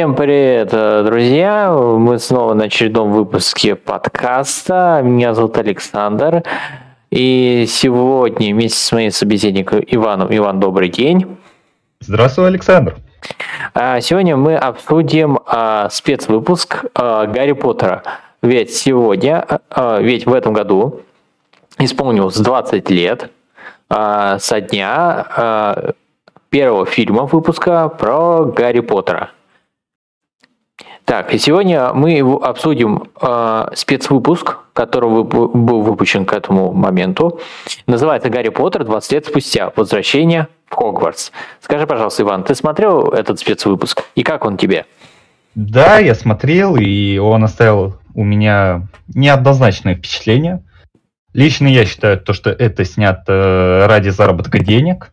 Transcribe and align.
Всем 0.00 0.14
привет, 0.14 0.70
э, 0.72 1.02
друзья! 1.04 1.70
Мы 1.70 2.18
снова 2.18 2.54
на 2.54 2.64
очередном 2.64 3.12
выпуске 3.12 3.74
подкаста. 3.74 5.02
Меня 5.04 5.34
зовут 5.34 5.58
Александр. 5.58 6.42
И 7.10 7.66
сегодня 7.68 8.54
вместе 8.54 8.78
с 8.78 8.92
моим 8.92 9.10
собеседником 9.10 9.84
Иваном. 9.86 10.28
Иван, 10.30 10.58
добрый 10.58 10.88
день. 10.88 11.36
Здравствуй, 12.00 12.46
Александр. 12.46 12.96
А, 13.74 14.00
сегодня 14.00 14.38
мы 14.38 14.56
обсудим 14.56 15.38
а, 15.44 15.90
спецвыпуск 15.90 16.86
а, 16.94 17.26
Гарри 17.26 17.52
Поттера. 17.52 18.02
Ведь 18.40 18.74
сегодня, 18.74 19.60
ведь 19.98 20.24
в 20.24 20.32
этом 20.32 20.54
году 20.54 21.02
исполнилось 21.78 22.38
20 22.38 22.88
лет 22.88 23.30
со 23.90 24.60
дня 24.62 25.92
первого 26.48 26.86
фильма 26.86 27.26
выпуска 27.26 27.90
про 27.90 28.46
Гарри 28.46 28.80
Поттера. 28.80 29.32
Так, 31.10 31.34
и 31.34 31.38
сегодня 31.38 31.92
мы 31.92 32.20
обсудим 32.20 33.08
э, 33.20 33.70
спецвыпуск, 33.74 34.58
который 34.72 35.24
был 35.24 35.82
выпущен 35.82 36.24
к 36.24 36.32
этому 36.32 36.72
моменту. 36.72 37.40
Называется 37.88 38.30
«Гарри 38.30 38.50
Поттер 38.50 38.84
20 38.84 39.12
лет 39.14 39.26
спустя. 39.26 39.72
Возвращение 39.74 40.46
в 40.66 40.76
Хогвартс». 40.76 41.32
Скажи, 41.60 41.88
пожалуйста, 41.88 42.22
Иван, 42.22 42.44
ты 42.44 42.54
смотрел 42.54 43.08
этот 43.08 43.40
спецвыпуск? 43.40 44.04
И 44.14 44.22
как 44.22 44.44
он 44.44 44.56
тебе? 44.56 44.86
Да, 45.56 45.98
я 45.98 46.14
смотрел, 46.14 46.76
и 46.76 47.18
он 47.18 47.42
оставил 47.42 47.96
у 48.14 48.22
меня 48.22 48.86
неоднозначное 49.12 49.96
впечатление. 49.96 50.62
Лично 51.34 51.66
я 51.66 51.86
считаю, 51.86 52.20
то, 52.20 52.32
что 52.32 52.50
это 52.50 52.84
снято 52.84 53.84
ради 53.88 54.10
заработка 54.10 54.60
денег. 54.60 55.10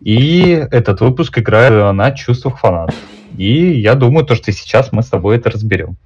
И 0.00 0.66
этот 0.72 1.00
выпуск 1.00 1.38
играет 1.38 1.94
на 1.94 2.10
чувствах 2.10 2.58
фанатов. 2.58 2.96
И 3.36 3.80
я 3.80 3.94
думаю, 3.94 4.26
то, 4.26 4.34
что 4.34 4.52
сейчас 4.52 4.92
мы 4.92 5.02
с 5.02 5.08
тобой 5.08 5.36
это 5.36 5.50
разберем. 5.50 5.96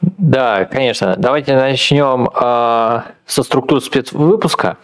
Да, 0.00 0.64
конечно. 0.64 1.16
Давайте 1.16 1.56
начнем 1.56 2.28
э, 2.28 3.02
со 3.26 3.42
структуры 3.42 3.80
спецвыпуска. 3.80 4.76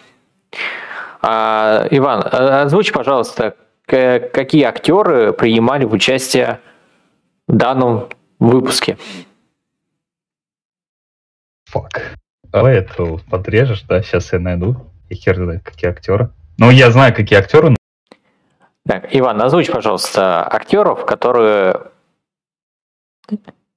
Э, 1.23 1.87
Иван, 1.91 2.25
озвучь, 2.33 2.93
пожалуйста, 2.93 3.55
какие 3.87 4.65
актеры 4.65 5.33
принимали 5.33 5.85
в 5.85 5.93
участие 5.93 6.61
в 7.47 7.57
данном 7.57 8.09
выпуске. 8.39 8.99
Фак. 11.67 12.15
Давай 12.45 12.77
это 12.77 13.19
подрежешь, 13.31 13.83
да? 13.83 14.03
Сейчас 14.03 14.33
я 14.33 14.39
найду. 14.39 14.77
И 15.09 15.15
хер 15.15 15.37
знает, 15.37 15.63
какие 15.65 15.91
актеры. 15.91 16.31
Ну, 16.57 16.71
я 16.71 16.91
знаю, 16.91 17.15
какие 17.15 17.39
актеры, 17.39 17.77
так, 18.87 19.15
Иван, 19.15 19.41
озвучь, 19.41 19.71
пожалуйста, 19.71 20.47
актеров, 20.47 21.07
которые, 21.07 21.91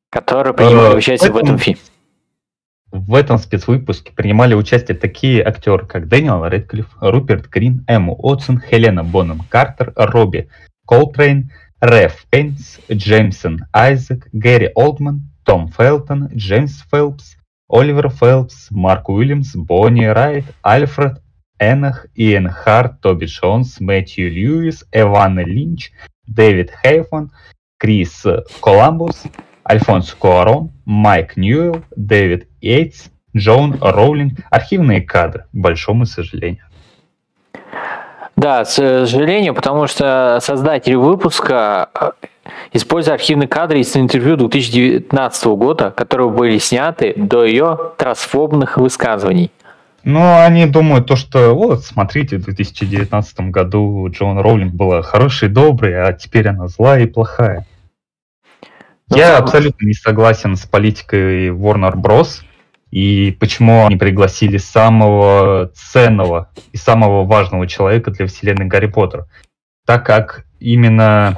которые 0.09 0.53
принимали 0.53 0.94
э, 0.94 0.97
участие 0.97 1.31
в 1.31 1.38
этом, 1.38 1.47
в 1.47 1.50
этом 1.50 1.58
фильме. 1.59 1.81
В 2.91 3.16
этом 3.16 3.38
спецвыпуске 3.38 4.11
принимали 4.13 4.53
участие 4.53 4.97
такие 4.97 5.44
актеры, 5.44 5.85
как 5.85 6.08
Дэниел 6.08 6.45
Редклифф, 6.45 6.88
Руперт 7.00 7.47
Гринт, 7.47 7.86
Эмма 7.88 8.17
Уотсон, 8.17 8.59
Хелена 8.59 9.03
Бонем 9.03 9.41
Картер, 9.50 9.94
Робби 9.95 10.50
Колтрейн, 10.85 11.52
Рэйф 11.80 12.25
Файнс, 12.31 12.80
Джейсон 12.91 13.66
Айзекс, 13.72 14.27
Гэри 14.31 14.72
Олдман, 14.73 15.30
Том 15.45 15.69
Фелтон, 15.69 16.28
Джеймс 16.33 16.83
Фелпс, 16.91 17.38
Оливер 17.69 18.09
Фелпс, 18.09 18.72
Марк 18.72 19.09
Уильямс, 19.09 19.55
Бонни 19.55 20.05
Райт, 20.05 20.45
Альфред 20.63 21.22
Энок, 21.59 22.08
Иэн 22.16 22.50
Харт, 22.50 23.02
Тоби 23.02 23.25
Джонс, 23.25 23.80
Мэтью 23.80 24.31
Льюис, 24.31 24.85
Эвана 24.91 25.44
Линч, 25.44 25.91
Дэвид 26.25 26.72
Хейман, 26.84 27.31
Крис 27.78 28.23
Коламбус, 28.62 29.23
Альфонс 29.69 30.13
Куарон, 30.13 30.72
Майк 30.85 31.38
Ньюэлл, 31.38 31.84
Дэвид 31.95 32.47
Йейтс, 32.62 33.09
Джоан 33.35 33.78
Роулинг. 33.81 34.40
Архивные 34.50 35.01
кадры, 35.01 35.45
к 35.51 35.56
большому 35.56 36.06
сожалению. 36.06 36.63
Да, 38.35 38.63
к 38.63 38.69
сожалению, 38.69 39.56
потому 39.56 39.88
что 39.88 40.38
создатели 40.41 40.94
выпуска 40.94 41.89
э, 42.00 42.12
используют 42.72 43.19
архивные 43.19 43.47
кадры 43.47 43.79
из 43.79 43.97
интервью 43.97 44.38
2019 44.38 45.45
года, 45.47 45.89
которые 45.89 46.29
были 46.29 46.59
сняты 46.59 47.13
до 47.16 47.44
ее 47.44 47.94
трансфобных 47.97 48.78
высказываний. 48.78 49.51
Ну, 50.09 50.40
они 50.40 50.66
думают 50.66 51.06
то, 51.06 51.18
что 51.18 51.53
вот, 51.53 51.84
смотрите, 51.84 52.38
в 52.38 52.45
2019 52.45 53.41
году 53.51 54.07
Джон 54.09 54.40
Роулинг 54.40 54.73
была 54.73 55.01
хорошей, 55.01 55.50
доброй, 55.50 56.01
а 56.01 56.13
теперь 56.13 56.47
она 56.47 56.69
злая 56.69 57.03
и 57.03 57.07
плохая. 57.07 57.68
Ну, 59.09 59.18
Я 59.18 59.38
абсолютно 59.38 59.85
не 59.85 59.91
согласен 59.91 60.56
с 60.56 60.66
политикой 60.66 61.50
Warner 61.50 61.95
Bros. 61.95 62.45
И 62.90 63.35
почему 63.38 63.85
они 63.85 63.97
пригласили 63.97 64.56
самого 64.56 65.73
ценного 65.75 66.51
и 66.72 66.78
самого 66.78 67.25
важного 67.25 67.68
человека 67.68 68.09
для 68.12 68.28
вселенной 68.28 68.68
Гарри 68.68 68.88
Поттера. 68.88 69.28
Так 69.85 70.06
как 70.06 70.45
именно 70.62 71.38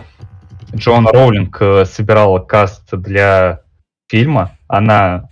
Джоан 0.76 1.08
Роулинг 1.08 1.60
э, 1.60 1.86
собирала 1.86 2.38
каст 2.38 2.84
для 2.92 3.62
фильма, 4.08 4.60
она 4.68 5.28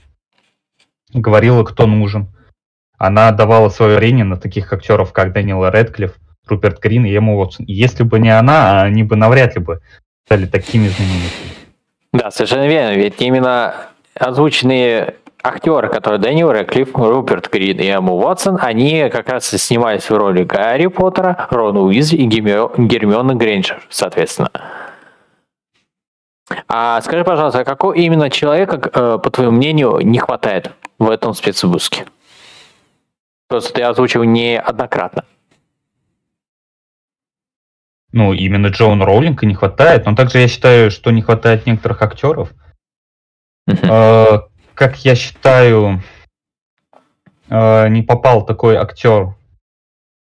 говорила, 1.14 1.64
кто 1.64 1.86
нужен, 1.86 2.30
она 2.98 3.32
давала 3.32 3.70
свое 3.70 3.98
время 3.98 4.26
на 4.26 4.38
таких 4.38 4.72
актеров, 4.74 5.14
как 5.14 5.34
Дэниел 5.34 5.68
Редклифф, 5.68 6.14
Руперт 6.48 6.80
Гринт 6.82 7.06
и 7.06 7.16
Эмма 7.16 7.36
Уотсон. 7.36 7.66
И 7.66 7.74
если 7.74 8.04
бы 8.04 8.20
не 8.20 8.30
она, 8.30 8.82
они 8.82 9.04
бы 9.04 9.16
навряд 9.16 9.56
ли 9.56 9.62
бы 9.62 9.82
стали 10.26 10.46
такими 10.46 10.88
знаменитыми. 10.88 11.52
Да, 12.14 12.32
совершенно 12.32 12.68
верно. 12.68 12.96
Ведь 12.96 13.22
именно 13.22 13.76
озвученные 14.16 15.16
актеры, 15.44 15.90
которые 15.90 16.20
Дэниел 16.20 16.52
Редклифф, 16.52 16.96
Руперт 16.96 17.52
Гринт 17.52 17.80
и 17.80 17.88
Эмма 17.88 18.14
Уотсон, 18.14 18.58
они 18.62 19.10
как 19.10 19.30
раз 19.30 19.54
и 19.54 19.58
снимались 19.58 20.10
в 20.10 20.16
роли 20.16 20.44
Гарри 20.44 20.88
Поттера, 20.88 21.48
Рона 21.52 21.82
Уизли 21.82 22.18
и 22.18 22.26
Гермиона 22.26 23.36
Грейнджер, 23.36 23.82
соответственно. 23.90 24.50
А 26.68 27.02
скажи, 27.02 27.24
пожалуйста, 27.24 27.60
а 27.60 27.66
какого 27.66 27.94
именно 27.94 28.30
человека, 28.30 28.90
э, 28.94 29.20
по 29.22 29.30
твоему 29.30 29.58
мнению, 29.58 30.00
не 30.02 30.18
хватает 30.18 30.72
в 30.98 31.10
этом 31.10 31.34
спецвыпуске? 31.34 32.06
Просто 33.48 33.74
ты 33.74 33.82
озвучил 33.82 34.24
неоднократно. 34.24 35.24
Ну, 38.12 38.34
именно 38.34 38.68
Джоан 38.68 39.02
Роулинга 39.02 39.46
не 39.46 39.54
хватает, 39.54 40.06
но 40.06 40.16
также 40.16 40.40
я 40.40 40.48
считаю, 40.48 40.92
что 40.92 41.12
не 41.12 41.22
хватает 41.22 41.66
некоторых 41.66 42.02
актеров. 42.02 42.54
Uh-huh. 43.70 44.44
Э, 44.44 44.48
как 44.74 44.98
я 45.06 45.16
считаю, 45.16 46.02
э, 47.50 47.88
не 47.90 48.02
попал 48.02 48.46
такой 48.46 48.76
актер. 48.76 49.36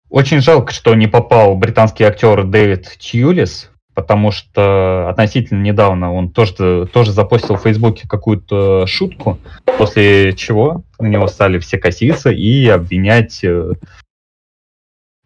Очень 0.09 0.41
жалко, 0.41 0.73
что 0.73 0.95
не 0.95 1.07
попал 1.07 1.55
британский 1.55 2.03
актер 2.03 2.43
Дэвид 2.43 2.97
Тьюлис, 2.97 3.69
потому 3.93 4.31
что 4.31 5.07
относительно 5.09 5.61
недавно 5.61 6.13
он 6.13 6.31
тоже, 6.31 6.87
тоже 6.87 7.11
запостил 7.11 7.55
в 7.55 7.61
Фейсбуке 7.61 8.07
какую-то 8.07 8.87
шутку, 8.87 9.37
после 9.77 10.33
чего 10.33 10.83
на 10.99 11.07
него 11.07 11.27
стали 11.27 11.59
все 11.59 11.77
коситься 11.77 12.29
и 12.29 12.67
обвинять 12.67 13.43
э, 13.43 13.73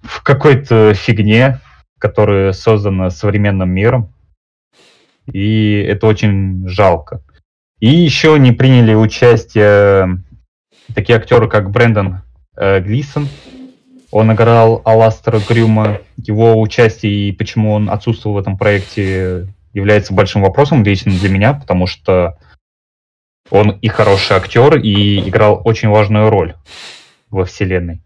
в 0.02 0.24
какой-то 0.24 0.94
фигне, 0.94 1.60
которая 2.00 2.52
создана 2.54 3.10
современным 3.10 3.70
миром. 3.70 4.14
И 5.32 5.76
это 5.76 6.08
очень 6.08 6.68
жалко. 6.68 7.22
И 7.80 7.90
еще 7.90 8.38
не 8.40 8.52
приняли 8.52 8.94
участие 8.94 10.24
такие 10.94 11.18
актеры, 11.18 11.50
как 11.50 11.72
Брэндон 11.72 12.22
э, 12.56 12.80
Глисон, 12.82 13.28
он 14.14 14.32
играл 14.32 14.84
Аластера 14.86 15.40
Грюма. 15.40 16.00
Его 16.18 16.62
участие 16.62 17.30
и 17.30 17.32
почему 17.32 17.74
он 17.74 17.90
отсутствовал 17.90 18.36
в 18.36 18.40
этом 18.40 18.60
проекте 18.60 19.48
является 19.74 20.14
большим 20.14 20.44
вопросом 20.44 20.84
лично 20.84 21.12
для 21.12 21.30
меня, 21.30 21.54
потому 21.56 21.88
что 21.88 22.38
он 23.50 23.72
и 23.72 23.88
хороший 23.88 24.38
актер, 24.38 24.78
и 24.78 25.20
играл 25.28 25.62
очень 25.64 25.90
важную 25.90 26.30
роль 26.30 26.56
во 27.30 27.46
вселенной. 27.46 28.02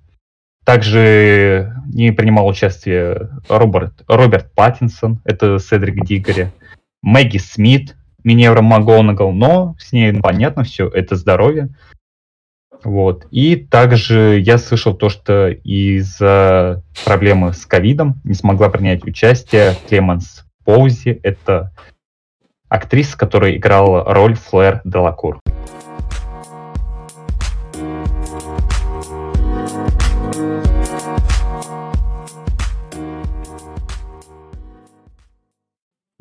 Также 0.65 1.73
не 1.93 2.11
принимал 2.11 2.47
участие 2.47 3.29
Роберт, 3.47 4.03
Роберт 4.07 4.53
Паттинсон, 4.53 5.21
это 5.23 5.59
Седрик 5.59 6.05
Дигори, 6.05 6.51
Мэгги 7.01 7.37
Смит, 7.37 7.95
Миневра 8.23 8.61
МакГонагал, 8.61 9.31
но 9.31 9.75
с 9.79 9.93
ней 9.93 10.13
понятно 10.13 10.63
все, 10.63 10.89
это 10.89 11.15
здоровье. 11.15 11.69
Вот. 12.83 13.27
И 13.31 13.55
также 13.55 14.39
я 14.39 14.57
слышал 14.57 14.93
то, 14.93 15.09
что 15.09 15.49
из-за 15.49 16.83
проблемы 17.05 17.53
с 17.53 17.65
ковидом 17.65 18.21
не 18.23 18.33
смогла 18.33 18.69
принять 18.69 19.05
участие 19.05 19.75
Клеменс 19.87 20.45
Поузи. 20.63 21.19
Это 21.23 21.71
актриса, 22.69 23.17
которая 23.17 23.55
играла 23.55 24.03
роль 24.13 24.35
Флэр 24.35 24.81
Делакур. 24.83 25.39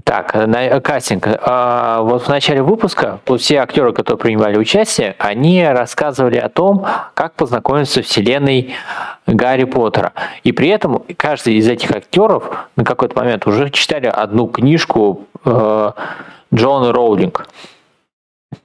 Итак, 0.09 0.35
на, 0.35 0.81
кастинг. 0.81 1.27
А, 1.27 2.01
вот 2.01 2.23
в 2.23 2.29
начале 2.29 2.63
выпуска 2.63 3.19
вот 3.27 3.41
все 3.41 3.57
актеры, 3.57 3.93
которые 3.93 4.19
принимали 4.19 4.57
участие, 4.57 5.17
они 5.19 5.67
рассказывали 5.67 6.37
о 6.37 6.49
том, 6.49 6.87
как 7.15 7.35
познакомиться 7.35 8.05
с 8.05 8.07
вселенной 8.07 8.77
Гарри 9.27 9.65
Поттера. 9.65 10.13
И 10.45 10.53
при 10.53 10.69
этом 10.69 11.03
каждый 11.17 11.55
из 11.55 11.69
этих 11.69 11.91
актеров 11.91 12.69
на 12.77 12.85
какой-то 12.85 13.17
момент 13.17 13.49
уже 13.49 13.69
читали 13.71 14.07
одну 14.07 14.47
книжку 14.47 15.27
э, 15.45 15.91
Джона 16.55 16.93
Роулинг. 16.93 17.49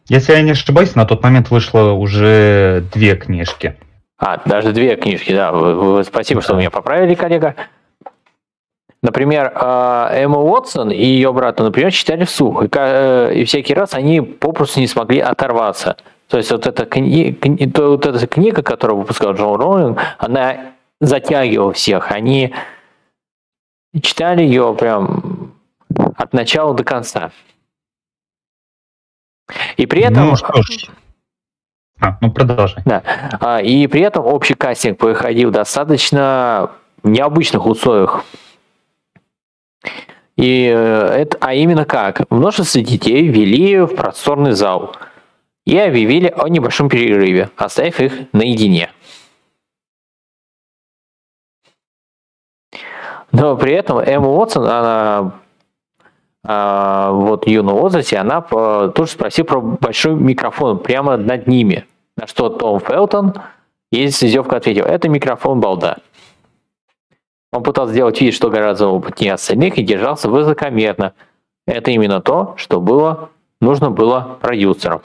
Если 0.10 0.34
я 0.34 0.44
не 0.44 0.52
ошибаюсь, 0.52 0.94
на 0.94 1.06
тот 1.06 1.24
момент 1.24 1.50
вышло 1.50 1.94
уже 1.94 2.84
две 2.94 3.16
книжки. 3.16 3.78
А, 4.20 4.40
даже 4.46 4.74
две 4.74 4.96
книжки, 4.96 5.34
да. 5.34 6.04
Спасибо, 6.04 6.44
что 6.44 6.54
вы 6.54 6.60
меня 6.60 6.70
поправили, 6.70 7.16
коллега. 7.16 7.56
Например, 9.04 9.52
а, 9.56 10.12
Эмма 10.14 10.40
Уотсон 10.40 10.92
и 10.92 11.04
ее 11.04 11.34
брата, 11.34 11.64
например, 11.64 11.92
читали 11.92 12.24
вслух, 12.24 12.64
и, 12.64 12.70
э, 12.72 13.34
и 13.34 13.46
всякий 13.46 13.74
раз 13.74 13.96
они 13.96 14.22
попросту 14.22 14.80
не 14.80 14.88
смогли 14.88 15.20
оторваться. 15.20 15.98
То 16.28 16.38
есть 16.38 16.52
вот 16.52 16.68
эта, 16.68 16.86
кни, 16.86 17.38
вот 17.76 18.06
эта 18.06 18.28
книга, 18.28 18.62
которую 18.62 19.00
выпускал 19.00 19.34
Джон 19.34 19.60
Роулинг, 19.60 20.00
она 20.20 20.74
затягивала 21.02 21.74
всех. 21.74 22.12
Они 22.12 22.54
читали 24.02 24.44
ее 24.44 24.74
прям 24.80 25.54
от 26.16 26.32
начала 26.34 26.74
до 26.74 26.84
конца. 26.84 27.32
И 29.78 29.86
при 29.88 30.04
этом... 30.04 30.30
Ну, 30.30 30.36
что 30.36 30.62
ж. 30.62 30.90
А, 32.00 32.18
ну 32.22 32.32
продолжай. 32.32 32.82
Да. 32.86 33.04
А, 33.40 33.62
и 33.62 33.86
при 33.88 34.02
этом 34.02 34.26
общий 34.26 34.54
кастинг 34.54 35.00
проходил 35.00 35.52
достаточно 35.52 36.72
в 37.04 37.10
необычных 37.10 37.66
условиях. 37.66 38.24
И 40.38 40.72
э, 40.74 40.74
это, 40.74 41.38
а 41.42 41.54
именно 41.54 41.86
как? 41.86 42.30
Множество 42.30 42.82
детей 42.82 43.28
ввели 43.28 43.80
в 43.80 43.96
просторный 43.96 44.54
зал 44.54 44.96
и 45.66 45.78
объявили 45.78 46.34
о 46.36 46.48
небольшом 46.48 46.90
перерыве, 46.90 47.50
оставив 47.58 48.00
их 48.00 48.14
наедине. 48.34 48.92
Но 53.32 53.56
при 53.56 53.74
этом 53.74 54.00
Эмма 54.00 54.28
Уотсон, 54.30 54.66
она 54.66 55.34
а, 56.44 57.12
вот 57.12 57.46
в 57.46 57.48
юном 57.48 57.76
возрасте, 57.76 58.18
она 58.18 58.46
а, 58.52 58.90
тоже 58.90 59.12
спросила 59.12 59.46
про 59.46 59.62
большой 59.62 60.16
микрофон 60.16 60.80
прямо 60.80 61.18
над 61.18 61.48
ними. 61.48 61.86
На 62.18 62.28
что 62.28 62.50
Том 62.50 62.80
Фелтон, 62.80 63.34
есть 63.92 64.18
с 64.18 64.24
издевкой 64.24 64.58
ответил, 64.58 64.86
это 64.86 65.08
микрофон 65.08 65.60
балда. 65.60 65.98
Он 67.52 67.64
пытался 67.64 67.94
сделать 67.94 68.22
вид, 68.22 68.34
что 68.34 68.50
гораздо 68.50 68.88
опытнее 68.88 69.34
остальных 69.34 69.78
и 69.78 69.84
держался 69.84 70.30
высокомерно. 70.30 71.14
Это 71.68 71.92
именно 71.92 72.22
то, 72.22 72.54
что 72.58 72.80
было 72.80 73.30
нужно 73.60 73.92
было 73.92 74.38
продюсерам. 74.42 75.02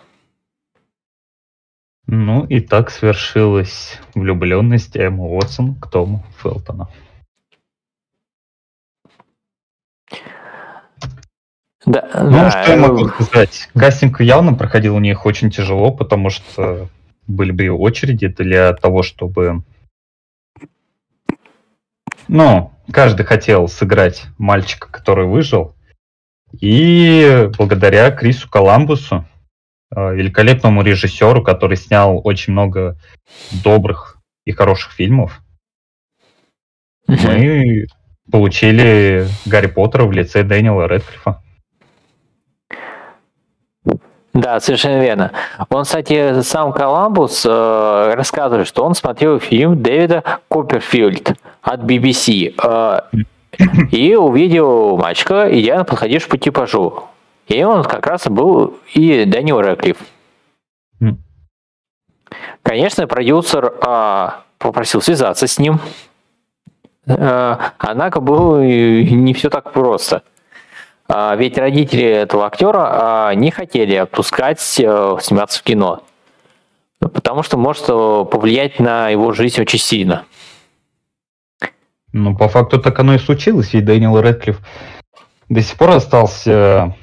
Ну 2.07 2.45
и 2.47 2.61
так 2.61 2.91
свершилась 2.91 3.99
влюбленность 4.15 4.97
Эммы 4.97 5.25
Уотсон 5.25 5.75
к 5.75 5.91
Тому 5.91 6.23
Фелтону. 6.41 6.89
Да, 11.85 12.09
ну, 12.15 12.31
да, 12.33 12.51
что 12.51 12.73
я 12.73 12.77
могу 12.77 13.09
сказать? 13.09 13.69
Кастинг 13.75 14.21
явно 14.21 14.55
проходил 14.55 14.97
у 14.97 15.01
них 15.01 15.25
очень 15.25 15.51
тяжело, 15.51 15.93
потому 15.93 16.31
что 16.31 16.89
были 17.29 17.53
бы 17.53 17.69
очереди 17.71 18.29
для 18.29 18.73
того, 18.73 19.03
чтобы 19.03 19.63
ну, 22.29 22.73
каждый 22.93 23.25
хотел 23.25 23.69
сыграть 23.69 24.25
мальчика, 24.39 24.89
который 24.89 25.27
выжил. 25.27 25.75
И 26.61 27.49
благодаря 27.59 28.11
Крису 28.11 28.49
Коламбусу, 28.49 29.27
э, 29.95 30.15
великолепному 30.15 30.83
режиссеру, 30.83 31.43
который 31.43 31.77
снял 31.77 32.21
очень 32.25 32.53
много 32.53 32.99
добрых 33.65 34.19
и 34.45 34.53
хороших 34.53 34.93
фильмов, 34.93 35.43
мы 37.07 37.87
получили 38.31 39.29
Гарри 39.45 39.69
Поттера 39.69 40.05
в 40.05 40.13
лице 40.13 40.43
Дэниела 40.43 40.87
Редклифа. 40.87 41.43
Да, 44.37 44.61
совершенно 44.61 45.01
верно. 45.01 45.33
Он, 45.71 45.85
кстати, 45.85 46.43
сам 46.43 46.71
Коламбус 46.71 47.47
э, 47.47 48.13
рассказывает, 48.15 48.69
что 48.69 48.85
он 48.85 48.95
смотрел 48.95 49.41
фильм 49.41 49.83
Дэвида 49.83 50.23
Копперфилд 50.51 51.33
от 51.63 51.81
BBC 51.81 52.55
э, 52.63 53.01
и 53.91 54.15
увидел 54.15 54.99
мальчика, 54.99 55.49
идеально 55.51 55.85
подходившего 55.85 56.33
по 56.33 56.37
типажу. 56.39 57.05
И 57.49 57.65
он 57.65 57.83
как 57.83 58.07
раз 58.07 58.27
был 58.27 58.77
и 58.93 59.25
Дэниел 59.25 59.63
Рэклифф. 59.63 59.97
Конечно, 62.63 63.07
продюсер 63.07 63.73
э, 63.81 64.29
попросил 64.59 65.01
связаться 65.01 65.47
с 65.47 65.59
ним, 65.59 65.81
э, 67.07 67.57
однако 67.79 68.21
было 68.21 68.61
не 68.63 69.33
все 69.33 69.49
так 69.49 69.73
просто– 69.73 70.23
ведь 71.09 71.59
родители 71.59 72.05
этого 72.05 72.47
актера 72.47 73.29
а, 73.29 73.35
не 73.35 73.51
хотели 73.51 73.95
отпускать 73.95 74.61
э, 74.81 75.17
сниматься 75.21 75.61
в 75.61 75.63
кино, 75.63 76.03
потому 76.99 77.43
что 77.43 77.57
может 77.57 77.85
э, 77.89 78.25
повлиять 78.31 78.81
на 78.81 79.09
его 79.09 79.33
жизнь 79.33 79.61
очень 79.61 79.79
сильно. 79.79 80.25
Ну, 82.13 82.37
по 82.37 82.49
факту 82.49 82.81
так 82.81 82.99
оно 82.99 83.15
и 83.15 83.19
случилось, 83.19 83.73
ведь 83.73 83.85
Дэниел 83.85 84.21
Рэдклифф 84.21 84.59
до 85.49 85.63
сих 85.63 85.77
пор 85.77 85.91
остался 85.91 86.97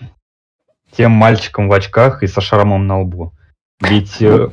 тем 0.92 1.12
мальчиком 1.12 1.70
в 1.70 1.74
очках 1.74 2.24
и 2.24 2.28
со 2.28 2.42
шрамом 2.42 2.88
на 2.88 3.02
лбу. 3.02 3.34
Ведь 3.82 4.22
э, 4.22 4.50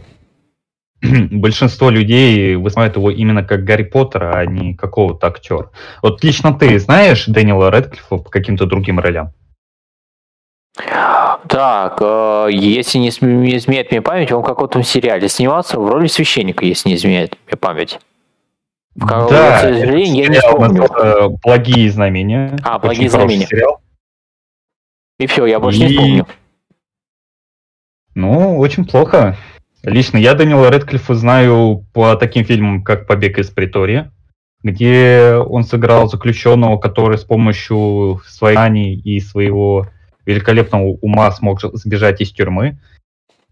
большинство 1.30 1.90
людей 1.90 2.56
воспринимают 2.56 2.96
его 2.96 3.10
именно 3.10 3.42
как 3.42 3.64
Гарри 3.64 3.84
Поттера, 3.84 4.32
а 4.34 4.46
не 4.46 4.74
какого-то 4.74 5.26
актера. 5.26 5.70
Вот 6.02 6.22
лично 6.22 6.54
ты 6.54 6.78
знаешь 6.78 7.26
Дэниела 7.26 7.70
Рэдклиффа 7.70 8.18
по 8.18 8.30
каким-то 8.30 8.66
другим 8.66 9.00
ролям? 9.00 9.32
Так, 11.48 11.98
э, 12.00 12.48
если 12.52 12.98
не, 12.98 13.08
изменяет 13.08 13.90
мне 13.90 14.02
память, 14.02 14.32
он 14.32 14.42
в 14.42 14.46
каком-то 14.46 14.82
сериале 14.82 15.28
снимался 15.28 15.78
в 15.78 15.88
роли 15.88 16.06
священника, 16.06 16.64
если 16.64 16.88
не 16.88 16.94
изменяет 16.94 17.36
мне 17.46 17.56
память. 17.56 17.98
В 18.94 19.06
да, 19.06 19.58
к 19.58 19.60
сожалению, 19.60 20.24
я 20.24 20.28
не 20.28 20.38
вспомню. 20.38 20.84
Э, 20.84 21.28
«Благие 21.42 21.90
знамения». 21.90 22.58
А, 22.62 22.78
«Благие 22.78 23.08
знамения». 23.08 23.46
Сериал. 23.46 23.80
И 25.18 25.26
все, 25.26 25.46
я 25.46 25.60
больше 25.60 25.80
И... 25.80 25.86
не 25.86 25.96
помню. 25.96 26.26
Ну, 28.14 28.58
очень 28.58 28.84
плохо. 28.84 29.36
Лично 29.82 30.18
я 30.18 30.34
Дэниела 30.34 30.70
Редклиффа 30.70 31.14
знаю 31.14 31.86
по 31.92 32.16
таким 32.16 32.44
фильмам, 32.44 32.82
как 32.82 33.06
«Побег 33.06 33.38
из 33.38 33.50
Притории», 33.50 34.10
где 34.62 35.34
он 35.34 35.64
сыграл 35.64 36.08
заключенного, 36.08 36.76
который 36.78 37.16
с 37.16 37.24
помощью 37.24 38.20
своей 38.26 38.56
знаний 38.56 38.94
и 38.94 39.20
своего 39.20 39.86
великолепного 40.30 40.96
ума 41.00 41.30
смог 41.32 41.60
сбежать 41.74 42.20
из 42.20 42.30
тюрьмы. 42.32 42.78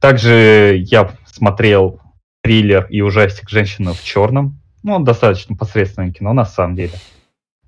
Также 0.00 0.76
я 0.86 1.10
смотрел 1.26 2.00
триллер 2.42 2.86
и 2.88 3.00
ужастик 3.00 3.48
«Женщина 3.48 3.92
в 3.92 4.02
черном». 4.02 4.60
Ну, 4.82 5.00
достаточно 5.00 5.56
посредственное 5.56 6.12
кино, 6.12 6.32
на 6.32 6.44
самом 6.44 6.76
деле. 6.76 6.94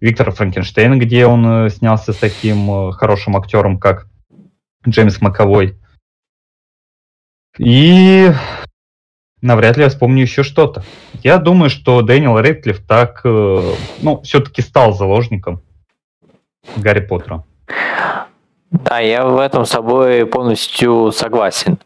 Виктор 0.00 0.30
Франкенштейн, 0.30 0.98
где 0.98 1.26
он 1.26 1.66
э, 1.66 1.70
снялся 1.70 2.12
с 2.12 2.16
таким 2.16 2.70
э, 2.70 2.92
хорошим 2.92 3.36
актером, 3.36 3.78
как 3.78 4.06
Джеймс 4.88 5.20
Маковой. 5.20 5.78
И 7.58 8.30
навряд 9.42 9.76
ли 9.76 9.82
я 9.82 9.88
вспомню 9.90 10.22
еще 10.22 10.42
что-то. 10.42 10.84
Я 11.22 11.38
думаю, 11.38 11.68
что 11.68 12.00
Дэниел 12.00 12.38
Рэдклифф 12.38 12.86
так, 12.86 13.20
э, 13.24 13.74
ну, 14.00 14.22
все-таки 14.22 14.62
стал 14.62 14.94
заложником 14.94 15.62
Гарри 16.76 17.00
Поттера. 17.00 17.44
Да, 18.70 19.00
я 19.00 19.26
в 19.26 19.38
этом 19.38 19.64
с 19.64 19.70
собой 19.70 20.26
полностью 20.26 21.10
согласен. 21.12 21.78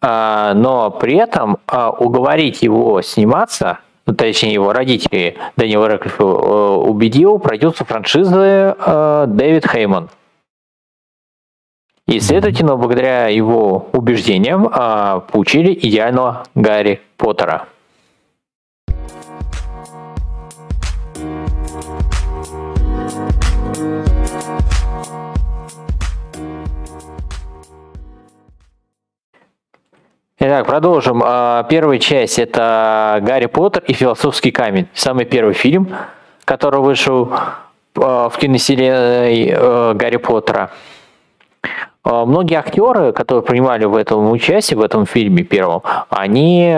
А, 0.00 0.54
но 0.54 0.90
при 0.90 1.16
этом 1.16 1.58
а, 1.66 1.90
уговорить 1.90 2.62
его 2.62 3.02
сниматься, 3.02 3.80
ну, 4.06 4.14
точнее 4.14 4.54
его 4.54 4.72
родители 4.72 5.36
Дэниела 5.56 5.88
Рэдклиффа 5.88 6.22
э, 6.22 6.26
убедил 6.26 7.38
продюсер 7.38 7.84
франшизы 7.84 8.74
э, 8.78 9.24
Дэвид 9.28 9.66
Хейман. 9.70 10.08
И, 12.06 12.18
следовательно, 12.18 12.76
благодаря 12.76 13.28
его 13.28 13.88
убеждениям 13.92 14.68
а, 14.72 15.20
получили 15.20 15.72
идеального 15.74 16.44
Гарри 16.54 17.02
Поттера. 17.16 17.68
Итак, 30.42 30.66
продолжим. 30.66 31.22
А, 31.22 31.64
первая 31.64 31.98
часть– 31.98 32.38
это 32.40 33.18
«Гарри 33.22 33.44
Поттер 33.44 33.82
и 33.86 33.92
философский 33.92 34.50
камень». 34.50 34.88
Самый 34.94 35.26
первый 35.26 35.52
фильм, 35.52 35.94
который 36.46 36.80
вышел 36.80 37.30
а, 37.96 38.30
в 38.30 38.38
киновселенной 38.38 39.48
э, 39.48 39.92
Гарри 39.94 40.16
Поттера– 40.16 40.70
А, 42.02 42.24
многие 42.24 42.54
актеры, 42.54 43.12
которые 43.12 43.42
принимали 43.42 43.84
в 43.84 43.94
этом 43.94 44.30
участие, 44.30 44.78
в 44.78 44.82
этом 44.82 45.04
фильме 45.04 45.42
первом, 45.42 45.82
они 46.08 46.74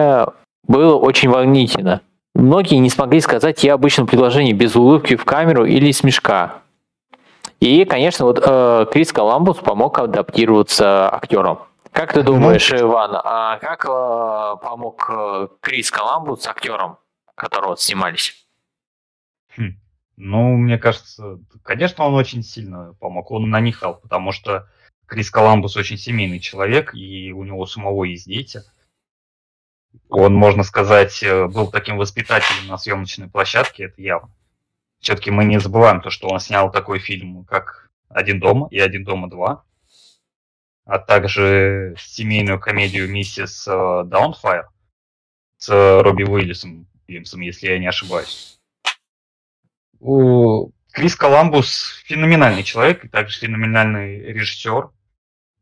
было 0.67 0.97
очень 0.97 1.31
волнительно. 1.31 2.01
Многие 2.35 2.77
не 2.77 2.91
смогли 2.91 3.21
сказать 3.21 3.63
«я 3.63 3.75
обычно 3.75 4.07
предложение 4.07 4.55
без 4.55 4.75
улыбки 4.75 5.15
в 5.15 5.25
камеру 5.25 5.65
или 5.65 5.93
смешка». 5.93 6.55
И, 7.61 7.85
конечно, 7.85 8.27
вот 8.27 8.43
э, 8.45 8.87
Крис 8.93 9.13
Коламбус 9.13 9.59
помог 9.59 10.01
адаптироваться 10.01 11.09
актерам. 11.09 11.61
Как 11.93 12.15
ты 12.15 12.23
думаешь, 12.23 12.71
ну, 12.71 12.81
Иван, 12.81 13.21
а 13.23 13.59
как 13.59 13.85
э, 13.85 13.89
помог 14.65 15.11
э, 15.11 15.49
Крис 15.61 15.91
Коламбус 15.91 16.47
актерам, 16.47 16.99
которые 17.35 17.71
вот 17.71 17.81
снимались? 17.81 18.47
Хм. 19.57 19.79
Ну, 20.17 20.57
мне 20.57 20.79
кажется, 20.79 21.39
конечно, 21.63 22.05
он 22.05 22.15
очень 22.15 22.43
сильно 22.43 22.95
помог. 22.99 23.31
Он 23.31 23.51
на 23.51 23.61
них 23.61 23.81
дал, 23.81 23.97
потому 23.97 24.33
что 24.33 24.69
Крис 25.07 25.31
Коламбус 25.31 25.77
очень 25.77 25.99
семейный 25.99 26.41
человек, 26.41 26.95
и 26.95 27.31
у 27.33 27.45
него 27.45 27.67
самого 27.67 28.05
есть 28.05 28.27
дети. 28.27 28.63
Он, 30.09 30.35
можно 30.35 30.63
сказать, 30.63 31.23
э, 31.23 31.47
был 31.47 31.71
таким 31.71 31.99
воспитателем 31.99 32.69
на 32.69 32.79
съемочной 32.79 33.29
площадке, 33.29 33.85
это 33.85 34.01
явно. 34.01 34.31
Все-таки 35.01 35.31
мы 35.31 35.45
не 35.45 35.61
забываем 35.61 36.01
то, 36.01 36.09
что 36.09 36.29
он 36.29 36.41
снял 36.41 36.73
такой 36.73 37.01
фильм, 37.01 37.45
как 37.45 37.91
«Один 38.09 38.41
дома» 38.41 38.69
и 38.71 38.79
«Один 38.79 39.05
дома 39.05 39.29
2», 39.29 39.61
а 40.85 40.99
также 40.99 41.95
семейную 41.99 42.59
комедию 42.61 43.09
«Миссис 43.09 43.65
Даунфайр» 43.65 44.69
с 45.59 46.03
Робби 46.03 46.25
Уиллисом, 46.25 46.87
Уиллисом, 47.07 47.41
если 47.41 47.69
я 47.69 47.79
не 47.79 47.87
ошибаюсь. 47.87 48.59
Крис 50.93 51.17
Коламбус 51.17 52.03
феноменальный 52.05 52.63
человек 52.63 53.05
и 53.05 53.09
также 53.09 53.39
феноменальный 53.39 54.19
режиссер, 54.33 54.91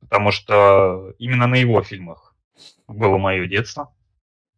потому 0.00 0.32
что 0.32 1.14
именно 1.18 1.46
на 1.46 1.54
его 1.54 1.82
фильмах 1.82 2.34
было 2.88 3.16
мое 3.18 3.46
детство. 3.46 3.94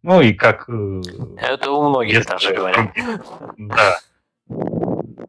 Ну 0.03 0.21
и 0.21 0.33
как... 0.33 0.69
Э, 0.69 1.03
Это 1.37 1.71
у 1.71 1.89
многих 1.89 2.27
даже 2.27 2.55
говорят. 2.55 2.91
Да. 3.57 4.01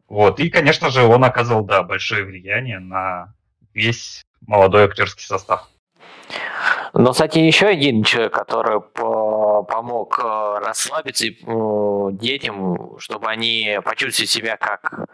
Вот. 0.08 0.40
И, 0.40 0.50
конечно 0.50 0.90
же, 0.90 1.02
он 1.02 1.24
оказывал, 1.24 1.64
да, 1.64 1.82
большое 1.82 2.24
влияние 2.24 2.78
на 2.78 3.34
весь 3.74 4.24
молодой 4.46 4.84
актерский 4.84 5.24
состав. 5.24 5.68
Но, 6.94 7.12
кстати, 7.12 7.38
еще 7.38 7.66
один 7.66 8.04
человек, 8.04 8.32
который 8.32 8.80
помог 8.80 10.18
э, 10.22 10.58
расслабиться 10.64 11.26
э, 11.26 12.08
детям, 12.12 12.98
чтобы 12.98 13.28
они 13.28 13.78
почувствовали 13.84 14.28
себя 14.28 14.56
как, 14.56 15.06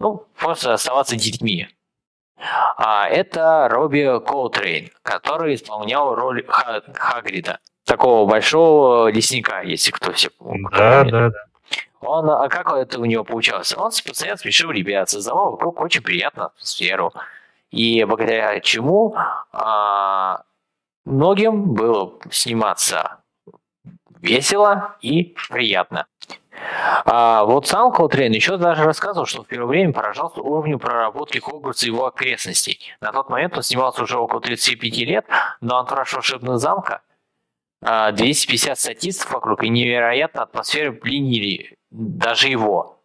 ну, 0.00 0.26
просто 0.36 0.74
оставаться 0.74 1.14
детьми. 1.16 1.68
А 2.76 3.08
это 3.08 3.68
Робби 3.70 4.20
Колтрейн, 4.26 4.90
который 5.02 5.54
исполнял 5.54 6.14
роль 6.14 6.44
Хагрида 6.46 7.60
такого 7.84 8.28
большого 8.28 9.08
лесника, 9.10 9.62
если 9.62 9.92
кто 9.92 10.12
все 10.12 10.30
помнит. 10.30 10.70
Да, 10.72 11.04
да, 11.04 11.28
да. 11.30 11.38
Он, 12.00 12.30
а 12.30 12.48
как 12.48 12.72
это 12.72 12.98
у 12.98 13.04
него 13.04 13.24
получалось? 13.24 13.74
Он 13.76 13.90
постоянно 13.90 14.38
смешил 14.38 14.70
ребят, 14.70 15.10
создавал 15.10 15.52
вокруг 15.52 15.80
очень 15.80 16.02
приятную 16.02 16.46
атмосферу. 16.46 17.12
И 17.70 18.04
благодаря 18.04 18.58
чему 18.60 19.14
а, 19.52 20.42
многим 21.04 21.74
было 21.74 22.14
сниматься 22.30 23.18
весело 24.20 24.96
и 25.00 25.34
приятно. 25.48 26.06
А 27.04 27.44
вот 27.44 27.66
сам 27.66 27.90
Колтрейн 27.90 28.32
еще 28.32 28.56
даже 28.56 28.84
рассказывал, 28.84 29.26
что 29.26 29.42
в 29.42 29.46
первое 29.46 29.68
время 29.68 29.92
поражался 29.92 30.40
уровню 30.40 30.78
проработки 30.78 31.38
Хогвартса 31.38 31.86
и 31.86 31.88
его 31.88 32.06
окрестностей. 32.06 32.78
На 33.00 33.12
тот 33.12 33.30
момент 33.30 33.56
он 33.56 33.62
снимался 33.62 34.02
уже 34.02 34.18
около 34.18 34.40
35 34.40 34.98
лет, 34.98 35.26
но 35.60 35.78
антураж 35.78 36.12
волшебного 36.12 36.58
замка 36.58 37.02
250 37.82 38.72
а, 38.72 38.76
статистов 38.76 39.32
вокруг, 39.32 39.64
и 39.64 39.68
невероятно 39.68 40.42
атмосфера 40.42 40.92
пленили 40.92 41.76
даже 41.90 42.48
его. 42.48 43.00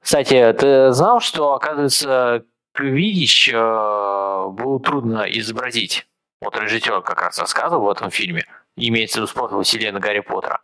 Кстати, 0.00 0.52
ты 0.58 0.92
знал, 0.92 1.20
что, 1.20 1.52
оказывается, 1.52 2.44
Квидич 2.76 3.48
э, 3.48 3.54
было 3.54 4.78
трудно 4.80 5.22
изобразить? 5.22 6.06
Вот 6.42 6.56
режиссер 6.56 7.00
как 7.00 7.22
раз 7.22 7.38
рассказывал 7.38 7.86
в 7.86 7.90
этом 7.90 8.10
фильме. 8.10 8.44
Имеется 8.76 9.14
в 9.14 9.22
виду 9.22 9.26
спорт 9.28 9.66
вселенной 9.66 10.00
Гарри 10.00 10.20
Поттера. 10.20 10.60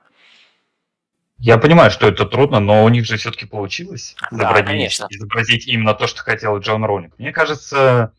Я 1.38 1.56
понимаю, 1.56 1.90
что 1.90 2.06
это 2.06 2.26
трудно, 2.26 2.60
но 2.60 2.84
у 2.84 2.88
них 2.90 3.06
же 3.06 3.16
все-таки 3.16 3.46
получилось 3.46 4.14
да, 4.30 4.36
изобразить, 4.36 4.66
конечно. 4.66 5.06
изобразить 5.10 5.66
именно 5.66 5.94
то, 5.94 6.06
что 6.06 6.22
хотел 6.22 6.58
Джон 6.58 6.84
Роллинг. 6.84 7.18
Мне 7.18 7.32
кажется, 7.32 8.12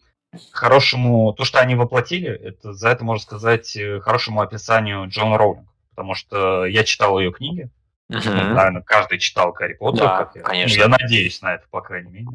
хорошему, 0.51 1.31
то, 1.33 1.45
что 1.45 1.59
они 1.59 1.75
воплотили, 1.75 2.29
это 2.29 2.73
за 2.73 2.89
это 2.89 3.05
можно 3.05 3.21
сказать 3.21 3.75
э, 3.75 4.00
хорошему 4.01 4.41
описанию 4.41 5.07
Джона 5.07 5.38
Роулинг. 5.38 5.69
Потому 5.91 6.15
что 6.15 6.65
я 6.65 6.83
читал 6.83 7.19
ее 7.19 7.31
книги. 7.31 7.69
Uh-huh. 8.12 8.21
Ну, 8.25 8.53
наверное, 8.55 8.81
каждый 8.81 9.19
читал 9.19 9.53
Гарри 9.53 9.75
Поттера. 9.75 10.05
Да, 10.05 10.17
как 10.25 10.35
я. 10.35 10.41
конечно. 10.41 10.75
Ну, 10.75 10.83
я 10.83 10.88
надеюсь 10.89 11.41
на 11.43 11.53
это, 11.53 11.65
по 11.69 11.81
крайней 11.81 12.09
мере. 12.09 12.27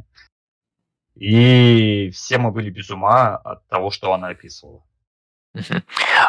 И 1.18 2.10
все 2.14 2.38
мы 2.38 2.52
были 2.52 2.70
без 2.70 2.90
ума 2.90 3.36
от 3.36 3.66
того, 3.66 3.90
что 3.90 4.12
она 4.12 4.28
описывала. 4.28 4.82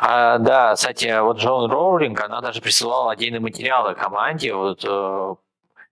А, 0.01 0.39
да, 0.39 0.73
кстати, 0.73 1.19
вот 1.21 1.37
Джон 1.37 1.69
Роулинг, 1.69 2.19
она 2.21 2.41
даже 2.41 2.61
присылала 2.61 3.11
отдельные 3.11 3.39
материалы 3.39 3.93
команде, 3.93 4.53
вот 4.53 4.83
э, 4.87 5.35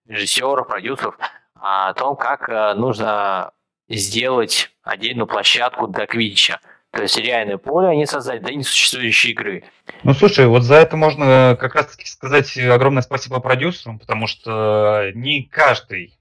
режиссеров, 0.08 0.66
продюсеров, 0.66 1.16
о 1.54 1.92
том, 1.94 2.16
как 2.16 2.48
э, 2.48 2.74
нужно 2.74 3.52
сделать 3.88 4.70
отдельную 4.82 5.26
площадку 5.26 5.86
для 5.86 6.06
Квича. 6.06 6.58
То 6.90 7.02
есть 7.02 7.18
реальное 7.18 7.58
поле 7.58 7.88
они 7.88 8.06
создать 8.06 8.42
для 8.42 8.54
несуществующей 8.54 9.30
игры. 9.30 9.64
Ну 10.02 10.14
слушай, 10.14 10.46
вот 10.46 10.62
за 10.62 10.76
это 10.76 10.96
можно 10.96 11.56
как 11.60 11.74
раз 11.74 11.88
таки 11.88 12.06
сказать 12.06 12.56
огромное 12.58 13.02
спасибо 13.02 13.40
продюсерам, 13.40 13.98
потому 13.98 14.26
что 14.26 15.12
не 15.14 15.42
каждый 15.42 16.17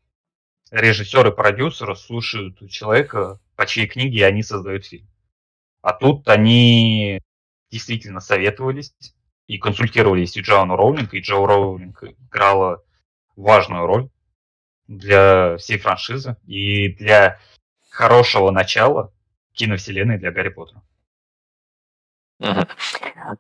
режиссер 0.72 1.28
и 1.28 1.36
продюсер 1.36 1.96
слушают 1.96 2.70
человека, 2.70 3.40
по 3.56 3.66
чьей 3.66 3.88
книге 3.88 4.26
они 4.26 4.44
создают 4.44 4.86
фильм. 4.86 5.08
А 5.82 5.94
тут 5.94 6.28
они 6.28 7.22
действительно 7.72 8.20
советовались 8.20 8.94
и 9.48 9.58
консультировались 9.58 10.36
и 10.38 10.42
Джоану 10.42 10.76
Роулинг, 10.76 11.14
и 11.14 11.20
Джо 11.20 11.46
Роулинг 11.46 12.04
играла 12.04 12.84
важную 13.36 13.86
роль 13.86 14.10
для 14.88 15.58
всей 15.58 15.78
франшизы 15.78 16.38
и 16.46 16.90
для 16.90 17.40
хорошего 17.90 18.52
начала 18.52 19.12
киновселенной 19.54 20.18
для 20.18 20.32
Гарри 20.32 20.50
Поттера. 20.50 20.82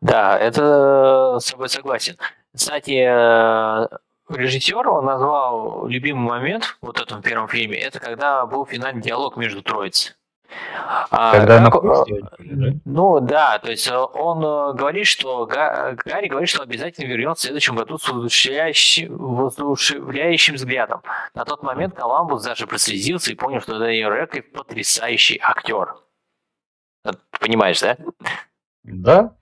Да, 0.01 0.37
это 0.39 1.37
с 1.39 1.45
собой 1.45 1.69
согласен. 1.69 2.17
Кстати, 2.53 3.05
э, 3.05 3.87
режиссер 4.29 4.87
он 4.87 5.05
назвал 5.05 5.87
любимый 5.87 6.27
момент 6.27 6.77
вот 6.81 6.99
в 6.99 7.01
этом 7.01 7.21
первом 7.21 7.47
фильме, 7.47 7.77
это 7.77 7.99
когда 7.99 8.45
был 8.45 8.65
финальный 8.65 9.01
диалог 9.01 9.37
между 9.37 9.61
троицей. 9.61 10.13
А, 11.11 11.31
Когда 11.33 11.69
как, 11.69 11.83
на 11.83 12.05
да? 12.39 12.73
Ну 12.85 13.19
да, 13.19 13.59
то 13.59 13.69
есть 13.69 13.87
э, 13.87 13.97
он 13.97 14.37
э, 14.43 14.73
говорит, 14.73 15.05
что 15.05 15.45
Гарри 15.45 16.27
говорит, 16.27 16.49
что 16.49 16.63
обязательно 16.63 17.07
вернется 17.07 17.41
в 17.41 17.45
следующем 17.47 17.75
году 17.75 17.97
с 17.97 18.07
воодушевляющим, 18.07 19.17
воодушевляющим 19.17 20.55
взглядом. 20.55 21.01
На 21.33 21.43
тот 21.43 21.63
момент 21.63 21.95
Коламбус 21.95 22.43
даже 22.43 22.65
прослезился 22.65 23.31
и 23.31 23.35
понял, 23.35 23.61
что 23.61 23.77
Дэниел 23.77 24.09
Рэдклифф 24.09 24.51
потрясающий 24.51 25.39
актер. 25.41 25.95
Понимаешь, 27.39 27.81
да? 27.81 27.97
Да. 28.83 29.33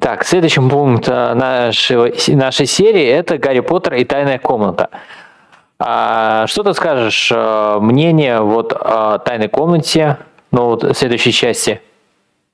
Так, 0.00 0.24
следующий 0.24 0.60
пункт 0.60 1.08
э, 1.08 1.34
нашей, 1.34 2.34
нашей 2.34 2.66
серии– 2.66 3.04
это 3.06 3.36
«Гарри 3.38 3.60
Поттер 3.60 3.94
и 3.94 4.04
тайная 4.04 4.38
комната». 4.38 4.88
А, 5.78 6.46
что 6.46 6.62
ты 6.62 6.74
скажешь, 6.74 7.30
э, 7.30 7.78
мнение 7.80 8.40
вот 8.40 8.72
о 8.72 9.18
тайной 9.18 9.48
комнате, 9.48 10.16
ну 10.50 10.64
вот 10.70 10.96
следующей 10.96 11.32
части, 11.32 11.80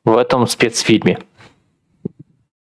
в 0.04 0.16
этом 0.16 0.46
спецфильме? 0.46 1.18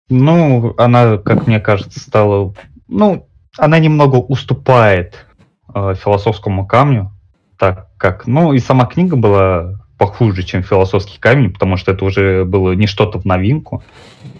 Ну, 0.09 0.73
она, 0.77 1.17
как 1.19 1.47
мне 1.47 1.59
кажется, 1.59 1.99
стала... 1.99 2.53
Ну, 2.87 3.27
она 3.57 3.79
немного 3.79 4.17
уступает 4.17 5.25
э, 5.73 5.93
философскому 5.95 6.67
камню, 6.67 7.11
так 7.57 7.90
как... 8.01 8.25
Ну, 8.25 8.51
и 8.51 8.59
сама 8.59 8.85
книга 8.87 9.15
была 9.15 9.79
похуже, 9.99 10.41
чем 10.41 10.63
философский 10.63 11.19
камень, 11.19 11.53
потому 11.53 11.77
что 11.77 11.91
это 11.91 12.03
уже 12.03 12.43
было 12.43 12.71
не 12.71 12.87
что-то 12.87 13.19
в 13.19 13.25
новинку, 13.25 13.83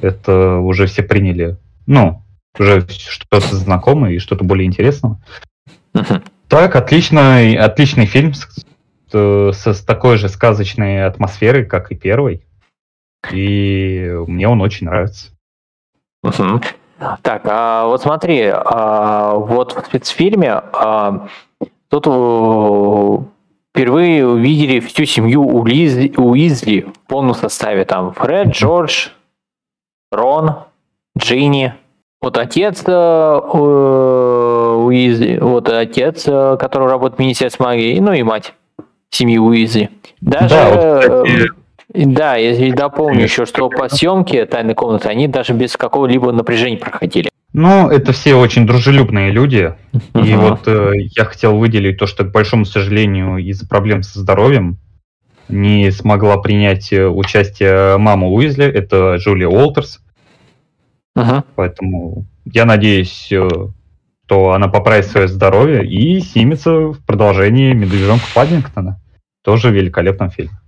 это 0.01 0.58
уже 0.58 0.88
все 0.88 1.03
приняли, 1.03 1.58
ну, 1.86 2.24
уже 2.58 2.88
что-то 2.89 3.56
знакомое 3.56 4.13
и 4.13 4.20
что-то 4.20 4.44
более 4.44 4.65
интересное. 4.65 5.22
Так, 6.48 6.75
отличный, 6.75 7.56
отличный 7.56 8.08
фильм 8.08 8.34
с, 8.34 8.48
с, 9.12 9.68
с 9.68 9.86
такой 9.86 10.18
же 10.18 10.27
сказочной 10.27 11.06
атмосферой, 11.06 11.65
как 11.65 11.91
и 11.91 11.96
первый. 11.96 12.44
И 13.32 14.12
мне 14.27 14.48
он 14.48 14.62
очень 14.62 14.88
нравится. 14.88 15.30
Так, 17.22 17.44
а 17.46 17.86
вот 17.86 18.01
смотри, 18.01 18.51
а 18.51 19.36
вот 19.36 19.74
в 19.74 19.86
спецфильме 19.86 20.51
а, 20.51 21.27
тут 21.89 22.08
впервые 23.73 24.27
увидели 24.27 24.79
всю 24.79 25.05
семью 25.05 25.43
Уизли, 25.43 26.13
Уизли 26.17 26.81
в 26.81 26.99
полном 27.07 27.33
составе. 27.35 27.85
Там 27.85 28.13
Фред, 28.13 28.49
Джордж, 28.49 29.07
Рон, 30.11 30.55
Джинни. 31.17 31.73
Вот 32.21 32.37
отец 32.37 32.83
э, 32.85 32.91
Уизли, 34.75 35.39
вот 35.39 35.69
отец, 35.69 36.25
э, 36.27 36.57
который 36.59 36.87
работает 36.87 37.17
в 37.17 37.21
Министерстве 37.21 37.65
магии, 37.65 37.99
ну 37.99 38.13
и 38.13 38.21
мать 38.21 38.53
семьи 39.09 39.39
Уизли. 39.39 39.89
Даже, 40.21 40.49
да, 40.49 40.69
вот, 40.69 41.01
кстати, 41.01 41.49
да, 41.93 42.35
если 42.35 42.71
дополню 42.71 43.23
еще, 43.23 43.45
что 43.45 43.69
по 43.69 43.89
съемке 43.89 44.45
тайной 44.45 44.75
комнаты 44.75 45.09
они 45.09 45.27
даже 45.27 45.53
без 45.53 45.75
какого-либо 45.75 46.31
напряжения 46.31 46.77
проходили. 46.77 47.29
Ну, 47.53 47.89
это 47.89 48.13
все 48.13 48.36
очень 48.36 48.65
дружелюбные 48.65 49.31
люди. 49.31 49.75
Uh-huh. 49.91 50.25
И 50.25 50.36
вот 50.36 50.67
э, 50.67 50.93
я 51.17 51.25
хотел 51.25 51.58
выделить 51.58 51.98
то, 51.98 52.08
что, 52.08 52.24
к 52.24 52.31
большому 52.31 52.63
сожалению, 52.65 53.38
из-за 53.38 53.67
проблем 53.67 54.03
со 54.03 54.20
здоровьем 54.20 54.77
не 55.50 55.91
смогла 55.91 56.38
принять 56.38 56.93
э, 56.93 57.08
участие 57.08 57.98
мама 57.98 58.27
Уизли, 58.27 58.65
это 58.65 59.17
Джулия 59.17 59.50
Уолтерс. 59.50 60.00
Uh-huh. 61.17 61.43
Поэтому 61.55 62.25
я 62.46 62.63
надеюсь, 62.63 63.29
э, 63.31 63.50
что 64.31 64.53
она 64.53 64.70
поправит 64.70 65.08
свое 65.08 65.27
здоровье 65.27 65.86
и 65.86 66.22
снимется 66.22 66.72
в 66.72 67.05
продолжении 67.05 67.74
«Медвежонка 67.74 68.24
Паддингтона». 68.34 69.01
Тоже 69.43 69.67
в 69.67 69.74
великолепном 69.74 70.29
фильме. 70.29 70.61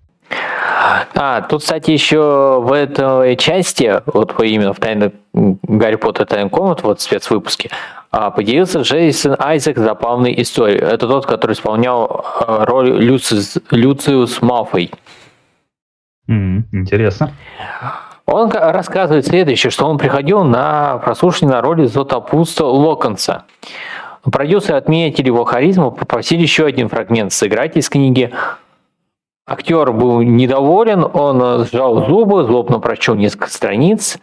А, 1.16 1.42
тут, 1.42 1.62
кстати, 1.62 1.92
еще 1.92 2.60
в 2.62 2.72
этой 2.72 3.36
части, 3.36 4.02
вот 4.06 4.40
именно 4.42 4.74
в 4.74 4.80
тайной 4.80 5.14
Гарри 5.34 5.96
Поттер 5.96 6.26
тайной 6.26 6.50
комнат, 6.50 6.84
вот 6.84 7.00
в 7.00 7.04
спецвыпуске, 7.04 7.70
а, 8.12 8.32
поделился 8.32 8.82
Джейсон 8.82 9.36
Айзек 9.40 9.78
забавной 9.78 10.34
историей. 10.42 10.80
Это 10.80 11.08
тот, 11.08 11.26
который 11.26 11.54
исполнял 11.54 12.26
а, 12.40 12.66
роль 12.66 12.90
Люциус, 12.90 13.58
Люциус 13.72 14.42
Малфой. 14.42 14.92
Mm, 16.30 16.64
интересно. 16.72 17.32
Он 18.26 18.50
рассказывает 18.52 19.28
следующее, 19.28 19.70
что 19.70 19.86
он 19.86 19.98
приходил 19.98 20.44
на 20.44 20.98
прослушивание 21.00 21.58
на 21.58 21.62
роли 21.62 21.86
Зотопуста 21.86 22.66
Локонса. 22.66 23.44
Продюсеры 24.24 24.78
отметили 24.78 25.28
его 25.28 25.44
харизму, 25.44 25.92
попросили 25.92 26.42
еще 26.42 26.66
один 26.66 26.88
фрагмент 26.88 27.34
сыграть 27.34 27.76
из 27.76 27.90
книги 27.90 28.32
Актер 29.46 29.92
был 29.92 30.22
недоволен, 30.22 31.04
он 31.04 31.66
сжал 31.66 32.08
зубы, 32.08 32.46
злобно 32.46 32.80
прочел 32.80 33.16
несколько 33.16 33.50
страниц, 33.50 34.18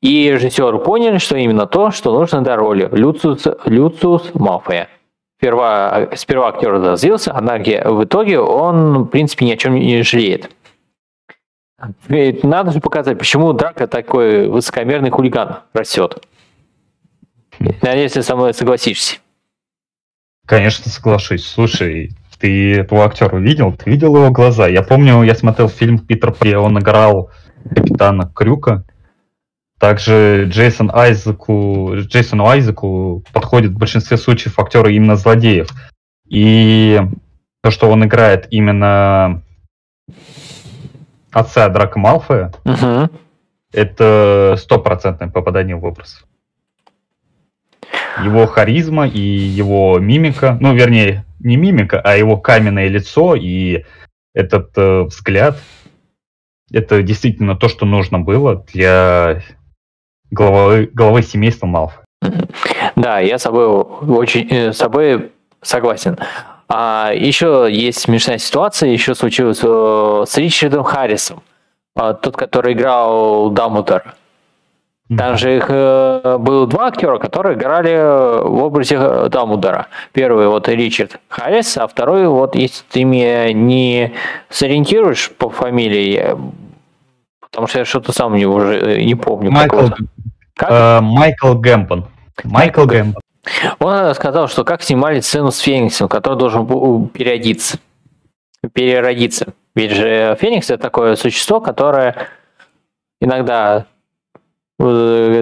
и 0.00 0.30
режиссеры 0.30 0.78
поняли, 0.78 1.18
что 1.18 1.36
именно 1.36 1.66
то, 1.66 1.90
что 1.92 2.12
нужно 2.12 2.42
для 2.42 2.56
роли 2.56 2.88
Люциус, 2.90 3.46
Люциус 3.64 4.34
Малфоя. 4.34 4.88
Сперва, 5.38 6.08
сперва 6.16 6.48
актер 6.48 6.72
разозлился, 6.72 7.32
однако 7.32 7.90
в 7.92 8.04
итоге 8.04 8.40
он, 8.40 9.04
в 9.04 9.06
принципе, 9.06 9.46
ни 9.46 9.52
о 9.52 9.56
чем 9.56 9.74
не 9.74 10.02
жалеет. 10.02 10.50
Ведь 12.08 12.44
надо 12.44 12.72
же 12.72 12.80
показать, 12.80 13.18
почему 13.18 13.52
Драка 13.52 13.86
такой 13.86 14.48
высокомерный 14.48 15.10
хулиган 15.10 15.60
растет. 15.72 16.22
Надеюсь, 17.58 18.12
ты 18.12 18.22
со 18.22 18.36
мной 18.36 18.52
согласишься. 18.52 19.18
Конечно, 20.46 20.90
соглашусь. 20.90 21.46
Слушай, 21.46 22.10
ты 22.40 22.76
этого 22.76 23.04
актера 23.04 23.36
видел? 23.36 23.72
Ты 23.72 23.90
видел 23.90 24.16
его 24.16 24.30
глаза? 24.30 24.66
Я 24.66 24.82
помню, 24.82 25.22
я 25.22 25.34
смотрел 25.34 25.68
фильм 25.68 25.98
Питер 25.98 26.32
При, 26.32 26.54
он 26.54 26.78
играл 26.78 27.30
капитана 27.68 28.30
Крюка. 28.34 28.84
Также 29.78 30.46
Джейсон 30.48 30.90
Айзеку, 30.92 31.94
Джейсону 31.96 32.46
Айзеку 32.46 33.24
подходит 33.32 33.72
в 33.72 33.78
большинстве 33.78 34.16
случаев 34.16 34.58
актеры 34.58 34.94
именно 34.94 35.16
злодеев. 35.16 35.68
И 36.28 37.00
то, 37.62 37.70
что 37.70 37.90
он 37.90 38.04
играет 38.04 38.46
именно 38.50 39.42
отца 41.32 41.68
Драка 41.68 41.98
Малфоя, 41.98 42.52
угу. 42.64 43.10
это 43.72 44.56
стопроцентное 44.58 45.28
попадание 45.28 45.76
в 45.76 45.84
образ. 45.84 46.24
Его 48.22 48.46
харизма 48.46 49.06
и 49.06 49.20
его 49.20 49.98
мимика, 49.98 50.58
ну, 50.60 50.74
вернее, 50.74 51.24
не 51.40 51.56
мимика, 51.56 52.00
а 52.00 52.16
его 52.16 52.36
каменное 52.36 52.88
лицо 52.88 53.34
и 53.34 53.84
этот 54.34 54.76
э, 54.76 55.02
взгляд. 55.02 55.56
Это 56.72 57.02
действительно 57.02 57.56
то, 57.56 57.68
что 57.68 57.84
нужно 57.84 58.20
было 58.20 58.64
для 58.72 59.42
главы, 60.30 60.88
главы 60.92 61.22
семейства 61.22 61.66
Малф. 61.66 62.00
Да, 62.96 63.18
я 63.18 63.38
с 63.38 63.42
собой 63.42 63.66
очень 63.66 64.48
э, 64.50 64.72
с 64.72 64.78
собой 64.78 65.32
согласен. 65.62 66.18
А 66.68 67.10
еще 67.12 67.66
есть 67.68 68.00
смешная 68.00 68.38
ситуация, 68.38 68.90
еще 68.90 69.14
случилась 69.14 69.60
э, 69.62 70.24
с 70.26 70.36
Ричардом 70.36 70.84
Харрисом, 70.84 71.42
э, 71.96 72.14
тот, 72.22 72.36
который 72.36 72.74
играл 72.74 73.50
Дамблдора. 73.50 74.14
Там 75.16 75.36
же 75.36 75.56
их 75.56 75.66
э, 75.68 76.38
было 76.38 76.68
два 76.68 76.86
актера, 76.86 77.18
которые 77.18 77.56
играли 77.56 77.96
в 78.44 78.62
образе 78.62 78.96
э, 78.96 79.28
Дамблдора. 79.28 79.88
Первый 80.12 80.46
вот 80.46 80.68
Ричард 80.68 81.18
Харрис, 81.28 81.76
а 81.78 81.88
второй 81.88 82.28
вот, 82.28 82.54
если 82.54 82.84
ты 82.88 83.02
меня 83.02 83.52
не 83.52 84.12
сориентируешь 84.50 85.32
по 85.32 85.50
фамилии, 85.50 86.36
потому 87.40 87.66
что 87.66 87.80
я 87.80 87.84
что-то 87.84 88.12
сам 88.12 88.36
не 88.36 88.46
уже 88.46 88.78
э, 88.78 89.02
не 89.02 89.16
помню. 89.16 89.50
Майкл, 89.50 89.88
как? 90.54 90.70
Э, 90.70 91.00
Майкл 91.00 91.54
Гэмпон. 91.54 92.06
Майкл 92.44 92.84
Гэмпон. 92.84 93.20
Он 93.80 94.14
сказал, 94.14 94.46
что 94.46 94.62
как 94.62 94.80
снимали 94.82 95.18
сцену 95.18 95.50
с 95.50 95.58
Фениксом, 95.58 96.08
который 96.08 96.38
должен 96.38 96.66
был 96.66 97.08
переодиться, 97.08 97.78
переродиться. 98.72 99.54
Ведь 99.74 99.90
же 99.90 100.36
Феникс 100.40 100.70
это 100.70 100.80
такое 100.80 101.16
существо, 101.16 101.60
которое 101.60 102.28
иногда 103.20 103.86
Э, 103.86 103.99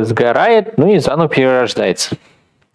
сгорает, 0.04 0.76
ну 0.78 0.92
и 0.92 0.98
заново 0.98 1.28
перерождается. 1.28 2.16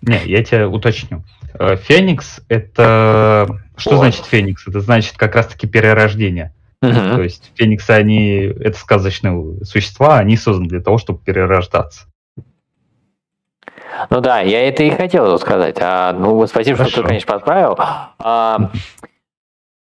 Не, 0.01 0.21
я 0.25 0.43
тебя 0.43 0.67
уточню. 0.67 1.23
Э, 1.57 1.75
Феникс 1.75 2.41
это... 2.49 3.47
Что 3.77 3.91
вот. 3.91 3.99
значит 3.99 4.25
Феникс? 4.25 4.67
Это 4.67 4.81
значит 4.81 5.17
как 5.17 5.35
раз-таки 5.35 5.67
перерождение. 5.67 6.53
Угу. 6.81 6.91
То 6.93 7.21
есть 7.21 7.51
Фениксы, 7.55 7.91
они... 7.91 8.53
Это 8.59 8.77
сказочные 8.77 9.63
существа, 9.63 10.17
они 10.17 10.37
созданы 10.37 10.67
для 10.67 10.81
того, 10.81 10.97
чтобы 10.97 11.19
перерождаться. 11.19 12.05
Ну 14.09 14.21
да, 14.21 14.39
я 14.39 14.67
это 14.67 14.83
и 14.83 14.89
хотел 14.89 15.37
сказать. 15.39 15.77
А, 15.79 16.13
ну, 16.13 16.45
спасибо, 16.47 16.77
Хорошо. 16.77 16.91
что 16.91 17.01
ты, 17.03 17.07
конечно, 17.07 17.33
подправил. 17.33 17.77
А, 17.77 18.71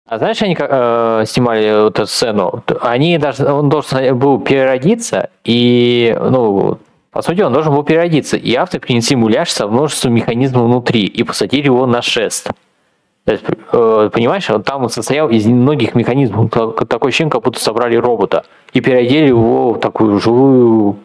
а 0.06 0.18
знаешь, 0.18 0.42
они 0.42 0.56
э, 0.58 1.24
снимали 1.26 1.84
вот 1.84 1.98
эту 1.98 2.06
сцену? 2.06 2.62
Они 2.82 3.16
даже, 3.16 3.50
он 3.50 3.70
должен 3.70 4.18
был 4.18 4.38
переродиться, 4.38 5.30
и, 5.44 6.16
ну, 6.20 6.78
по 7.10 7.22
сути, 7.22 7.40
он 7.40 7.52
должен 7.52 7.72
был 7.72 7.84
переродиться. 7.84 8.36
И 8.36 8.54
автор 8.54 8.80
принесли 8.80 9.16
муляж 9.16 9.50
со 9.50 9.66
множеством 9.66 10.14
механизмов 10.14 10.64
внутри 10.64 11.04
и 11.04 11.22
посадили 11.22 11.66
его 11.66 11.86
на 11.86 12.02
шест. 12.02 12.50
Э, 13.26 14.10
понимаешь, 14.12 14.50
он 14.50 14.62
там 14.62 14.88
состоял 14.90 15.30
из 15.30 15.46
многих 15.46 15.94
механизмов. 15.94 16.50
Такой 16.50 17.08
ощущение, 17.08 17.30
как 17.30 17.42
будто 17.42 17.58
собрали 17.58 17.96
робота. 17.96 18.44
И 18.74 18.80
переодели 18.80 19.28
его 19.28 19.72
в 19.72 19.80
такую 19.80 20.20
живую 20.20 20.98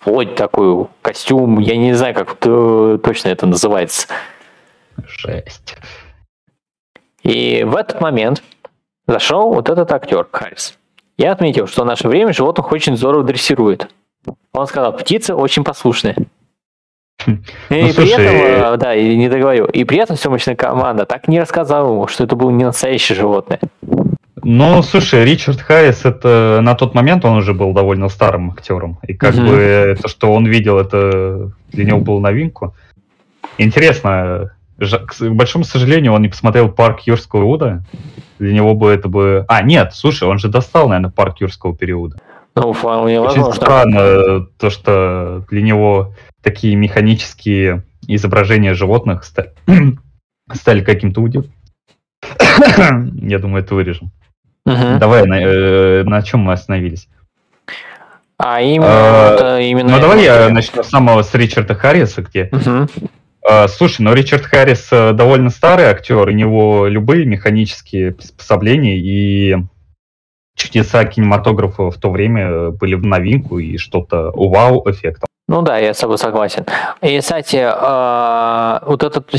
вплоть 0.00 0.34
такую 0.34 0.90
костюм. 1.00 1.60
Я 1.60 1.78
не 1.78 1.94
знаю, 1.94 2.14
как 2.14 2.36
точно 2.36 3.28
это 3.28 3.46
называется. 3.46 4.08
Жесть. 5.06 5.76
И 7.24 7.64
в 7.64 7.74
этот 7.74 8.00
момент 8.00 8.42
зашел 9.06 9.52
вот 9.52 9.68
этот 9.68 9.90
актер 9.92 10.26
Харрис. 10.30 10.78
Я 11.16 11.32
отметил, 11.32 11.66
что 11.66 11.82
в 11.82 11.86
наше 11.86 12.08
время 12.08 12.32
животных 12.32 12.70
очень 12.72 12.96
здорово 12.96 13.24
дрессирует. 13.24 13.88
Он 14.52 14.66
сказал, 14.66 14.96
птицы 14.96 15.34
очень 15.34 15.64
послушные. 15.64 16.16
Хм. 17.24 17.42
И 17.70 17.82
ну, 17.82 17.86
при 17.86 17.92
слушай... 17.92 18.24
этом, 18.24 18.74
э, 18.74 18.76
да, 18.76 18.94
и 18.94 19.16
не 19.16 19.28
договорю. 19.28 19.66
И 19.66 19.84
при 19.84 19.98
этом 19.98 20.16
съемочная 20.16 20.56
команда 20.56 21.06
так 21.06 21.28
не 21.28 21.40
рассказала 21.40 21.92
ему, 21.92 22.06
что 22.08 22.24
это 22.24 22.36
было 22.36 22.50
не 22.50 22.64
настоящее 22.64 23.16
животное. 23.16 23.60
Ну, 24.42 24.82
слушай, 24.82 25.24
Ричард 25.24 25.60
Харрис, 25.60 26.04
это 26.04 26.60
на 26.60 26.74
тот 26.74 26.94
момент 26.94 27.24
он 27.24 27.38
уже 27.38 27.54
был 27.54 27.72
довольно 27.72 28.08
старым 28.08 28.50
актером. 28.50 28.98
И 29.06 29.14
как 29.14 29.34
угу. 29.34 29.46
бы 29.46 29.96
то, 30.02 30.08
что 30.08 30.32
он 30.32 30.46
видел, 30.46 30.78
это 30.78 31.50
для 31.70 31.84
него 31.84 32.00
было 32.00 32.20
новинку. 32.20 32.74
Интересно, 33.56 34.50
к 34.78 35.30
большому 35.30 35.64
сожалению, 35.64 36.12
он 36.12 36.22
не 36.22 36.28
посмотрел 36.28 36.68
парк 36.68 37.00
юрского 37.00 37.40
периода. 37.40 37.84
Для 38.38 38.52
него 38.52 38.74
бы 38.74 38.90
это 38.90 39.08
бы... 39.08 39.44
А, 39.48 39.62
нет, 39.62 39.94
слушай, 39.94 40.28
он 40.28 40.38
же 40.38 40.48
достал, 40.48 40.88
наверное, 40.88 41.10
парк 41.10 41.40
юрского 41.40 41.76
периода. 41.76 42.18
Ну, 42.56 42.72
вполне 42.72 43.20
Очень 43.20 43.42
возможно. 43.42 43.54
странно 43.54 44.46
то, 44.58 44.70
что 44.70 45.44
для 45.50 45.62
него 45.62 46.14
такие 46.42 46.76
механические 46.76 47.84
изображения 48.06 48.74
животных 48.74 49.24
стали, 49.24 49.52
стали 50.52 50.82
каким-то 50.82 51.20
удивом. 51.20 51.50
Я 53.22 53.38
думаю, 53.38 53.62
это 53.62 53.74
вырежем. 53.74 54.10
Угу. 54.66 54.98
Давай, 54.98 55.26
на, 55.26 55.40
э, 55.40 56.04
на 56.04 56.22
чем 56.22 56.40
мы 56.40 56.52
остановились? 56.52 57.08
А 58.38 58.60
именно, 58.60 58.86
а, 59.56 59.60
именно 59.60 59.92
ну 59.92 60.00
давай 60.00 60.24
я 60.24 60.48
начну 60.48 60.82
с 60.82 60.88
самого 60.88 61.22
с 61.22 61.32
Ричарда 61.34 61.74
Харриса, 61.74 62.22
где. 62.22 62.48
Угу. 62.50 62.88
А, 63.46 63.68
слушай, 63.68 64.00
ну 64.00 64.14
Ричард 64.14 64.46
Харрис 64.46 64.88
э, 64.90 65.12
довольно 65.12 65.50
старый 65.50 65.84
актер, 65.84 66.16
у 66.16 66.30
него 66.30 66.86
любые 66.86 67.26
механические 67.26 68.12
приспособления 68.12 68.96
и 68.96 69.56
чудеса 70.56 71.04
кинематографа 71.04 71.90
в 71.90 71.98
то 71.98 72.10
время 72.10 72.70
были 72.70 72.94
в 72.94 73.04
новинку 73.04 73.58
и 73.58 73.76
что-то 73.76 74.32
вау 74.34 74.82
эффектом. 74.90 75.28
Ну 75.46 75.60
да, 75.60 75.76
я 75.76 75.92
с 75.92 75.98
тобой 75.98 76.16
согласен. 76.16 76.64
И, 77.02 77.20
кстати, 77.20 77.56
э, 77.56 78.78
вот 78.86 79.02
этот 79.02 79.30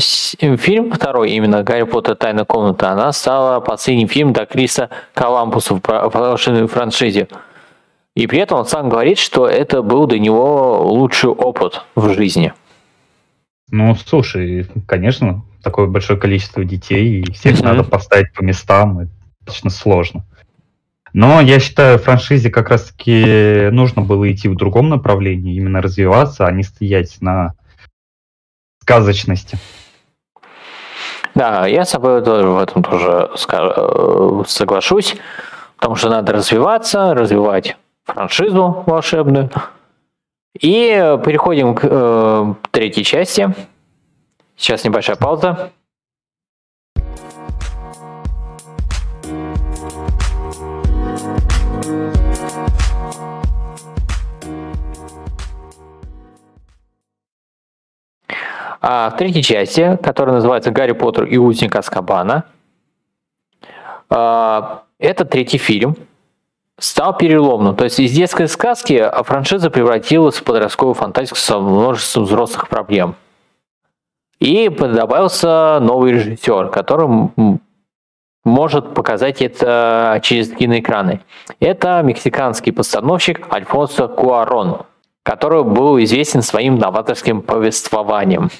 фильм 0.60 0.92
второй, 0.92 1.32
именно 1.32 1.64
«Гарри 1.64 1.82
Поттер. 1.82 2.14
Тайна 2.14 2.44
комната», 2.44 2.90
она 2.90 3.10
стала 3.10 3.58
последним 3.58 4.06
фильмом 4.06 4.32
до 4.32 4.46
Криса 4.46 4.88
Коламбуса 5.14 5.74
в 5.74 5.80
продолженной 5.80 6.68
франшизе. 6.68 7.26
И 8.14 8.28
при 8.28 8.38
этом 8.38 8.60
он 8.60 8.66
сам 8.66 8.88
говорит, 8.88 9.18
что 9.18 9.48
это 9.48 9.82
был 9.82 10.06
для 10.06 10.20
него 10.20 10.80
лучший 10.84 11.30
опыт 11.30 11.82
в 11.96 12.14
жизни. 12.14 12.52
Ну, 13.70 13.94
слушай, 13.96 14.66
конечно, 14.86 15.44
такое 15.62 15.86
большое 15.86 16.18
количество 16.18 16.64
детей, 16.64 17.20
и 17.20 17.32
всех 17.32 17.58
mm-hmm. 17.58 17.64
надо 17.64 17.84
поставить 17.84 18.32
по 18.32 18.42
местам, 18.42 19.00
это 19.00 19.10
достаточно 19.40 19.70
сложно. 19.70 20.24
Но 21.12 21.40
я 21.40 21.58
считаю, 21.58 21.98
франшизе 21.98 22.50
как 22.50 22.68
раз-таки 22.68 23.70
нужно 23.70 24.02
было 24.02 24.30
идти 24.30 24.48
в 24.48 24.54
другом 24.54 24.88
направлении, 24.90 25.56
именно 25.56 25.80
развиваться, 25.80 26.46
а 26.46 26.52
не 26.52 26.62
стоять 26.62 27.16
на 27.20 27.54
сказочности. 28.82 29.58
Да, 31.34 31.66
я 31.66 31.84
с 31.84 31.90
собой 31.90 32.22
тоже 32.22 32.48
в 32.48 32.58
этом 32.58 32.82
тоже 32.82 33.30
э, 33.52 34.42
соглашусь, 34.46 35.16
потому 35.76 35.96
что 35.96 36.08
надо 36.08 36.32
развиваться, 36.32 37.14
развивать 37.14 37.76
франшизу 38.04 38.84
волшебную. 38.86 39.50
И 40.60 41.18
переходим 41.24 41.74
к 41.74 41.80
э, 41.84 42.54
третьей 42.70 43.04
части. 43.04 43.48
Сейчас 44.56 44.84
небольшая 44.84 45.16
пауза. 45.16 45.70
А 58.88 59.10
в 59.10 59.16
третьей 59.16 59.42
части, 59.42 59.98
которая 60.02 60.36
называется 60.36 60.70
«Гарри 60.70 60.92
Поттер 60.92 61.24
и 61.24 61.36
узник 61.36 61.74
Аскабана», 61.74 62.44
а, 64.08 64.84
это 64.98 65.24
третий 65.24 65.58
фильм, 65.58 65.96
стал 66.78 67.16
переломным. 67.16 67.76
То 67.76 67.84
есть 67.84 67.98
из 67.98 68.12
детской 68.12 68.48
сказки 68.48 69.10
франшиза 69.24 69.70
превратилась 69.70 70.36
в 70.36 70.44
подростковую 70.44 70.94
фантастику 70.94 71.38
со 71.38 71.58
множеством 71.58 72.24
взрослых 72.24 72.68
проблем. 72.68 73.16
И 74.38 74.68
добавился 74.68 75.78
новый 75.80 76.12
режиссер, 76.12 76.68
который 76.68 77.30
может 78.44 78.94
показать 78.94 79.40
это 79.42 80.20
через 80.22 80.50
киноэкраны. 80.50 81.22
Это 81.58 82.02
мексиканский 82.02 82.72
постановщик 82.72 83.52
Альфонсо 83.52 84.08
Куарон, 84.08 84.82
который 85.22 85.64
был 85.64 85.98
известен 86.02 86.42
своим 86.42 86.78
новаторским 86.78 87.42
повествованием. 87.42 88.50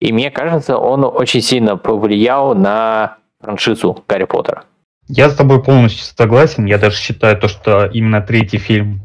И 0.00 0.12
мне 0.12 0.30
кажется, 0.30 0.76
он 0.76 1.04
очень 1.04 1.40
сильно 1.40 1.76
повлиял 1.76 2.54
на 2.54 3.16
франшизу 3.40 4.04
Гарри 4.06 4.24
Поттера. 4.24 4.64
Я 5.08 5.30
с 5.30 5.34
тобой 5.34 5.62
полностью 5.62 6.04
согласен. 6.04 6.66
Я 6.66 6.78
даже 6.78 6.96
считаю 6.96 7.38
то, 7.38 7.48
что 7.48 7.86
именно 7.86 8.20
третий 8.20 8.58
фильм 8.58 9.00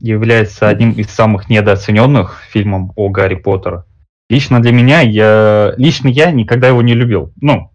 является 0.00 0.68
одним 0.68 0.92
из 0.92 1.10
самых 1.10 1.48
недооцененных 1.48 2.42
фильмов 2.50 2.90
о 2.96 3.08
Гарри 3.08 3.34
Поттера. 3.34 3.86
Лично 4.28 4.62
для 4.62 4.72
меня, 4.72 5.00
я 5.00 5.74
лично 5.76 6.08
я 6.08 6.30
никогда 6.30 6.68
его 6.68 6.82
не 6.82 6.94
любил. 6.94 7.32
Ну, 7.40 7.70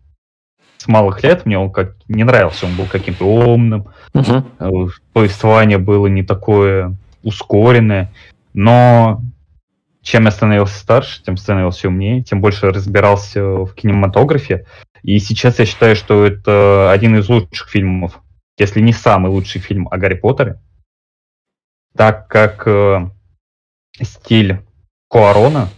с 0.77 0.87
малых 0.87 1.23
лет 1.23 1.45
мне 1.45 1.57
он 1.57 1.71
как 1.71 1.95
не 2.07 2.23
нравился, 2.23 2.67
он 2.67 2.75
был 2.75 2.85
каким-то 2.85 3.25
умным, 3.25 3.87
uh-huh. 4.13 4.91
повествование 5.13 5.79
было 5.79 6.07
не 6.07 6.23
такое 6.23 6.95
ускоренное, 7.23 8.13
но 8.53 9.21
чем 10.03 10.25
я 10.25 10.31
становился 10.31 10.77
старше, 10.77 11.23
тем 11.23 11.35
становился 11.35 11.87
умнее, 11.87 12.21
тем 12.23 12.39
больше 12.39 12.69
разбирался 12.69 13.43
в 13.43 13.73
кинематографе. 13.73 14.65
И 15.05 15.19
сейчас 15.19 15.59
я 15.59 15.65
считаю, 15.67 15.95
что 15.95 16.25
это 16.25 16.91
один 16.91 17.15
из 17.15 17.29
лучших 17.29 17.69
фильмов, 17.69 18.19
если 18.57 18.81
не 18.81 18.91
самый 18.91 19.29
лучший 19.29 19.61
фильм 19.61 19.87
о 19.91 19.97
Гарри 19.97 20.15
Поттере, 20.15 20.59
так 21.95 22.27
как 22.27 22.67
э, 22.67 23.07
стиль 24.01 24.63
Куарона 25.07 25.69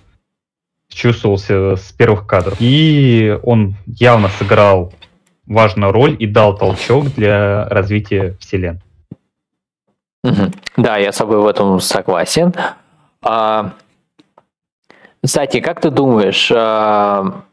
чувствовался 0.87 1.75
с 1.75 1.91
первых 1.91 2.25
кадров. 2.25 2.55
И 2.61 3.37
он 3.43 3.75
явно 3.85 4.29
сыграл 4.29 4.93
важную 5.45 5.91
роль 5.91 6.15
и 6.17 6.25
дал 6.25 6.57
толчок 6.57 7.13
для 7.13 7.67
развития 7.67 8.37
вселенной. 8.39 8.81
Да, 10.77 10.95
я 10.95 11.11
с 11.11 11.17
собой 11.17 11.41
в 11.41 11.47
этом 11.47 11.81
согласен. 11.81 12.53
А, 13.21 13.73
кстати, 15.21 15.59
как 15.59 15.81
ты 15.81 15.89
думаешь, 15.89 16.49
а, 16.49 17.43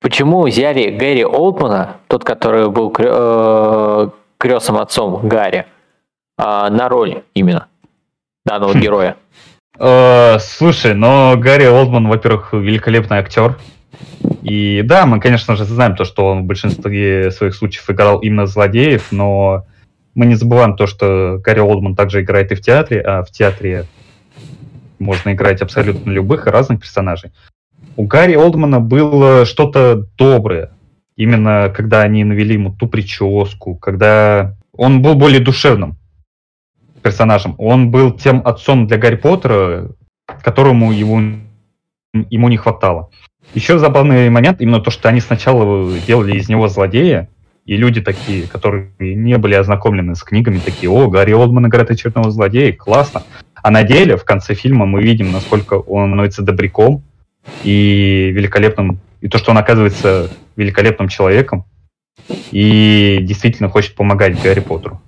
почему 0.00 0.46
взяли 0.46 0.90
Гэри 0.90 1.24
Олдмана, 1.24 1.96
тот, 2.08 2.24
который 2.24 2.70
был 2.70 2.94
э, 2.98 4.08
крестным 4.38 4.78
отцом 4.78 5.26
Гарри, 5.28 5.66
а, 6.38 6.70
на 6.70 6.88
роль 6.88 7.22
именно 7.34 7.68
данного 8.44 8.74
хм. 8.74 8.80
героя? 8.80 9.16
Э, 9.78 10.38
слушай, 10.38 10.94
но 10.94 11.34
Гарри 11.36 11.66
Олдман, 11.66 12.08
во-первых, 12.08 12.52
великолепный 12.52 13.18
актер. 13.18 13.58
И 14.42 14.82
да, 14.84 15.06
мы, 15.06 15.20
конечно 15.20 15.56
же, 15.56 15.64
знаем 15.64 15.96
то, 15.96 16.04
что 16.04 16.26
он 16.26 16.42
в 16.42 16.46
большинстве 16.46 17.30
своих 17.30 17.54
случаев 17.54 17.88
играл 17.90 18.20
именно 18.20 18.46
злодеев, 18.46 19.12
но 19.12 19.64
мы 20.14 20.26
не 20.26 20.34
забываем 20.34 20.76
то, 20.76 20.86
что 20.86 21.38
Гарри 21.42 21.60
Олдман 21.60 21.94
также 21.94 22.22
играет 22.22 22.52
и 22.52 22.54
в 22.54 22.60
театре, 22.60 23.00
а 23.00 23.22
в 23.22 23.30
театре 23.30 23.86
можно 24.98 25.32
играть 25.32 25.60
абсолютно 25.60 26.10
любых 26.10 26.46
и 26.46 26.50
разных 26.50 26.80
персонажей. 26.80 27.32
У 27.96 28.04
Гарри 28.04 28.34
Олдмана 28.34 28.80
было 28.80 29.46
что-то 29.46 30.06
доброе. 30.18 30.70
Именно 31.16 31.72
когда 31.74 32.02
они 32.02 32.24
навели 32.24 32.54
ему 32.54 32.70
ту 32.70 32.88
прическу, 32.88 33.74
когда 33.74 34.54
он 34.76 35.00
был 35.00 35.14
более 35.14 35.40
душевным 35.40 35.96
персонажем. 37.02 37.54
Он 37.56 37.90
был 37.90 38.12
тем 38.12 38.42
отцом 38.44 38.86
для 38.86 38.98
Гарри 38.98 39.14
Поттера, 39.14 39.92
которому 40.42 40.92
его, 40.92 41.20
ему 42.12 42.48
не 42.48 42.56
хватало. 42.56 43.10
Еще 43.54 43.78
забавный 43.78 44.28
момент, 44.28 44.60
именно 44.60 44.80
то, 44.80 44.90
что 44.90 45.08
они 45.08 45.20
сначала 45.20 45.90
делали 46.06 46.36
из 46.36 46.48
него 46.48 46.68
злодея, 46.68 47.28
и 47.64 47.76
люди 47.76 48.00
такие, 48.02 48.46
которые 48.46 48.90
не 48.98 49.38
были 49.38 49.54
ознакомлены 49.54 50.16
с 50.16 50.22
книгами, 50.22 50.58
такие, 50.58 50.90
о, 50.90 51.08
Гарри 51.08 51.32
Олдман 51.32 51.68
играет 51.68 51.90
очередного 51.90 52.30
злодея, 52.30 52.72
классно. 52.72 53.22
А 53.54 53.70
на 53.70 53.84
деле 53.84 54.16
в 54.16 54.24
конце 54.24 54.54
фильма 54.54 54.84
мы 54.84 55.02
видим, 55.02 55.32
насколько 55.32 55.74
он 55.74 56.10
становится 56.10 56.42
добряком 56.42 57.02
и 57.64 58.30
великолепным, 58.34 59.00
и 59.20 59.28
то, 59.28 59.38
что 59.38 59.50
он 59.50 59.58
оказывается 59.58 60.30
великолепным 60.56 61.08
человеком 61.08 61.64
и 62.50 63.18
действительно 63.22 63.68
хочет 63.68 63.94
помогать 63.94 64.40
Гарри 64.42 64.60
Поттеру. 64.60 65.00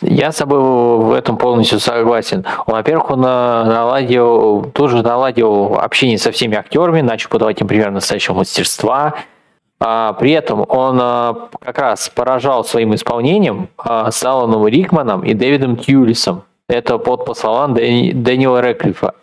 Я 0.00 0.32
с 0.32 0.36
тобой 0.36 0.60
в 0.60 1.12
этом 1.12 1.36
полностью 1.36 1.78
согласен. 1.78 2.44
Во-первых, 2.66 3.10
он 3.10 3.24
э, 3.24 3.28
наладил, 3.64 4.70
тоже 4.72 5.02
наладил 5.02 5.78
общение 5.78 6.18
со 6.18 6.32
всеми 6.32 6.56
актерами, 6.56 7.00
начал 7.00 7.28
подавать 7.28 7.60
им 7.60 7.68
пример 7.68 7.90
настоящего 7.90 8.34
мастерства. 8.34 9.14
При 9.78 10.32
этом 10.32 10.64
он 10.68 10.98
а, 11.00 11.48
как 11.60 11.78
раз 11.78 12.08
поражал 12.08 12.64
своим 12.64 12.96
исполнением 12.96 13.68
а, 13.76 14.10
с 14.10 14.24
Аланом 14.24 14.66
Рикманом 14.66 15.22
и 15.22 15.34
Дэвидом 15.34 15.76
Тьюлисом. 15.76 16.42
Это 16.68 16.98
под 16.98 17.24
по 17.24 17.34
словам 17.34 17.74
Дэниела 17.74 18.60
Рэклифа. 18.60 19.14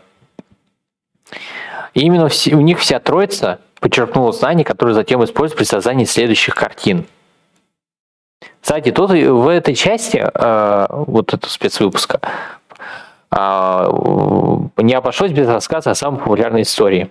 И 1.95 2.01
именно 2.01 2.29
у 2.51 2.62
них 2.62 2.79
вся 2.79 2.99
троица 2.99 3.60
почерпнула 3.79 4.31
знания, 4.31 4.63
которые 4.63 4.93
затем 4.93 5.23
используют 5.23 5.58
при 5.58 5.65
создании 5.65 6.05
следующих 6.05 6.53
картин. 6.53 7.08
Кстати, 8.62 8.91
тут 8.91 9.10
в 9.10 9.47
этой 9.47 9.73
части, 9.73 10.17
э, 10.17 10.88
вот 10.89 11.34
этого 11.34 11.49
спецвыпуска, 11.49 12.19
э, 13.31 13.91
не 14.77 14.93
обошлось 14.93 15.31
без 15.31 15.47
рассказа 15.47 15.91
о 15.91 15.95
самой 15.95 16.19
популярной 16.19 16.62
истории. 16.62 17.10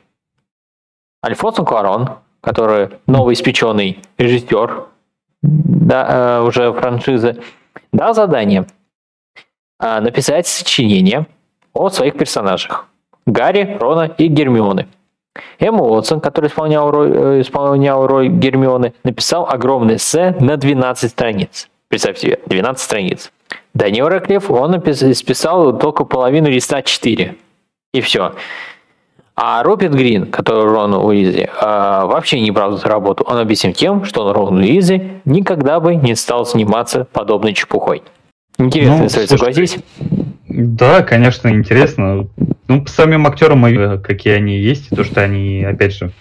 Альфонсо 1.24 1.64
Куарон, 1.64 2.10
который 2.40 2.90
новоиспеченный 3.06 4.00
режиссер 4.18 4.84
да, 5.42 6.06
э, 6.08 6.42
уже 6.42 6.72
франшизы, 6.72 7.42
дал 7.92 8.14
задание– 8.14 8.66
а, 9.78 10.00
написать 10.00 10.46
сочинение 10.46 11.26
о 11.72 11.90
своих 11.90 12.16
персонажах. 12.16 12.86
Гарри, 13.26 13.76
Рона 13.80 14.10
и 14.18 14.28
Гермионы. 14.28 14.86
Эмма 15.58 15.84
Уотсон, 15.84 16.20
который 16.20 16.48
исполнял 16.48 16.90
роль, 16.90 17.12
э, 17.12 17.40
исполнял 17.40 18.06
роль 18.06 18.28
Гермионы, 18.28 18.94
написал 19.02 19.48
огромное 19.48 19.96
эссе 19.96 20.36
на 20.40 20.56
12 20.56 21.10
страниц. 21.10 21.68
Представьте 21.88 22.20
себе, 22.22 22.40
12 22.46 22.82
страниц. 22.82 23.32
Данил 23.72 24.08
Рэклифф, 24.08 24.50
он 24.50 24.80
списал 25.14 25.76
только 25.78 26.04
половину 26.04 26.48
листа 26.48 26.82
4. 26.82 27.34
И 27.92 28.00
все. 28.00 28.32
А 29.36 29.64
Роберт 29.64 29.94
Грин, 29.94 30.26
который 30.26 30.64
Рон 30.64 30.94
Уизи, 30.94 31.50
вообще 31.60 32.40
не 32.40 32.52
брал 32.52 32.78
за 32.78 32.88
работу. 32.88 33.24
Он 33.24 33.38
объяснил 33.38 33.72
тем, 33.72 34.04
что 34.04 34.32
Рон 34.32 34.58
Уизи 34.58 35.20
никогда 35.24 35.80
бы 35.80 35.96
не 35.96 36.14
стал 36.14 36.46
заниматься 36.46 37.06
подобной 37.12 37.52
чепухой. 37.52 38.02
Интересно, 38.58 39.02
ну, 39.02 39.08
согласись? 39.08 39.78
Да, 40.56 41.02
конечно, 41.02 41.48
интересно. 41.48 42.28
Ну, 42.68 42.82
по 42.82 42.88
самим 42.88 43.26
актерам, 43.26 44.00
какие 44.00 44.34
они 44.34 44.56
есть, 44.56 44.88
то, 44.90 45.02
что 45.02 45.20
они, 45.20 45.64
опять 45.64 45.96
же, 45.96 46.12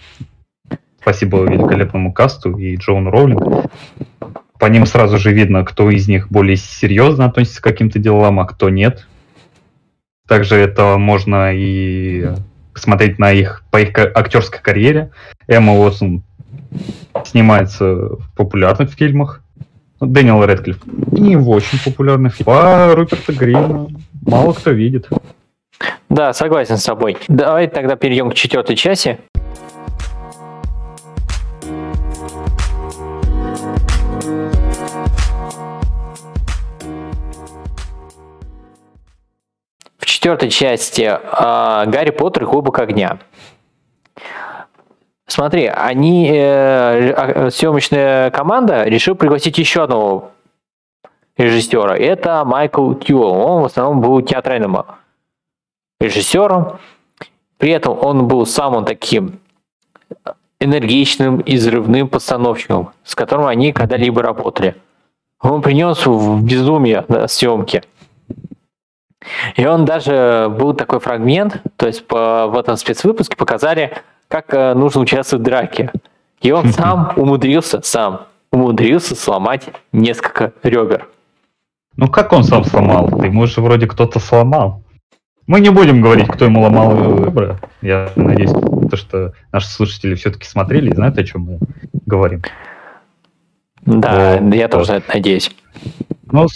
спасибо 1.00 1.44
великолепному 1.44 2.12
касту 2.12 2.56
и 2.56 2.74
Джоуну 2.74 3.10
Роулинг, 3.10 3.70
по 4.58 4.66
ним 4.66 4.86
сразу 4.86 5.18
же 5.18 5.32
видно, 5.32 5.64
кто 5.64 5.88
из 5.88 6.08
них 6.08 6.30
более 6.30 6.56
серьезно 6.56 7.26
относится 7.26 7.60
к 7.60 7.64
каким-то 7.64 8.00
делам, 8.00 8.40
а 8.40 8.44
кто 8.44 8.70
нет. 8.70 9.06
Также 10.26 10.56
это 10.56 10.98
можно 10.98 11.54
и 11.54 12.30
посмотреть 12.72 13.20
на 13.20 13.30
их, 13.30 13.62
по 13.70 13.80
их 13.80 13.96
актерской 13.96 14.60
карьере. 14.60 15.12
Эмма 15.46 15.74
Уотсон 15.74 16.24
снимается 17.24 17.84
в 17.84 18.32
популярных 18.34 18.90
фильмах. 18.90 19.42
Дэниел 20.00 20.42
Редклифф 20.42 20.78
не 21.12 21.36
в 21.36 21.48
очень 21.50 21.78
популярных 21.84 22.34
фильмах. 22.34 22.56
А 22.58 22.94
Руперта 22.96 23.32
Грина 23.32 23.86
мало 24.26 24.52
кто 24.52 24.70
видит. 24.70 25.08
Да, 26.08 26.32
согласен 26.32 26.76
с 26.76 26.84
тобой. 26.84 27.16
Давай 27.28 27.66
тогда 27.66 27.96
перейдем 27.96 28.30
к 28.30 28.34
четвертой 28.34 28.76
части. 28.76 29.18
В 39.98 40.06
четвертой 40.06 40.50
части 40.50 41.02
э, 41.02 41.18
Гарри 41.86 42.10
Поттер 42.10 42.44
и 42.44 42.46
Кубок 42.46 42.78
огня. 42.78 43.18
Смотри, 45.26 45.66
они, 45.66 46.30
э, 46.30 47.12
а, 47.12 47.50
съемочная 47.50 48.30
команда 48.30 48.84
решила 48.84 49.14
пригласить 49.14 49.58
еще 49.58 49.84
одного 49.84 50.30
режиссера. 51.36 51.96
Это 51.96 52.44
Майкл 52.44 52.94
Тьюэлл. 52.94 53.32
Он 53.32 53.62
в 53.62 53.64
основном 53.66 54.00
был 54.00 54.20
театральным 54.22 54.78
режиссером. 56.00 56.78
При 57.58 57.70
этом 57.70 57.98
он 57.98 58.28
был 58.28 58.46
самым 58.46 58.84
таким 58.84 59.40
энергичным 60.60 61.40
и 61.40 61.56
взрывным 61.56 62.08
постановщиком, 62.08 62.90
с 63.04 63.14
которым 63.14 63.46
они 63.46 63.72
когда-либо 63.72 64.22
работали. 64.22 64.76
Он 65.40 65.62
принес 65.62 66.06
в 66.06 66.42
безумие 66.42 67.04
съемки. 67.28 67.82
И 69.56 69.66
он 69.66 69.84
даже 69.84 70.54
был 70.58 70.74
такой 70.74 71.00
фрагмент, 71.00 71.62
то 71.76 71.86
есть 71.86 72.06
по, 72.06 72.46
в 72.46 72.58
этом 72.58 72.76
спецвыпуске 72.76 73.36
показали, 73.36 73.92
как 74.28 74.52
э, 74.52 74.74
нужно 74.74 75.00
участвовать 75.00 75.42
в 75.42 75.44
драке. 75.44 75.92
И 76.40 76.52
он 76.52 76.68
сам 76.72 77.12
умудрился, 77.16 77.80
сам 77.82 78.26
умудрился 78.52 79.14
сломать 79.14 79.68
несколько 79.92 80.52
ребер. 80.62 81.08
Ну 81.96 82.08
как 82.08 82.32
он 82.32 82.44
сам 82.44 82.64
сломал? 82.64 83.08
Ты, 83.08 83.30
может, 83.30 83.56
вроде 83.58 83.86
кто-то 83.86 84.18
сломал. 84.18 84.82
Мы 85.46 85.60
не 85.60 85.70
будем 85.70 86.00
говорить, 86.00 86.28
кто 86.28 86.46
ему 86.46 86.62
ломал 86.62 87.24
ребра. 87.24 87.60
Я 87.82 88.10
надеюсь, 88.16 88.50
то, 88.90 88.96
что 88.96 89.32
наши 89.52 89.68
слушатели 89.68 90.14
все-таки 90.14 90.46
смотрели 90.46 90.90
и 90.90 90.94
знают, 90.94 91.18
о 91.18 91.24
чем 91.24 91.42
мы 91.42 91.58
говорим. 92.06 92.42
Да, 93.82 94.38
вот. 94.40 94.54
я 94.54 94.68
тоже 94.68 95.02
надеюсь. 95.12 95.54
Ну, 96.32 96.46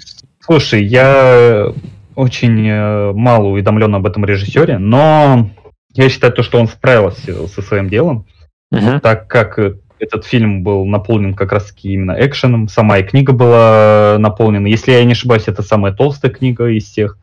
слушай, 0.40 0.82
я 0.82 1.72
очень 2.14 2.66
э, 2.66 3.12
мало 3.12 3.48
уведомлен 3.48 3.94
об 3.94 4.06
этом 4.06 4.24
режиссере, 4.24 4.78
но 4.78 5.50
я 5.92 6.08
считаю 6.08 6.32
то, 6.32 6.42
что 6.42 6.58
он 6.58 6.66
справился 6.66 7.46
со 7.48 7.62
своим 7.62 7.88
делом, 7.88 8.26
uh-huh. 8.72 9.00
так 9.00 9.28
как 9.28 9.58
этот 10.00 10.24
фильм 10.24 10.62
был 10.62 10.84
наполнен 10.84 11.34
как 11.34 11.52
раз-таки 11.52 11.92
именно 11.92 12.16
экшеном, 12.18 12.68
сама 12.68 12.98
и 12.98 13.02
книга 13.02 13.32
была 13.32 14.16
наполнена. 14.18 14.66
Если 14.66 14.92
я 14.92 15.04
не 15.04 15.12
ошибаюсь, 15.12 15.48
это 15.48 15.62
самая 15.62 15.92
толстая 15.92 16.32
книга 16.32 16.66
из 16.66 16.84
всех 16.84 17.18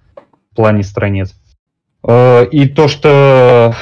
в 0.51 0.55
плане 0.55 0.83
страниц. 0.83 1.33
Э, 2.03 2.45
и 2.45 2.67
то, 2.67 2.87
что 2.87 3.75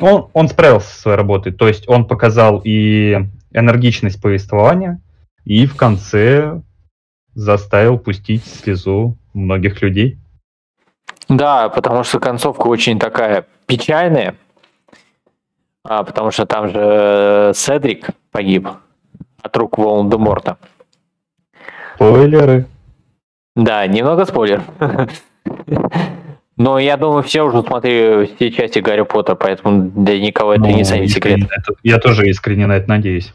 он, 0.00 0.28
он 0.32 0.48
справился 0.48 0.88
со 0.88 1.00
своей 1.02 1.16
работой, 1.16 1.52
то 1.52 1.68
есть 1.68 1.88
он 1.88 2.06
показал 2.06 2.60
и 2.64 3.18
энергичность 3.52 4.20
повествования, 4.20 5.00
и 5.44 5.66
в 5.66 5.76
конце 5.76 6.60
заставил 7.34 7.98
пустить 7.98 8.44
слезу 8.44 9.16
многих 9.34 9.82
людей. 9.82 10.18
Да, 11.28 11.68
потому 11.68 12.04
что 12.04 12.20
концовка 12.20 12.66
очень 12.66 12.98
такая 12.98 13.46
печальная, 13.66 14.34
а, 15.84 16.04
потому 16.04 16.30
что 16.30 16.46
там 16.46 16.68
же 16.68 16.78
э, 16.78 17.52
Седрик 17.54 18.08
погиб 18.30 18.68
от 19.42 19.56
рук 19.56 19.78
Волан-де-Морта. 19.78 20.56
Спойлеры. 21.96 22.66
Да, 23.54 23.86
немного 23.86 24.24
спойлер. 24.24 24.62
Но 26.56 26.78
я 26.78 26.96
думаю, 26.96 27.22
все 27.22 27.42
уже 27.42 27.62
смотрели 27.62 28.26
все 28.36 28.50
части 28.52 28.78
Гарри 28.78 29.02
Поттера, 29.02 29.34
поэтому 29.34 29.90
для 29.90 30.20
никого 30.20 30.52
это 30.52 30.62
ну, 30.62 30.76
не 30.76 30.84
станет 30.84 31.10
секрет. 31.10 31.40
Я 31.82 31.98
тоже 31.98 32.28
искренне 32.28 32.66
на 32.66 32.76
это 32.76 32.88
надеюсь. 32.88 33.32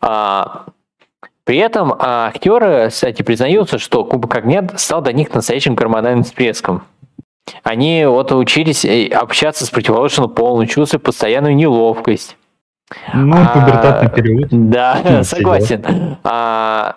А, 0.00 0.66
при 1.44 1.58
этом 1.58 1.92
а, 1.92 2.28
актеры, 2.28 2.88
кстати, 2.90 3.22
признаются, 3.22 3.78
что 3.78 4.04
Кубок 4.04 4.34
Огня 4.34 4.66
стал 4.76 5.02
для 5.02 5.12
них 5.12 5.32
настоящим 5.32 5.74
гормональным 5.74 6.24
всплеском. 6.24 6.82
Они 7.62 8.04
вот 8.06 8.32
учились 8.32 8.84
э, 8.84 9.06
общаться 9.08 9.66
с 9.66 9.70
противоположным 9.70 10.30
полом, 10.30 10.66
чувствуя 10.66 11.00
постоянную 11.00 11.54
неловкость. 11.54 12.36
Ну, 13.14 13.36
а, 13.36 13.46
пубертатный 13.46 14.10
период. 14.10 14.48
Да, 14.50 15.22
согласен. 15.22 16.16
А, 16.24 16.96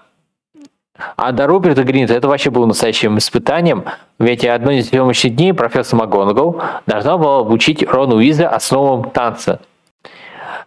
а 1.18 1.32
до 1.32 1.48
Роберта 1.48 1.84
Гринта 1.84 2.14
это 2.14 2.28
вообще 2.28 2.50
было 2.50 2.66
настоящим 2.66 3.18
испытанием, 3.18 3.86
ведь 4.20 4.46
одной 4.46 4.78
из 4.78 4.90
съемочных 4.90 5.36
дней 5.36 5.54
профессор 5.54 6.00
МакГонагал 6.00 6.62
должна 6.86 7.18
была 7.18 7.40
обучить 7.40 7.84
Рону 7.84 8.18
Уиза 8.18 8.50
основам 8.50 9.10
танца. 9.12 9.60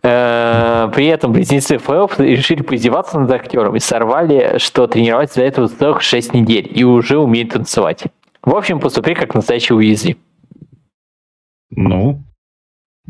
Э, 0.03 0.90
при 0.94 1.07
этом 1.07 1.33
близнецы 1.33 1.79
Фэлп 1.79 2.18
решили 2.18 2.62
поиздеваться 2.62 3.18
над 3.18 3.31
актером 3.31 3.75
и 3.77 3.81
сорвали, 3.81 4.59
что 4.59 4.87
тренироваться 4.87 5.37
для 5.37 5.47
этого 5.47 5.68
целых 5.68 6.03
6 6.03 6.35
недель 6.35 6.68
и 6.70 6.85
уже 6.85 7.18
умеют 7.18 7.53
танцевать. 7.53 8.05
В 8.44 8.54
общем, 8.54 8.78
поступи 8.78 9.14
как 9.14 9.35
настоящий 9.35 9.72
Уизли. 9.72 10.18
Ну, 11.70 12.22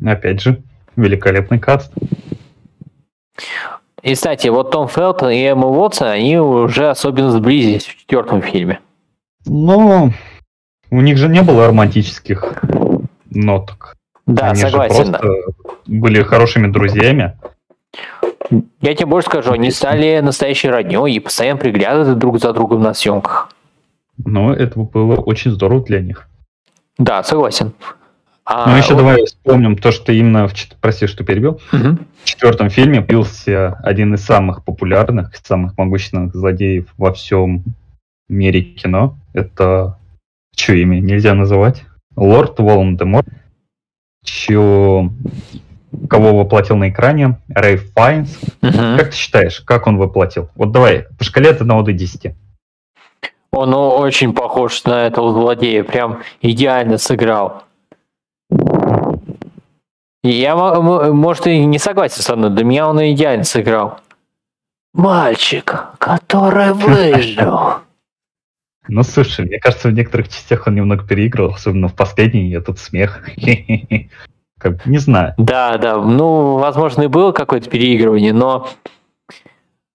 опять 0.05 0.40
же, 0.40 0.62
великолепный 0.97 1.59
каст. 1.59 1.92
И, 4.03 4.14
кстати, 4.14 4.49
вот 4.49 4.70
Том 4.70 4.87
Фелтон 4.87 5.31
и 5.31 5.42
Эмма 5.42 5.66
Уотсон, 5.66 6.09
они 6.09 6.38
уже 6.38 6.88
особенно 6.88 7.31
сблизились 7.31 7.85
в 7.85 7.99
четвертом 7.99 8.42
фильме. 8.42 8.81
Ну, 9.47 10.12
у 10.90 11.01
них 11.01 11.16
же 11.16 11.29
не 11.29 11.42
было 11.42 11.66
романтических 11.66 12.62
ноток. 13.31 13.97
Да, 14.27 14.51
они 14.51 14.61
согласен. 14.61 15.07
Же 15.07 15.12
просто 15.12 15.31
были 15.87 16.23
хорошими 16.23 16.68
друзьями. 16.68 17.37
Я 18.81 18.94
тебе 18.94 19.07
больше 19.07 19.29
скажу, 19.29 19.53
они 19.53 19.70
стали 19.70 20.20
настоящей 20.20 20.68
родней 20.68 21.14
и 21.14 21.20
постоянно 21.20 21.59
приглядывают 21.59 22.18
друг 22.18 22.38
за 22.38 22.53
другом 22.53 22.83
на 22.83 22.94
съемках. 22.94 23.51
Но 24.16 24.53
это 24.53 24.79
было 24.79 25.16
очень 25.16 25.50
здорово 25.50 25.85
для 25.85 26.00
них. 26.00 26.29
Да, 26.98 27.22
согласен. 27.22 27.72
А, 28.44 28.70
ну, 28.70 28.77
еще 28.77 28.94
вот... 28.94 28.98
давай 28.98 29.24
вспомним 29.24 29.77
то, 29.77 29.90
что 29.90 30.12
именно, 30.12 30.46
в, 30.46 30.53
прости, 30.81 31.07
что 31.07 31.24
перебил, 31.24 31.61
угу. 31.72 31.98
в 32.22 32.24
четвертом 32.24 32.68
фильме 32.68 33.00
появился 33.00 33.74
один 33.83 34.14
из 34.14 34.24
самых 34.24 34.64
популярных, 34.64 35.35
самых 35.37 35.79
могущественных 35.79 36.35
злодеев 36.35 36.87
во 36.98 37.12
всем 37.14 37.64
мире 38.29 38.62
кино. 38.62 39.16
Это, 39.33 39.98
что 40.55 40.74
имя 40.74 41.00
нельзя 41.00 41.35
называть? 41.35 41.85
Лорд 42.16 42.59
Волан-де-Морт, 42.59 43.27
чье 44.22 45.11
кого 46.09 46.37
воплотил 46.37 46.77
на 46.77 46.90
экране, 46.90 47.38
Рэй 47.48 47.77
Файнс. 47.77 48.38
Угу. 48.62 48.72
Как 48.98 49.11
ты 49.11 49.16
считаешь, 49.16 49.61
как 49.61 49.87
он 49.87 49.96
воплотил? 49.96 50.50
Вот 50.55 50.70
давай, 50.70 51.07
по 51.18 51.24
шкале 51.24 51.50
от 51.50 51.61
1 51.61 51.85
до 51.85 51.92
10. 51.92 52.35
Он 53.55 53.73
очень 53.73 54.35
похож 54.35 54.83
на 54.85 55.07
этого 55.07 55.33
злодея, 55.33 55.85
прям 55.85 56.23
идеально 56.43 56.99
сыграл. 56.99 57.62
Я, 60.25 60.57
может, 60.57 61.47
и 61.47 61.64
не 61.64 61.79
согласен 61.79 62.23
со 62.23 62.35
мной, 62.35 62.51
для 62.51 62.64
меня 62.64 62.88
он 62.88 62.99
идеально 63.12 63.45
сыграл. 63.45 64.01
Мальчик, 64.93 65.87
который 65.99 66.73
выжил. 66.73 67.75
Ну, 68.87 69.03
слушай, 69.03 69.47
мне 69.47 69.59
кажется, 69.59 69.88
в 69.88 69.93
некоторых 69.93 70.29
частях 70.29 70.67
он 70.67 70.75
немного 70.75 71.07
переигрывал, 71.07 71.55
особенно 71.55 71.88
в 71.88 71.95
последней, 71.95 72.55
этот 72.55 72.79
смех. 72.79 73.23
Как, 74.59 74.85
не 74.85 74.99
знаю. 74.99 75.33
Да, 75.38 75.79
да, 75.79 75.97
ну, 75.97 76.59
возможно, 76.59 77.01
и 77.01 77.07
было 77.07 77.33
какое-то 77.33 77.71
переигрывание, 77.71 78.35
но 78.35 78.69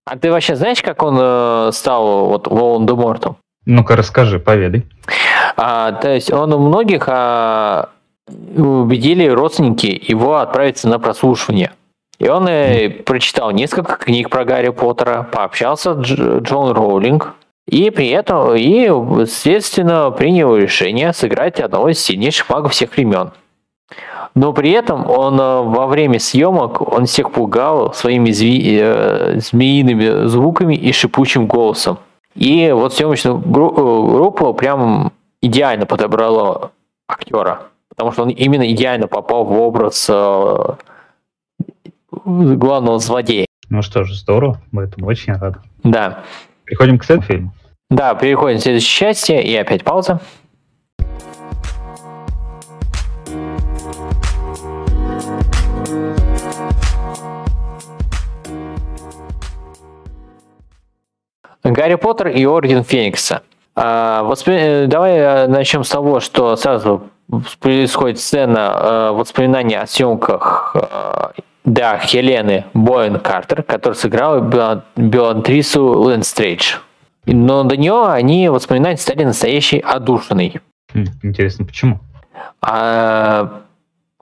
А 0.06 0.18
ты 0.18 0.32
вообще 0.32 0.56
знаешь, 0.56 0.82
как 0.82 1.04
он 1.04 1.18
э, 1.22 1.70
стал 1.72 2.30
вот 2.30 2.48
Волан-де-Мортом? 2.48 3.38
Ну-ка, 3.70 3.96
расскажи, 3.96 4.40
поведай. 4.40 4.84
А, 5.56 5.92
то 5.92 6.12
есть 6.12 6.34
он 6.34 6.52
у 6.54 6.58
многих 6.58 7.04
а, 7.06 7.90
убедили 8.28 9.28
родственники 9.28 10.02
его 10.08 10.38
отправиться 10.38 10.88
на 10.88 10.98
прослушивание. 10.98 11.72
И 12.18 12.28
он 12.28 12.48
э, 12.48 12.90
прочитал 12.90 13.52
несколько 13.52 13.96
книг 13.98 14.32
про 14.32 14.44
Гарри 14.44 14.70
Поттера, 14.70 15.22
пообщался 15.32 15.94
с 15.94 15.98
Дж, 16.00 16.40
Джон 16.40 16.72
Роулинг, 16.72 17.36
и 17.68 17.92
при 17.92 18.10
этом, 18.10 18.56
и, 18.56 18.88
естественно, 18.88 20.10
принял 20.10 20.58
решение 20.58 21.14
сыграть 21.14 21.60
одного 21.60 21.90
из 21.90 22.00
сильнейших 22.00 22.50
магов 22.50 22.72
всех 22.72 22.94
времен. 22.94 23.34
Но 24.34 24.52
при 24.52 24.72
этом 24.72 25.08
он 25.08 25.40
э, 25.40 25.62
во 25.62 25.86
время 25.86 26.18
съемок 26.20 26.82
он 26.82 27.06
всех 27.06 27.32
пугал 27.34 27.94
своими 27.94 28.32
зви, 28.32 28.80
э, 28.82 29.36
змеиными 29.38 30.26
звуками 30.28 30.74
и 30.74 30.92
шипучим 30.92 31.46
голосом. 31.46 32.00
И 32.40 32.72
вот 32.72 32.94
съемочную 32.94 33.38
группу 33.38 34.54
прям 34.54 35.12
идеально 35.42 35.86
подобрала 35.86 36.72
актера, 37.06 37.64
потому 37.90 38.14
что 38.14 38.24
он 38.24 38.30
именно 38.30 38.72
идеально 38.72 39.08
попал 39.08 39.44
в 39.44 39.60
образ 39.60 40.10
э, 40.10 40.76
главного 42.24 42.98
злодея. 43.00 43.46
Ну 43.68 43.82
что 43.82 44.06
ж, 44.06 44.14
здорово, 44.14 44.62
мы 44.72 44.84
этому 44.84 45.08
очень 45.08 45.34
рады. 45.34 45.60
Да. 45.84 46.24
Переходим 46.64 46.98
к 46.98 47.04
следующему 47.04 47.28
фильму. 47.36 47.54
Да, 47.90 48.16
переходим 48.16 48.60
к 48.60 48.62
следующей 48.62 49.00
части, 49.00 49.34
и 49.34 49.54
опять 49.58 49.84
пауза. 49.84 50.22
Гарри 61.72 61.96
Поттер 61.96 62.30
и 62.30 62.46
Орден 62.46 62.84
Феникса. 62.84 63.42
А, 63.76 64.24
воспри... 64.24 64.86
Давай 64.88 65.18
э, 65.18 65.48
начнем 65.48 65.84
с 65.84 65.90
того, 65.90 66.20
что 66.20 66.56
сразу 66.56 67.04
происходит 67.60 68.20
сцена 68.20 68.74
э, 68.74 69.12
воспоминания 69.12 69.80
о 69.80 69.88
съемках 69.88 70.76
э, 70.76 71.42
да, 71.64 71.98
Хелены 72.00 72.66
Боэн 72.74 73.20
Картер, 73.20 73.64
которая 73.64 73.98
сыграла 73.98 74.84
Белантрису 74.96 75.84
Лэнстрейдж. 75.86 76.78
Но 77.26 77.64
до 77.64 77.78
нее 77.78 78.08
они 78.08 78.50
воспоминания 78.50 78.98
стали 78.98 79.24
настоящей 79.24 79.80
одушиной. 79.80 80.62
Хм, 80.94 81.06
интересно, 81.22 81.66
почему? 81.66 82.00
А, 82.62 83.62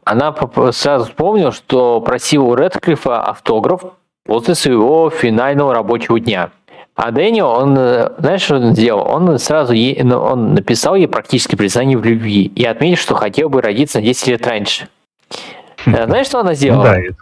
она 0.04 0.36
сразу 0.72 1.06
вспомнила, 1.06 1.52
что 1.52 2.02
просила 2.02 2.44
у 2.44 2.56
Редклифа 2.56 3.22
автограф 3.22 3.82
после 4.26 4.56
своего 4.56 5.10
финального 5.10 5.74
рабочего 5.74 6.20
дня. 6.20 6.50
А 6.98 7.12
Дэниел, 7.12 7.48
он, 7.48 7.76
знаешь, 8.18 8.42
что 8.42 8.56
он 8.56 8.76
сделал? 8.76 9.08
Он 9.08 9.40
сразу 9.40 9.72
ей, 9.72 10.02
ну, 10.04 10.18
он 10.20 10.54
написал 10.54 10.96
ей 10.96 11.08
практически 11.08 11.56
признание 11.56 11.98
в 11.98 12.04
любви 12.04 12.52
и 12.54 12.66
отметил, 12.66 12.98
что 12.98 13.16
хотел 13.16 13.50
бы 13.50 13.62
родиться 13.62 14.00
на 14.00 14.04
10 14.04 14.28
лет 14.28 14.46
раньше. 14.46 14.90
Хм. 15.86 15.96
Знаешь, 16.08 16.26
что 16.28 16.40
она 16.40 16.54
сделала? 16.56 16.84
Ну, 16.84 16.90
да, 16.90 17.00
это 17.00 17.16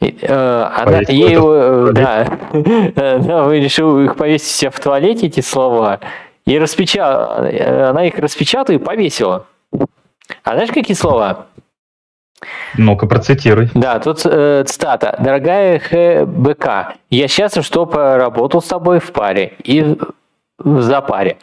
Э, 0.00 0.68
она, 0.76 1.00
ей 1.08 1.30
его, 1.30 1.54
э, 1.54 1.92
да, 1.92 2.38
она 2.52 3.52
решила 3.54 4.00
их 4.02 4.16
повесить 4.16 4.48
себя 4.48 4.70
в 4.70 4.80
туалете, 4.80 5.26
эти 5.26 5.40
слова, 5.40 6.00
и 6.46 6.58
распеча... 6.58 7.88
она 7.90 8.04
их 8.06 8.18
распечатала 8.18 8.76
и 8.76 8.78
повесила. 8.78 9.46
А 10.42 10.52
знаешь, 10.52 10.70
какие 10.70 10.96
слова? 10.96 11.46
Ну-ка, 12.76 13.06
процитируй. 13.06 13.70
Да, 13.74 13.98
тут 13.98 14.22
э, 14.24 14.64
цитата. 14.66 15.16
«Дорогая 15.20 15.78
ХБК, 15.78 16.96
я 17.10 17.28
счастлив, 17.28 17.64
что 17.64 17.86
поработал 17.86 18.62
с 18.62 18.66
тобой 18.66 19.00
в 19.00 19.12
паре 19.12 19.54
и 19.62 19.96
в 20.58 20.82
запаре. 20.82 21.36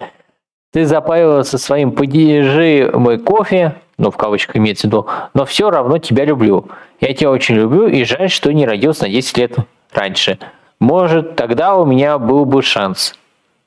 Ты 0.72 0.86
запарила 0.86 1.44
со 1.44 1.58
своим 1.58 1.92
«подержи 1.92 2.90
мой 2.94 3.18
кофе», 3.18 3.76
ну, 3.98 4.10
в 4.10 4.18
кавычках 4.18 4.56
имеется 4.56 4.88
в 4.88 4.90
виду, 4.90 5.08
но 5.34 5.46
все 5.46 5.70
равно 5.70 5.98
тебя 6.00 6.26
люблю. 6.26 6.68
Я 7.00 7.14
тебя 7.14 7.30
очень 7.30 7.56
люблю 7.56 7.88
и 7.88 8.04
жаль, 8.04 8.30
что 8.30 8.52
не 8.52 8.66
родился 8.66 9.04
на 9.04 9.10
10 9.10 9.38
лет 9.38 9.56
раньше. 9.94 10.40
Может, 10.80 11.36
тогда 11.36 11.76
у 11.76 11.86
меня 11.86 12.18
был 12.18 12.46
бы 12.46 12.64
шанс. 12.64 13.14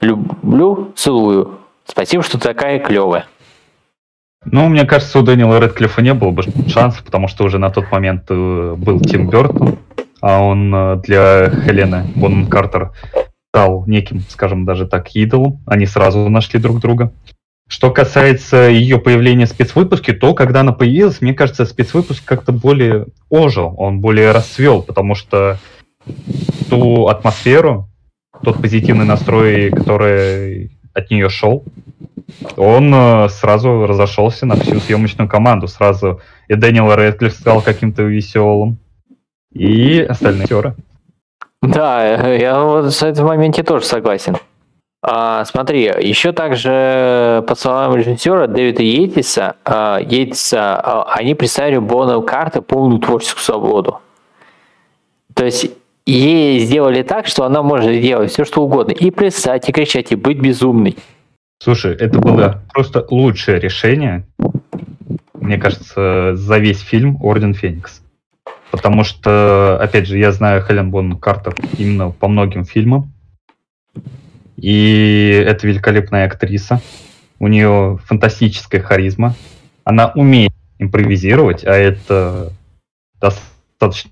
Люблю, 0.01 0.93
целую. 0.97 1.61
Спасибо, 1.85 2.23
что 2.25 2.41
такая 2.41 2.81
клевая. 2.81 3.27
Ну, 4.47 4.69
мне 4.69 4.85
кажется, 4.85 5.19
у 5.19 5.23
Дэниела 5.23 5.59
Редклифа 5.59 6.03
не 6.03 6.15
было 6.15 6.31
бы 6.31 6.43
шансов, 6.69 7.05
потому 7.05 7.29
что 7.29 7.45
уже 7.45 7.59
на 7.59 7.71
тот 7.71 7.91
момент 7.91 8.25
э, 8.29 8.75
был 8.77 9.01
Тим 9.01 9.29
Бертон, 9.29 9.79
а 10.21 10.41
он 10.41 10.75
э, 10.75 10.97
для 11.03 11.51
Хелены 11.51 12.07
Бонн 12.15 12.47
Картер 12.47 12.93
стал 13.51 13.85
неким, 13.87 14.21
скажем, 14.29 14.65
даже 14.65 14.87
так, 14.87 15.15
идолом. 15.15 15.63
Они 15.67 15.87
сразу 15.87 16.29
нашли 16.29 16.59
друг 16.59 16.81
друга. 16.81 17.13
Что 17.69 17.91
касается 17.91 18.69
ее 18.69 18.99
появления 18.99 19.47
в 19.47 19.51
спецвыпуске, 19.51 20.13
то 20.13 20.35
когда 20.35 20.61
она 20.61 20.73
появилась, 20.73 21.21
мне 21.21 21.33
кажется, 21.33 21.65
спецвыпуск 21.65 22.25
как-то 22.25 22.53
более 22.53 23.07
ожил, 23.31 23.75
он 23.79 24.01
более 24.01 24.33
расцвел, 24.33 24.83
потому 24.83 25.15
что 25.15 25.59
ту 26.69 27.07
атмосферу, 27.07 27.89
тот 28.43 28.61
позитивный 28.61 29.07
настрой, 29.07 29.71
который 29.71 30.64
от 30.95 31.11
нее 31.11 31.29
шел, 31.29 31.65
он 32.57 32.95
э, 32.95 33.29
сразу 33.29 33.87
разошелся 33.87 34.47
на 34.47 34.57
всю 34.57 34.81
съемочную 34.81 35.29
команду. 35.29 35.69
Сразу 35.69 36.21
и 36.49 36.55
Дэниел 36.55 36.95
Рэдклифф 36.95 37.35
стал 37.35 37.61
каким-то 37.61 38.03
веселым, 38.03 38.79
и 39.53 40.01
остальные 40.01 40.45
актеры. 40.45 40.75
Да, 41.63 42.35
я 42.35 42.63
вот 42.63 42.93
с 42.93 43.03
этим 43.03 43.27
моменте 43.27 43.63
тоже 43.63 43.85
согласен. 43.87 44.37
А, 45.07 45.45
смотри, 45.45 45.83
еще 45.83 46.33
также, 46.33 47.45
по 47.47 47.55
словам 47.55 47.95
режиссера 47.95 48.47
Дэвида 48.47 48.83
Йейтиса, 48.83 49.57
а, 49.65 49.99
Йейтиса 50.01 50.81
а, 50.81 51.13
они 51.15 51.35
представили 51.35 51.77
Бону 51.77 52.23
карты 52.23 52.63
полную 52.63 53.01
творческую 53.01 53.43
свободу. 53.43 54.01
То 55.35 55.45
есть 55.45 55.71
ей 56.07 56.61
сделали 56.61 57.03
так, 57.03 57.27
что 57.27 57.45
она 57.45 57.63
может 57.63 58.01
делать 58.01 58.31
все, 58.31 58.45
что 58.45 58.63
угодно. 58.63 58.93
И 58.93 59.11
плясать, 59.11 59.69
и 59.69 59.73
кричать, 59.73 60.13
и 60.13 60.17
быть 60.17 60.39
безумной. 60.39 60.97
Слушай, 61.63 61.95
это 61.95 62.19
было 62.19 62.63
просто 62.73 63.07
лучшее 63.09 63.59
решение, 63.59 64.27
мне 65.35 65.57
кажется, 65.57 66.37
за 66.37 66.59
весь 66.59 66.81
фильм 66.81 67.23
«Орден 67.23 67.55
Феникс». 67.55 68.03
Потому 68.71 69.05
что, 69.05 69.79
опять 69.81 70.09
же, 70.09 70.19
я 70.19 70.33
знаю 70.33 70.63
Хелен 70.63 70.91
Бон 70.91 71.17
Картер 71.17 71.55
именно 71.79 72.11
по 72.11 72.29
многим 72.29 72.65
фильмам. 72.65 73.13
И 74.57 75.45
это 75.47 75.67
великолепная 75.67 76.27
актриса. 76.27 76.81
У 77.39 77.47
нее 77.47 77.99
фантастическая 78.05 78.81
харизма. 78.81 79.35
Она 79.85 80.13
умеет 80.15 80.53
импровизировать, 80.79 81.65
а 81.65 81.73
это 81.73 82.53
достаточно 83.21 84.11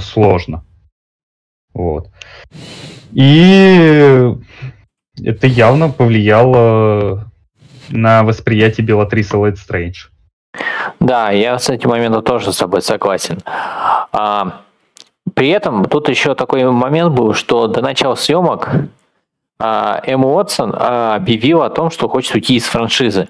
сложно. 0.00 0.64
Вот. 1.78 2.08
И 3.12 4.34
это 5.22 5.46
явно 5.46 5.90
повлияло 5.90 7.30
на 7.88 8.24
восприятие 8.24 8.84
Белатрисы 8.84 9.36
Лэйд 9.36 9.58
Стрэндж. 9.58 10.06
Да, 10.98 11.30
я 11.30 11.56
с 11.58 11.68
этим 11.70 11.90
моментом 11.90 12.22
тоже 12.22 12.52
с 12.52 12.56
тобой 12.56 12.82
согласен. 12.82 13.38
А, 13.46 14.62
при 15.34 15.50
этом 15.50 15.84
тут 15.84 16.08
еще 16.08 16.34
такой 16.34 16.68
момент 16.68 17.14
был, 17.14 17.32
что 17.32 17.68
до 17.68 17.80
начала 17.80 18.16
съемок 18.16 18.70
а, 19.60 20.02
Эмма 20.04 20.30
Уотсон 20.30 20.74
а, 20.74 21.14
объявила 21.14 21.66
о 21.66 21.70
том, 21.70 21.92
что 21.92 22.08
хочет 22.08 22.34
уйти 22.34 22.56
из 22.56 22.64
франшизы. 22.64 23.28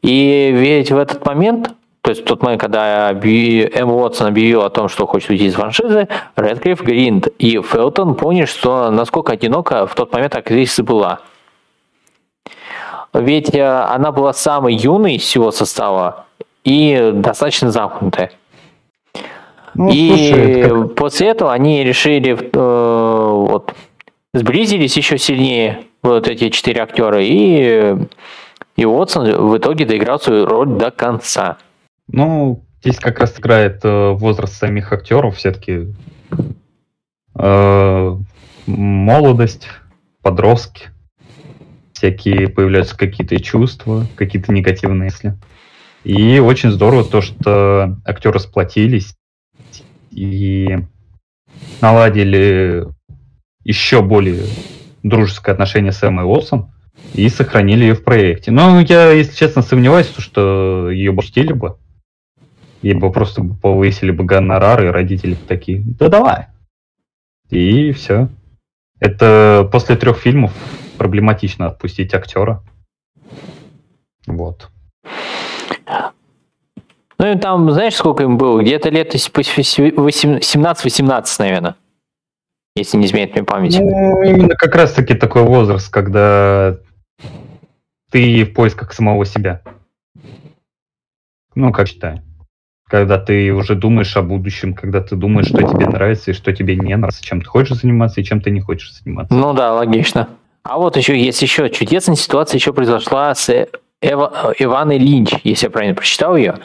И 0.00 0.50
ведь 0.54 0.90
в 0.90 0.96
этот 0.96 1.26
момент, 1.26 1.72
то 2.02 2.10
есть 2.10 2.22
в 2.22 2.24
тот 2.24 2.42
момент, 2.42 2.60
когда 2.60 3.10
Эмма 3.12 3.94
Уотсон 3.94 4.28
объявила 4.28 4.66
о 4.66 4.70
том, 4.70 4.88
что 4.88 5.06
хочет 5.06 5.30
уйти 5.30 5.46
из 5.46 5.54
франшизы, 5.54 6.08
Редклифф, 6.36 6.82
Гринд 6.82 7.26
и 7.38 7.60
Фелтон 7.60 8.14
поняли, 8.14 8.46
что 8.46 8.90
насколько 8.90 9.32
одиноко 9.32 9.86
в 9.86 9.94
тот 9.94 10.12
момент 10.12 10.34
актриса 10.34 10.82
была. 10.82 11.20
Ведь 13.12 13.54
э, 13.54 13.66
она 13.66 14.12
была 14.12 14.32
самой 14.32 14.74
юной 14.74 15.16
из 15.16 15.22
всего 15.22 15.50
состава 15.50 16.26
и 16.64 17.10
достаточно 17.14 17.70
замкнутая. 17.70 18.32
Ну, 19.74 19.90
и 19.90 20.08
слушай, 20.08 20.62
как... 20.68 20.94
после 20.94 21.28
этого 21.28 21.52
они 21.52 21.84
решили 21.84 22.36
э, 22.36 23.30
вот, 23.30 23.74
сблизились 24.34 24.96
еще 24.96 25.18
сильнее, 25.18 25.84
вот 26.02 26.28
эти 26.28 26.50
четыре 26.50 26.82
актера, 26.82 27.20
и, 27.22 27.96
и 28.76 28.84
Уотсон 28.84 29.48
в 29.48 29.56
итоге 29.56 29.84
доиграл 29.84 30.20
свою 30.20 30.46
роль 30.46 30.68
до 30.68 30.90
конца. 30.90 31.56
Ну, 32.08 32.64
здесь 32.80 32.98
как 32.98 33.20
раз 33.20 33.38
играет 33.38 33.84
э, 33.84 34.10
возраст 34.10 34.54
самих 34.54 34.92
актеров, 34.92 35.36
все-таки 35.36 35.94
э, 37.34 38.16
молодость, 38.66 39.68
подростки, 40.22 40.88
всякие 41.92 42.48
появляются 42.48 42.96
какие-то 42.96 43.38
чувства, 43.40 44.06
какие-то 44.16 44.52
негативные 44.52 45.04
мысли. 45.04 45.36
И 46.04 46.38
очень 46.38 46.70
здорово 46.70 47.04
то, 47.04 47.20
что 47.20 47.96
актеры 48.04 48.38
сплотились 48.38 49.14
и 50.10 50.78
наладили 51.80 52.86
еще 53.64 54.00
более 54.02 54.44
дружеское 55.02 55.52
отношение 55.52 55.92
с 55.92 56.02
Эммой 56.02 56.24
Уотсон 56.24 56.70
и 57.14 57.28
сохранили 57.28 57.82
ее 57.82 57.94
в 57.94 58.04
проекте. 58.04 58.50
Но 58.50 58.80
я, 58.80 59.10
если 59.10 59.34
честно, 59.34 59.62
сомневаюсь, 59.62 60.12
что 60.16 60.90
ее 60.90 61.12
бы 61.12 61.22
чтили 61.22 61.52
бы. 61.52 61.76
Ей 62.82 62.94
бы 62.94 63.10
просто 63.10 63.42
повысили 63.42 64.10
бы 64.10 64.24
гонорары, 64.24 64.86
и 64.86 64.90
родители 64.90 65.34
бы 65.34 65.44
такие, 65.46 65.82
да 65.98 66.08
давай. 66.08 66.46
И 67.50 67.92
все. 67.92 68.28
Это 69.00 69.68
после 69.72 69.96
трех 69.96 70.18
фильмов 70.18 70.52
проблематично 70.96 71.66
отпустить 71.66 72.14
актера. 72.14 72.62
Вот. 74.26 74.70
Ну 77.20 77.32
и 77.32 77.36
там, 77.36 77.68
знаешь, 77.72 77.96
сколько 77.96 78.22
им 78.22 78.38
было? 78.38 78.62
Где-то 78.62 78.90
лет 78.90 79.12
17-18, 79.14 81.36
наверное. 81.38 81.74
Если 82.76 82.96
не 82.96 83.06
изменяет 83.06 83.34
мне 83.34 83.42
память. 83.42 83.76
Ну, 83.80 84.22
именно 84.22 84.54
как 84.54 84.76
раз-таки 84.76 85.14
такой 85.14 85.42
возраст, 85.42 85.90
когда 85.90 86.78
ты 88.12 88.44
в 88.44 88.52
поисках 88.52 88.92
самого 88.92 89.24
себя. 89.24 89.62
Ну, 91.56 91.72
как 91.72 91.88
считаю. 91.88 92.22
Когда 92.88 93.18
ты 93.18 93.52
уже 93.52 93.74
думаешь 93.74 94.16
о 94.16 94.22
будущем, 94.22 94.72
когда 94.72 95.02
ты 95.02 95.14
думаешь, 95.14 95.48
что 95.48 95.58
тебе 95.58 95.86
нравится 95.86 96.30
и 96.30 96.34
что 96.34 96.54
тебе 96.54 96.74
не 96.74 96.96
нравится, 96.96 97.22
чем 97.22 97.42
ты 97.42 97.46
хочешь 97.46 97.76
заниматься 97.76 98.20
и 98.20 98.24
чем 98.24 98.40
ты 98.40 98.50
не 98.50 98.60
хочешь 98.60 98.94
заниматься. 98.94 99.34
Ну 99.34 99.52
да, 99.52 99.74
логично. 99.74 100.28
А 100.62 100.78
вот 100.78 100.96
еще 100.96 101.18
есть 101.18 101.40
еще 101.42 101.68
чудесная 101.68 102.16
ситуация 102.16 102.58
еще 102.58 102.72
произошла 102.72 103.34
с 103.34 103.68
Эва, 104.00 104.54
Иваной 104.58 104.98
Линч, 104.98 105.34
если 105.44 105.66
я 105.66 105.70
правильно 105.70 105.94
прочитал 105.94 106.36
ее 106.36 106.58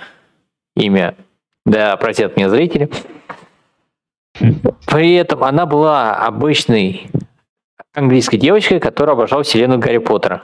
имя. 0.76 1.16
Да, 1.66 1.98
простят 1.98 2.38
меня 2.38 2.50
зрители. 2.50 2.90
При 4.86 5.14
этом 5.14 5.44
она 5.44 5.66
была 5.66 6.16
обычной 6.16 7.10
английской 7.94 8.38
девочкой, 8.38 8.80
которая 8.80 9.16
обожала 9.16 9.44
вселенную 9.44 9.80
Гарри 9.80 9.98
Поттера. 10.00 10.44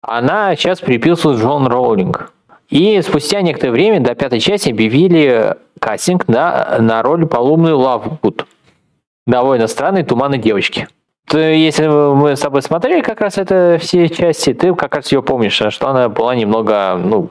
Она 0.00 0.56
сейчас 0.56 0.80
приписывает 0.80 1.40
Джон 1.40 1.66
Роулинг. 1.66 2.32
И 2.72 3.02
спустя 3.02 3.42
некоторое 3.42 3.70
время 3.70 4.00
до 4.00 4.14
пятой 4.14 4.40
части 4.40 4.70
объявили 4.70 5.58
кастинг 5.78 6.26
на, 6.26 6.78
на 6.80 7.02
роль 7.02 7.26
Полумной 7.26 7.74
Лавгуд. 7.74 8.46
Довольно 9.26 9.66
странной 9.66 10.04
туманной 10.04 10.38
девочки. 10.38 10.88
То, 11.26 11.38
если 11.38 11.86
мы 11.86 12.34
с 12.34 12.40
тобой 12.40 12.62
смотрели 12.62 13.02
как 13.02 13.20
раз 13.20 13.36
это 13.36 13.76
все 13.78 14.08
части, 14.08 14.54
ты 14.54 14.74
как 14.74 14.94
раз 14.94 15.12
ее 15.12 15.22
помнишь, 15.22 15.52
что 15.52 15.88
она 15.88 16.08
была 16.08 16.34
немного, 16.34 16.96
ну, 16.96 17.28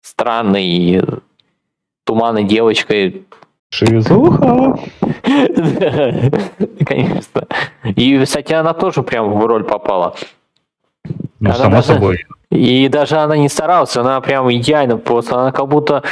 странной, 0.00 1.02
туманной 2.04 2.44
девочкой. 2.44 3.26
Шизуха! 3.68 4.78
Конечно. 6.86 7.46
И, 7.94 8.24
кстати, 8.24 8.54
она 8.54 8.72
тоже 8.72 9.02
прям 9.02 9.34
в 9.34 9.44
роль 9.44 9.64
попала. 9.64 10.14
Ну, 11.40 11.52
само 11.52 11.82
собой. 11.82 12.24
И 12.52 12.88
даже 12.88 13.16
она 13.16 13.36
не 13.36 13.48
старалась, 13.48 13.96
она 13.96 14.20
прям 14.20 14.52
идеально 14.52 14.98
просто, 14.98 15.40
она 15.40 15.52
как 15.52 15.68
будто... 15.68 16.02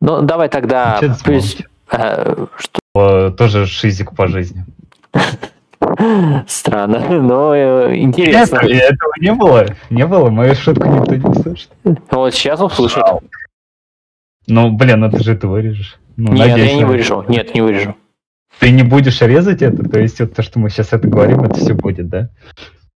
Ну, 0.00 0.22
давай 0.22 0.48
тогда... 0.48 0.98
То 1.24 1.32
есть, 1.32 1.62
э, 1.92 2.46
что? 2.56 3.30
Тоже 3.30 3.66
шизик 3.66 4.14
по 4.14 4.26
жизни. 4.26 4.64
Странно, 6.48 7.20
но 7.20 7.54
э, 7.54 7.96
интересно. 7.96 8.60
Нет, 8.64 8.92
этого 8.92 9.12
не 9.20 9.32
было. 9.32 9.66
Не 9.90 10.06
было, 10.06 10.30
мою 10.30 10.54
шутку 10.56 10.88
никто 10.88 11.14
не 11.14 11.24
услышит. 11.24 11.70
Вот 12.10 12.34
сейчас 12.34 12.60
услышат. 12.60 13.04
Ну, 14.48 14.72
блин, 14.72 15.04
это 15.04 15.22
же 15.22 15.36
ты 15.36 15.46
вырежешь. 15.46 15.98
Ну, 16.16 16.32
Нет, 16.32 16.48
надеюсь, 16.48 16.70
я 16.72 16.76
не 16.76 16.84
вырежу. 16.84 17.24
Нет, 17.28 17.54
не 17.54 17.60
вырежу. 17.60 17.94
Ты 18.58 18.72
не 18.72 18.82
будешь 18.82 19.20
резать 19.20 19.62
это? 19.62 19.88
То 19.88 20.00
есть 20.00 20.18
вот 20.18 20.34
то, 20.34 20.42
что 20.42 20.58
мы 20.58 20.70
сейчас 20.70 20.92
это 20.92 21.06
говорим, 21.06 21.42
это 21.42 21.54
все 21.54 21.74
будет, 21.74 22.08
да? 22.08 22.30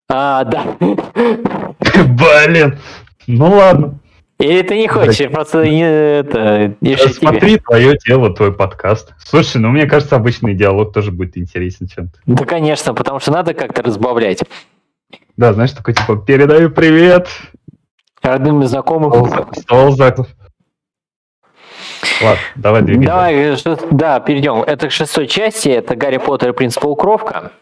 А, 0.08 0.44
да. 0.44 0.76
Блин. 0.80 2.78
Ну 3.26 3.50
ладно. 3.50 3.98
Или 4.38 4.62
ты 4.62 4.78
не 4.78 4.86
хочешь, 4.86 5.16
я 5.16 5.30
просто 5.30 5.68
не 5.68 5.82
это. 5.82 6.74
Не 6.80 6.96
Смотри 6.96 7.54
тебе. 7.54 7.58
твое 7.58 7.96
тело, 7.96 8.32
твой 8.32 8.52
подкаст. 8.52 9.12
Слушай, 9.18 9.56
ну 9.58 9.68
мне 9.70 9.86
кажется, 9.86 10.14
обычный 10.14 10.54
диалог 10.54 10.92
тоже 10.92 11.10
будет 11.10 11.36
интересен 11.36 11.88
чем-то. 11.88 12.18
Да, 12.24 12.44
конечно, 12.44 12.94
потому 12.94 13.18
что 13.18 13.32
надо 13.32 13.52
как-то 13.52 13.82
разбавлять. 13.82 14.44
Да, 15.36 15.52
знаешь, 15.52 15.72
такой 15.72 15.94
типа 15.94 16.16
передаю 16.16 16.70
привет. 16.70 17.28
Родным 18.22 18.62
и 18.62 18.66
знакомым. 18.66 19.52
Стол 19.54 19.90
Заков. 19.92 20.28
Ладно, 22.22 22.40
давай 22.56 22.82
двигаемся. 22.82 23.64
Давай, 23.64 23.84
э, 23.84 23.88
да, 23.90 24.20
перейдем. 24.20 24.62
Это 24.62 24.88
к 24.88 24.92
шестой 24.92 25.26
части, 25.26 25.68
это 25.68 25.96
Гарри 25.96 26.18
Поттер 26.18 26.50
и 26.50 26.52
принц 26.52 26.76
Полукровка. 26.76 27.52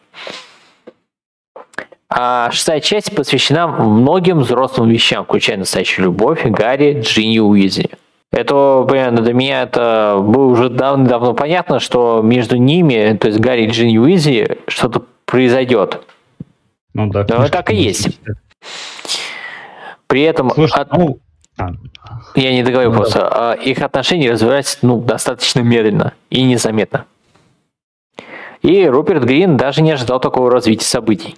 А 2.18 2.50
шестая 2.50 2.80
часть 2.80 3.14
посвящена 3.14 3.66
многим 3.66 4.38
взрослым 4.38 4.88
вещам, 4.88 5.26
включая 5.26 5.58
настоящую 5.58 6.06
любовь, 6.06 6.46
Гарри, 6.46 7.02
Джинни 7.02 7.38
Уизли. 7.38 7.90
Это, 8.32 8.86
понятно, 8.88 9.20
для 9.20 9.34
меня 9.34 9.62
это 9.64 10.18
было 10.22 10.46
уже 10.46 10.70
давно-давно 10.70 11.34
понятно, 11.34 11.78
что 11.78 12.22
между 12.24 12.56
ними, 12.56 13.18
то 13.20 13.26
есть 13.28 13.38
Гарри 13.38 13.64
и 13.64 13.68
Джинни 13.68 13.98
Уизли, 13.98 14.60
что-то 14.66 15.04
произойдет. 15.26 16.06
Ну 16.94 17.10
да. 17.10 17.26
Но 17.28 17.48
так 17.48 17.70
и 17.70 17.76
есть. 17.76 18.18
При 20.06 20.22
этом... 20.22 20.50
Слушай, 20.50 20.80
от... 20.80 20.96
ну... 20.96 21.18
а. 21.58 21.72
Я 22.34 22.52
не 22.52 22.62
договорил 22.62 22.92
ну, 22.92 22.96
просто. 22.96 23.18
Да. 23.18 23.54
Их 23.54 23.82
отношения 23.82 24.30
развиваются 24.30 24.78
ну, 24.80 25.02
достаточно 25.02 25.60
медленно 25.60 26.14
и 26.30 26.42
незаметно. 26.44 27.04
И 28.62 28.86
Руперт 28.86 29.24
Грин 29.24 29.58
даже 29.58 29.82
не 29.82 29.90
ожидал 29.90 30.18
такого 30.18 30.50
развития 30.50 30.86
событий. 30.86 31.36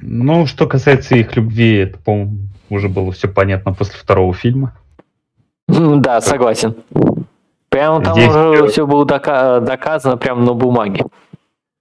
Ну, 0.00 0.46
что 0.46 0.66
касается 0.66 1.16
их 1.16 1.34
любви, 1.36 1.76
это, 1.78 1.98
по-моему, 1.98 2.38
уже 2.70 2.88
было 2.88 3.12
все 3.12 3.28
понятно 3.28 3.72
после 3.72 3.98
второго 3.98 4.34
фильма. 4.34 4.76
Да, 5.68 6.20
согласен. 6.20 6.76
Прямо 7.68 8.02
там 8.02 8.14
Здесь 8.14 8.28
уже 8.28 8.68
все 8.68 8.86
было 8.86 9.04
дока- 9.04 9.60
доказано 9.60 10.16
прямо 10.16 10.42
на 10.42 10.54
бумаге. 10.54 11.04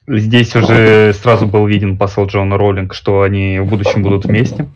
Здесь 0.07 0.55
уже 0.55 1.13
сразу 1.13 1.47
был 1.47 1.65
виден 1.67 1.97
посыл 1.97 2.25
Джона 2.25 2.57
Роллинг, 2.57 2.93
что 2.93 3.21
они 3.21 3.59
в 3.59 3.69
будущем 3.69 4.03
будут 4.03 4.25
вместе. 4.25 4.67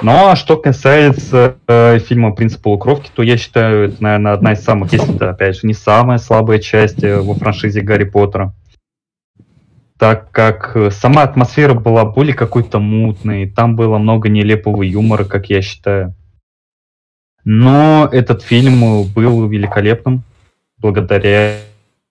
Ну 0.00 0.28
а 0.28 0.36
что 0.36 0.56
касается 0.56 1.56
э, 1.68 1.98
фильма 1.98 2.32
«Принц 2.32 2.56
полукровки», 2.56 3.10
то 3.14 3.22
я 3.22 3.36
считаю, 3.36 3.90
это, 3.90 4.02
наверное, 4.02 4.32
одна 4.32 4.52
из 4.54 4.64
самых, 4.64 4.92
если 4.92 5.14
это, 5.14 5.30
опять 5.30 5.56
же, 5.56 5.66
не 5.66 5.74
самая 5.74 6.18
слабая 6.18 6.58
часть 6.58 7.04
э, 7.04 7.20
во 7.20 7.34
франшизе 7.34 7.82
Гарри 7.82 8.04
Поттера 8.04 8.54
так 10.02 10.32
как 10.32 10.74
э, 10.74 10.90
сама 10.90 11.22
атмосфера 11.22 11.74
была 11.74 12.04
более 12.04 12.34
какой-то 12.34 12.80
мутной, 12.80 13.48
там 13.48 13.76
было 13.76 13.98
много 13.98 14.28
нелепого 14.28 14.82
юмора, 14.82 15.22
как 15.22 15.48
я 15.48 15.62
считаю. 15.62 16.16
Но 17.44 18.08
этот 18.10 18.42
фильм 18.42 19.04
был 19.04 19.46
великолепным 19.46 20.24
благодаря... 20.78 21.58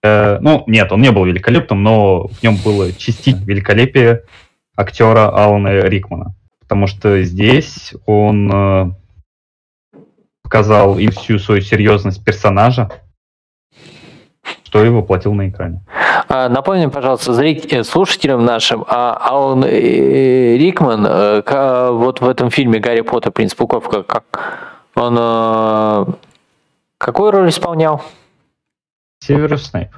Э, 0.02 0.40
ну, 0.40 0.64
нет, 0.68 0.90
он 0.94 1.02
не 1.02 1.12
был 1.12 1.26
великолепным, 1.26 1.84
но 1.84 2.28
в 2.28 2.42
нем 2.42 2.56
было 2.64 2.94
частично 2.94 3.44
великолепие 3.44 4.24
актера 4.78 5.28
Алана 5.28 5.82
Рикмана. 5.82 6.34
Потому 6.62 6.88
что 6.88 7.22
здесь 7.24 7.94
он 8.06 8.50
э, 8.54 8.92
показал 10.44 10.98
и 10.98 11.10
всю 11.10 11.40
свою 11.40 11.60
серьезность 11.60 12.24
персонажа, 12.24 12.90
что 14.64 14.82
и 14.82 14.88
воплотил 14.88 15.34
на 15.34 15.50
экране. 15.50 15.82
А, 16.34 16.48
напомню, 16.48 16.90
пожалуйста, 16.90 17.34
зрителям, 17.34 17.84
слушателям 17.84 18.46
нашим, 18.46 18.86
а 18.88 19.18
Алан 19.20 19.66
э, 19.66 20.56
Рикман 20.56 21.06
э, 21.06 21.90
вот 21.92 22.22
в 22.22 22.26
этом 22.26 22.50
фильме 22.50 22.80
«Гарри 22.80 23.02
Поттер. 23.02 23.34
Принц 23.34 23.54
Пуковка», 23.54 24.02
как 24.04 24.24
он 24.96 25.18
э, 25.20 26.06
какую 26.98 27.32
роль 27.32 27.50
исполнял? 27.50 28.02
Северус 29.20 29.72
Снейп. 29.72 29.90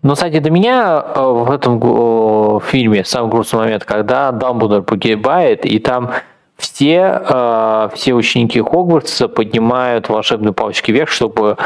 Ну, 0.00 0.14
кстати, 0.14 0.38
до 0.38 0.48
меня 0.48 1.02
в 1.02 1.50
этом 1.50 2.58
фильме 2.62 3.04
самый 3.04 3.30
грустный 3.30 3.58
момент, 3.58 3.84
когда 3.84 4.32
Дамблдор 4.32 4.80
погибает, 4.80 5.66
и 5.66 5.78
там 5.78 6.12
все, 6.56 7.90
все 7.94 8.14
ученики 8.14 8.62
Хогвартса 8.62 9.28
поднимают 9.28 10.08
волшебные 10.08 10.54
палочки 10.54 10.90
вверх, 10.90 11.10
чтобы 11.10 11.58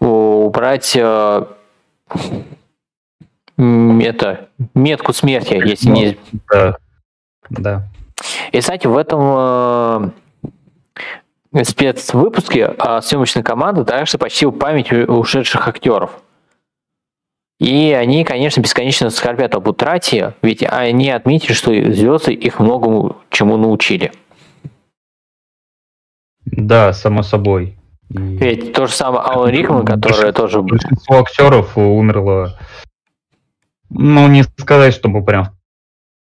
убрать 0.00 0.96
э, 0.96 1.44
это, 3.56 4.48
метку 4.74 5.12
смерти, 5.12 5.54
если 5.54 5.88
ну, 5.88 5.94
не... 5.94 6.18
Да. 6.50 6.76
да. 7.50 7.88
И, 8.52 8.60
кстати, 8.60 8.86
в 8.86 8.96
этом 8.96 10.12
э, 11.52 11.64
спецвыпуске 11.64 12.74
э, 12.76 13.00
съемочная 13.02 13.42
команда 13.42 13.84
также 13.84 14.18
почтила 14.18 14.50
память 14.50 14.92
ушедших 14.92 15.68
актеров. 15.68 16.20
И 17.58 17.92
они, 17.92 18.24
конечно, 18.24 18.62
бесконечно 18.62 19.10
скорбят 19.10 19.54
об 19.54 19.68
утрате, 19.68 20.34
ведь 20.40 20.62
они 20.62 21.10
отметили, 21.10 21.52
что 21.52 21.70
звезды 21.70 22.32
их 22.32 22.58
многому 22.58 23.18
чему 23.28 23.58
научили. 23.58 24.12
Да, 26.46 26.94
само 26.94 27.22
собой. 27.22 27.76
Ведь 28.10 28.72
то 28.72 28.86
же 28.86 28.92
самое 28.92 29.22
Алан 29.22 29.50
Рикман, 29.50 29.84
который 29.84 30.32
тоже... 30.32 30.60
Большинство 30.62 31.20
актеров 31.20 31.78
умерло, 31.78 32.58
ну, 33.88 34.26
не 34.26 34.42
сказать, 34.42 34.94
чтобы 34.94 35.24
прям 35.24 35.44
в 35.44 35.50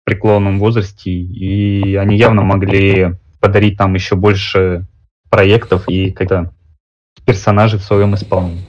преклонном 0.03 0.59
возрасте, 0.59 1.09
и 1.09 1.95
они 1.95 2.17
явно 2.17 2.41
могли 2.41 3.15
подарить 3.39 3.80
нам 3.80 3.93
еще 3.93 4.15
больше 4.15 4.88
проектов 5.30 5.88
и 5.88 6.11
когда 6.11 6.51
персонажей 7.25 7.80
в 7.80 7.84
своем 7.84 8.13
исполнении. 8.15 8.65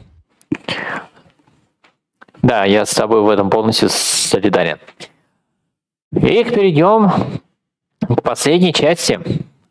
Да, 2.43 2.65
я 2.65 2.87
с 2.87 2.95
тобой 2.95 3.23
в 3.23 3.29
этом 3.29 3.51
полностью 3.51 3.89
солидарен. 3.91 4.79
И 6.13 6.45
перейдем 6.45 7.11
к 8.01 8.23
последней 8.23 8.73
части, 8.73 9.21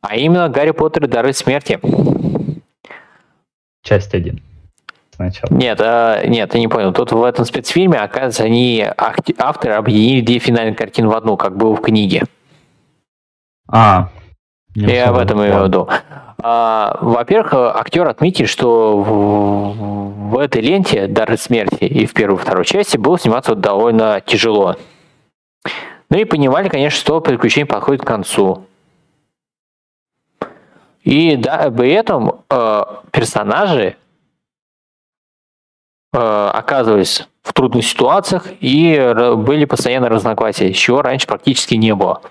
а 0.01 0.15
именно 0.15 0.49
Гарри 0.49 0.71
Поттер 0.71 1.05
и 1.05 1.07
Дары 1.07 1.33
Смерти. 1.33 1.79
Часть 3.89 4.13
1. 4.13 4.39
Сначала. 5.15 5.51
Нет, 5.51 5.81
э, 5.81 6.27
нет, 6.27 6.51
ты 6.51 6.59
не 6.59 6.67
понял. 6.67 6.93
Тут 6.93 7.11
в 7.11 7.23
этом 7.23 7.43
спецфильме, 7.43 7.97
оказывается, 7.97 8.43
они 8.43 8.85
авторы 8.95 9.73
объединили 9.73 10.21
две 10.21 10.37
финальные 10.37 10.75
картины 10.75 11.07
в 11.07 11.15
одну, 11.15 11.37
как 11.37 11.57
было 11.57 11.75
в 11.75 11.81
книге. 11.81 12.21
А. 13.67 14.09
Я 14.75 15.09
об 15.09 15.17
этом 15.17 15.39
имею 15.39 15.63
в 15.63 15.65
виду. 15.65 15.89
А, 16.37 16.99
во-первых, 17.01 17.51
актер 17.53 18.07
отметил, 18.07 18.45
что 18.45 18.99
в, 18.99 20.29
в 20.33 20.37
этой 20.37 20.61
ленте 20.61 21.07
«Дары 21.07 21.35
смерти» 21.37 21.85
и 21.85 22.05
в 22.05 22.13
первой 22.13 22.35
и 22.35 22.39
второй 22.39 22.65
части 22.65 22.97
было 22.97 23.17
сниматься 23.17 23.55
довольно 23.55 24.21
тяжело. 24.23 24.75
Ну 26.11 26.17
и 26.19 26.25
понимали, 26.25 26.69
конечно, 26.69 26.99
что 26.99 27.21
приключение 27.21 27.65
подходит 27.65 28.03
к 28.03 28.07
концу. 28.07 28.65
И 31.09 31.37
да, 31.37 31.71
при 31.71 31.89
этом 31.89 32.43
э, 32.51 32.83
персонажи 33.09 33.95
э, 36.13 36.17
оказывались 36.19 37.27
в 37.41 37.51
трудных 37.51 37.83
ситуациях 37.83 38.45
и 38.59 39.11
были 39.35 39.65
постоянно 39.65 40.07
разногласия, 40.07 40.71
чего 40.71 41.01
раньше 41.01 41.25
практически 41.25 41.73
не 41.73 41.95
было. 41.95 42.21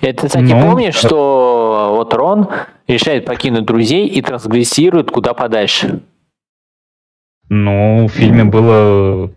Это, 0.00 0.28
кстати, 0.28 0.44
ну, 0.44 0.62
помнишь, 0.62 0.94
что 0.94 1.92
вот 1.96 2.14
Рон 2.14 2.48
решает 2.86 3.26
покинуть 3.26 3.66
друзей 3.66 4.06
и 4.06 4.22
трансгрессирует 4.22 5.10
куда 5.10 5.34
подальше? 5.34 6.00
Ну, 7.50 8.06
в 8.06 8.12
фильме 8.12 8.44
было, 8.44 9.30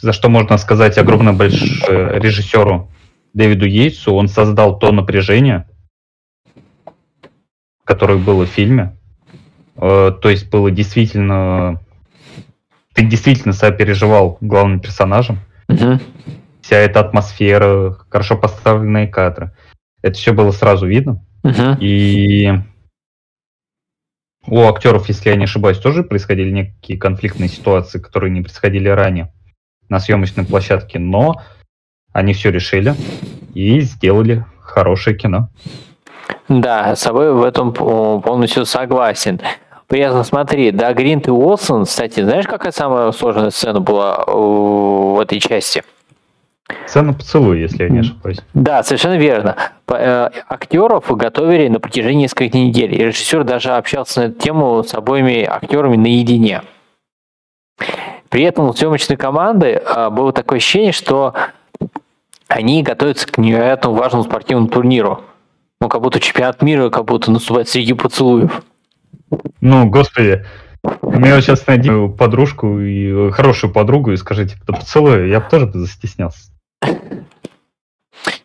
за 0.00 0.12
что 0.12 0.28
можно 0.28 0.56
сказать 0.56 0.98
огромное 0.98 1.32
большое 1.32 2.20
режиссеру 2.20 2.88
Дэвиду 3.32 3.66
Йейтсу. 3.66 4.14
Он 4.14 4.28
создал 4.28 4.78
то 4.78 4.92
напряжение, 4.92 5.68
которое 7.84 8.18
было 8.18 8.46
в 8.46 8.50
фильме. 8.50 8.96
Э, 9.76 10.12
то 10.20 10.28
есть 10.28 10.50
было 10.50 10.70
действительно... 10.70 11.80
Ты 12.94 13.04
действительно 13.04 13.52
сопереживал 13.52 14.38
главным 14.40 14.80
персонажем. 14.80 15.38
Угу. 15.68 16.00
Вся 16.60 16.76
эта 16.76 17.00
атмосфера, 17.00 17.96
хорошо 18.08 18.36
поставленные 18.36 19.06
кадры. 19.08 19.52
Это 20.02 20.16
все 20.16 20.32
было 20.32 20.50
сразу 20.50 20.86
видно. 20.86 21.24
Uh-huh. 21.42 21.78
И 21.80 22.50
у 24.46 24.60
актеров, 24.62 25.08
если 25.08 25.30
я 25.30 25.36
не 25.36 25.44
ошибаюсь, 25.44 25.78
тоже 25.78 26.02
происходили 26.02 26.50
некие 26.50 26.98
конфликтные 26.98 27.48
ситуации, 27.48 27.98
которые 27.98 28.30
не 28.30 28.42
происходили 28.42 28.88
ранее 28.88 29.32
на 29.88 30.00
съемочной 30.00 30.44
площадке, 30.44 30.98
но 30.98 31.42
они 32.12 32.32
все 32.32 32.50
решили 32.50 32.94
и 33.54 33.80
сделали 33.80 34.44
хорошее 34.60 35.16
кино. 35.16 35.48
Да, 36.48 36.94
с 36.96 37.00
собой 37.00 37.32
в 37.32 37.42
этом 37.42 37.72
полностью 37.72 38.66
согласен. 38.66 39.40
При 39.86 40.00
этом 40.00 40.24
смотри, 40.24 40.70
да, 40.70 40.92
Гринт 40.92 41.26
и 41.26 41.30
Уолсон, 41.30 41.84
кстати, 41.84 42.22
знаешь, 42.22 42.46
какая 42.46 42.72
самая 42.72 43.10
сложная 43.12 43.50
сцена 43.50 43.80
была 43.80 44.24
в 44.24 45.20
этой 45.20 45.40
части? 45.40 45.82
Сцена 46.86 47.12
поцелуя, 47.12 47.58
если 47.58 47.84
я 47.84 47.88
не 47.88 47.98
ошибаюсь. 48.00 48.38
Да, 48.54 48.82
совершенно 48.84 49.16
верно. 49.16 49.56
Э, 49.88 50.30
актеров 50.48 51.10
готовили 51.16 51.66
на 51.66 51.80
протяжении 51.80 52.22
нескольких 52.22 52.54
недель. 52.54 52.94
И 52.94 53.04
режиссер 53.04 53.42
даже 53.44 53.72
общался 53.72 54.20
на 54.20 54.24
эту 54.26 54.40
тему 54.40 54.84
с 54.84 54.94
обоими 54.94 55.42
актерами 55.44 55.96
наедине. 55.96 56.62
При 58.28 58.44
этом 58.44 58.68
у 58.68 58.72
съемочной 58.72 59.16
команды 59.16 59.82
э, 59.84 60.10
было 60.10 60.32
такое 60.32 60.58
ощущение, 60.58 60.92
что 60.92 61.34
они 62.50 62.82
готовятся 62.82 63.26
к 63.26 63.38
невероятно 63.38 63.90
важному 63.90 64.24
спортивному 64.24 64.68
турниру. 64.68 65.22
Ну, 65.80 65.88
как 65.88 66.02
будто 66.02 66.20
чемпионат 66.20 66.62
мира, 66.62 66.90
как 66.90 67.04
будто 67.04 67.30
наступает 67.30 67.68
среди 67.68 67.94
поцелуев. 67.94 68.62
Ну, 69.60 69.88
господи, 69.88 70.44
мне 71.02 71.34
вот 71.34 71.42
сейчас 71.42 71.66
найди 71.66 71.90
подружку 72.18 72.78
и 72.80 73.30
хорошую 73.30 73.72
подругу 73.72 74.12
и 74.12 74.16
скажите, 74.16 74.58
кто 74.60 74.72
поцелуй, 74.72 75.30
я 75.30 75.40
бы 75.40 75.48
тоже 75.48 75.66
бы 75.66 75.78
застеснялся. 75.78 76.50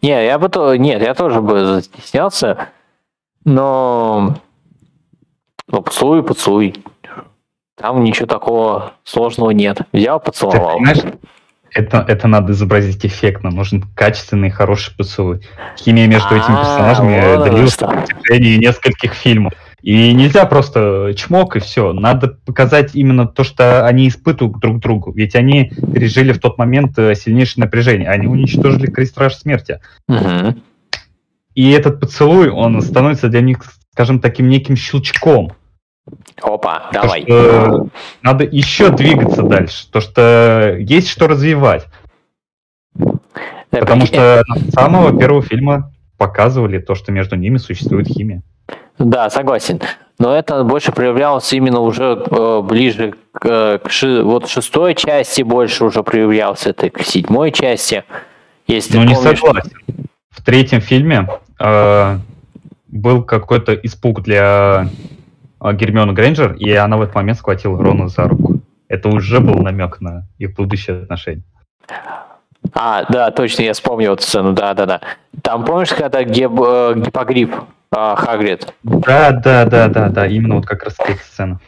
Не, 0.01 0.25
я 0.25 0.37
бы 0.37 0.49
то, 0.49 0.75
нет, 0.75 1.01
я 1.01 1.15
тоже 1.15 1.41
бы 1.41 1.65
застеснялся, 1.65 2.69
но, 3.43 4.35
ну, 5.67 5.81
поцелуй, 5.81 6.23
поцелуй. 6.23 6.75
Там 7.75 8.03
ничего 8.03 8.27
такого 8.27 8.93
сложного 9.03 9.49
нет. 9.49 9.81
Взял, 9.91 10.19
поцеловал. 10.19 10.79
Ты, 10.79 11.17
это, 11.75 12.05
это 12.07 12.27
надо 12.29 12.53
изобразить 12.53 13.05
эффектно. 13.05 13.51
Нужен 13.51 13.83
качественный, 13.95 14.49
хороший 14.49 14.95
поцелуй. 14.95 15.41
Химия 15.77 16.07
между 16.07 16.29
этими 16.29 16.55
а, 16.55 16.59
персонажами 16.59 17.49
длилась 17.49 17.79
на 17.81 17.87
протяжении 17.87 18.55
нескольких 18.55 19.13
фильмов. 19.13 19.53
И 19.81 20.13
нельзя 20.13 20.45
просто 20.45 21.13
чмок 21.15 21.57
и 21.57 21.59
все. 21.59 21.91
Надо 21.91 22.39
показать 22.45 22.95
именно 22.95 23.27
то, 23.27 23.43
что 23.43 23.85
они 23.85 24.07
испытывают 24.07 24.57
друг 24.59 24.79
другу. 24.79 25.11
Ведь 25.11 25.35
они 25.35 25.73
пережили 25.93 26.31
в 26.31 26.39
тот 26.39 26.57
момент 26.57 26.97
э, 26.97 27.13
сильнейшее 27.13 27.65
напряжение. 27.65 28.09
Они 28.09 28.25
уничтожили 28.25 28.87
крестраж 28.87 29.35
смерти. 29.35 29.81
Угу. 30.07 30.55
И 31.55 31.71
этот 31.71 31.99
поцелуй, 31.99 32.49
он 32.49 32.81
становится 32.81 33.27
для 33.27 33.41
них, 33.41 33.63
скажем, 33.91 34.19
таким 34.21 34.47
неким 34.47 34.77
щелчком. 34.77 35.51
Опа, 36.41 36.89
то, 36.91 37.01
давай. 37.01 37.23
Что 37.23 37.87
надо 38.21 38.43
еще 38.43 38.89
двигаться 38.89 39.41
дальше. 39.41 39.89
То, 39.91 40.01
что 40.01 40.75
есть 40.77 41.09
что 41.09 41.27
развивать. 41.27 41.87
Да, 42.95 43.79
Потому 43.79 44.05
что 44.05 44.43
с 44.47 44.73
самого 44.73 45.17
первого 45.17 45.41
фильма 45.41 45.91
показывали 46.17 46.79
то, 46.79 46.95
что 46.95 47.11
между 47.11 47.35
ними 47.35 47.57
существует 47.57 48.07
химия. 48.07 48.41
Да, 48.97 49.29
согласен. 49.29 49.81
Но 50.17 50.33
это 50.33 50.63
больше 50.63 50.91
проявлялось 50.93 51.51
именно 51.51 51.81
уже 51.81 52.23
э, 52.25 52.61
ближе 52.61 53.15
к, 53.33 53.45
э, 53.45 53.79
к 53.79 53.91
ши, 53.91 54.23
вот 54.23 54.47
шестой 54.47 54.95
части 54.95 55.41
больше 55.41 55.83
уже 55.83 56.03
проявлялся, 56.03 56.69
это 56.69 56.89
к 56.89 57.01
седьмой 57.01 57.51
части. 57.51 58.05
Если 58.65 58.97
ну, 58.97 59.03
не 59.03 59.15
согласен. 59.15 59.71
В 60.29 60.43
третьем 60.43 60.79
фильме 60.79 61.27
э, 61.59 62.17
был 62.87 63.23
какой-то 63.23 63.73
испуг 63.73 64.21
для 64.21 64.85
э, 64.85 64.87
Гермиона 65.61 66.13
Грейнджер, 66.13 66.53
и 66.53 66.71
она 66.71 66.97
в 66.97 67.01
этот 67.01 67.15
момент 67.15 67.37
схватила 67.39 67.81
Рона 67.81 68.07
за 68.07 68.27
руку. 68.27 68.59
Это 68.87 69.09
уже 69.09 69.39
был 69.39 69.55
намек 69.55 69.99
на 70.01 70.27
их 70.37 70.55
будущее 70.55 71.03
отношения. 71.03 71.43
А, 72.73 73.03
да, 73.09 73.31
точно, 73.31 73.63
я 73.63 73.73
вспомнил 73.73 74.13
эту 74.13 74.23
сцену, 74.23 74.53
да-да-да. 74.53 75.01
Там 75.41 75.65
помнишь, 75.65 75.93
когда 75.93 76.23
геп, 76.23 76.59
э, 76.59 76.93
гипогриф 76.97 77.49
а, 77.91 78.15
Хагрид. 78.15 78.73
Да, 78.83 79.31
да, 79.31 79.65
да, 79.65 79.87
да, 79.87 80.09
да, 80.09 80.27
именно 80.27 80.55
вот 80.55 80.65
как 80.65 80.83
раз 80.83 80.95
эта 80.99 81.17
сцена. 81.23 81.59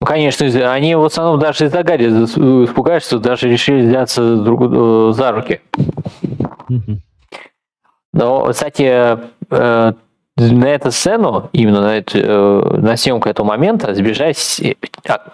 Ну, 0.00 0.06
конечно, 0.06 0.46
они 0.72 0.94
в 0.94 1.04
основном 1.04 1.40
даже 1.40 1.64
из-за 1.66 1.82
Гарри 1.82 2.06
испугались, 2.06 3.06
что 3.06 3.18
даже 3.18 3.48
решили 3.48 3.86
взяться 3.86 4.36
друг 4.36 4.60
э, 4.62 5.12
за 5.14 5.32
руки. 5.32 5.60
Но, 8.12 8.44
кстати, 8.50 9.18
э, 9.50 9.92
на 10.36 10.66
эту 10.66 10.90
сцену, 10.90 11.48
именно 11.52 11.80
на, 11.80 11.98
эту, 11.98 12.18
э, 12.18 12.78
на 12.78 12.96
съемку 12.96 13.28
этого 13.28 13.46
момента, 13.46 13.94
сбежать, 13.94 14.60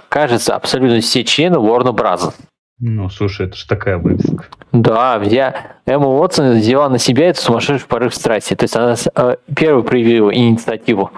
кажется, 0.08 0.54
абсолютно 0.54 1.00
все 1.00 1.24
члены 1.24 1.56
Warner 1.56 1.94
Bros. 1.94 2.34
Ну, 2.82 3.10
слушай, 3.10 3.46
это 3.46 3.56
же 3.56 3.66
такая 3.66 3.98
вывеска. 3.98 4.46
Да, 4.72 5.20
я 5.22 5.76
Эмма 5.84 6.08
Уотсон 6.08 6.58
взяла 6.58 6.88
на 6.88 6.98
себя 6.98 7.28
эту 7.28 7.40
сумасшедший 7.42 7.86
порыв 7.86 8.14
страсти. 8.14 8.54
То 8.54 8.64
есть 8.64 8.76
она 8.76 8.94
э, 9.14 9.36
первой 9.54 9.82
проявила 9.82 10.34
инициативу. 10.34 11.10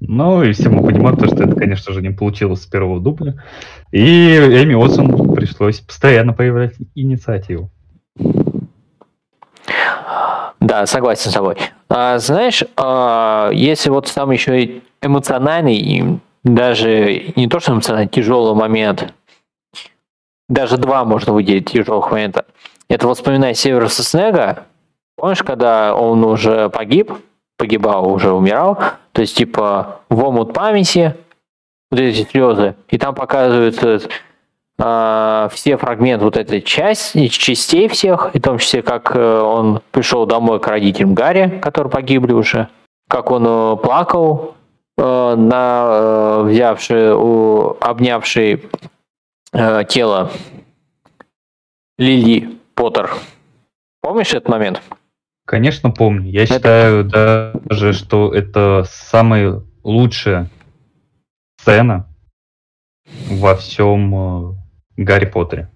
Ну, 0.00 0.42
и 0.42 0.52
все 0.52 0.70
мы 0.70 0.82
понимаем, 0.84 1.16
то, 1.16 1.26
что 1.26 1.44
это, 1.44 1.54
конечно 1.54 1.92
же, 1.92 2.00
не 2.00 2.10
получилось 2.10 2.62
с 2.62 2.66
первого 2.66 2.98
дубля. 2.98 3.34
И 3.92 4.36
Эми 4.36 4.74
Уотсон 4.74 5.34
пришлось 5.34 5.80
постоянно 5.80 6.32
появлять 6.32 6.74
инициативу. 6.94 7.70
Да, 10.60 10.86
согласен 10.86 11.30
с 11.30 11.34
тобой. 11.34 11.56
А, 11.88 12.18
знаешь, 12.18 12.64
а, 12.76 13.50
если 13.52 13.90
вот 13.90 14.12
там 14.12 14.30
еще 14.30 14.82
эмоциональный, 15.00 15.76
и 15.76 16.04
даже 16.44 17.32
не 17.36 17.48
то, 17.48 17.60
что 17.60 17.72
эмоциональный, 17.72 18.08
тяжелый 18.08 18.54
момент 18.54 19.12
даже 20.48 20.76
два 20.76 21.04
можно 21.04 21.32
выделить 21.32 21.70
тяжелых 21.70 22.10
момента. 22.10 22.44
Это 22.88 23.08
воспоминание 23.08 23.54
Северуса 23.54 24.02
Снега. 24.02 24.66
Помнишь, 25.16 25.42
когда 25.42 25.94
он 25.94 26.24
уже 26.24 26.68
погиб, 26.68 27.12
погибал, 27.56 28.12
уже 28.12 28.32
умирал. 28.32 28.78
То 29.12 29.22
есть, 29.22 29.36
типа, 29.36 30.00
в 30.08 30.22
омут 30.22 30.52
памяти, 30.52 31.16
вот 31.90 32.00
эти 32.00 32.28
слезы, 32.28 32.74
и 32.88 32.98
там 32.98 33.14
показываются 33.14 34.00
э, 34.82 35.48
все 35.52 35.76
фрагменты 35.76 36.24
вот 36.24 36.36
этой 36.36 36.60
части, 36.60 37.28
частей 37.28 37.88
всех, 37.88 38.30
и 38.34 38.38
в 38.38 38.42
том 38.42 38.58
числе, 38.58 38.82
как 38.82 39.14
э, 39.14 39.40
он 39.40 39.80
пришел 39.92 40.26
домой 40.26 40.60
к 40.60 40.66
родителям 40.66 41.14
Гарри, 41.14 41.60
которые 41.62 41.90
погибли 41.90 42.32
уже, 42.32 42.68
как 43.08 43.30
он 43.30 43.44
э, 43.46 43.76
плакал, 43.76 44.56
э, 44.98 45.34
на 45.36 45.84
э, 45.86 46.42
взявший, 46.48 47.14
у, 47.14 47.76
обнявший 47.80 48.64
э, 49.52 49.84
тело 49.88 50.30
Лили 51.98 52.58
Поттер. 52.74 53.10
Помнишь 54.00 54.34
этот 54.34 54.48
момент? 54.48 54.82
Конечно, 55.46 55.90
помню. 55.90 56.30
Я 56.30 56.42
это... 56.42 56.54
считаю 56.54 57.04
даже, 57.04 57.92
что 57.92 58.34
это 58.34 58.84
самая 58.88 59.62
лучшая 59.84 60.50
сцена 61.60 62.08
во 63.28 63.54
всем 63.56 64.61
Гарри 64.96 65.26
Поттере. 65.26 65.68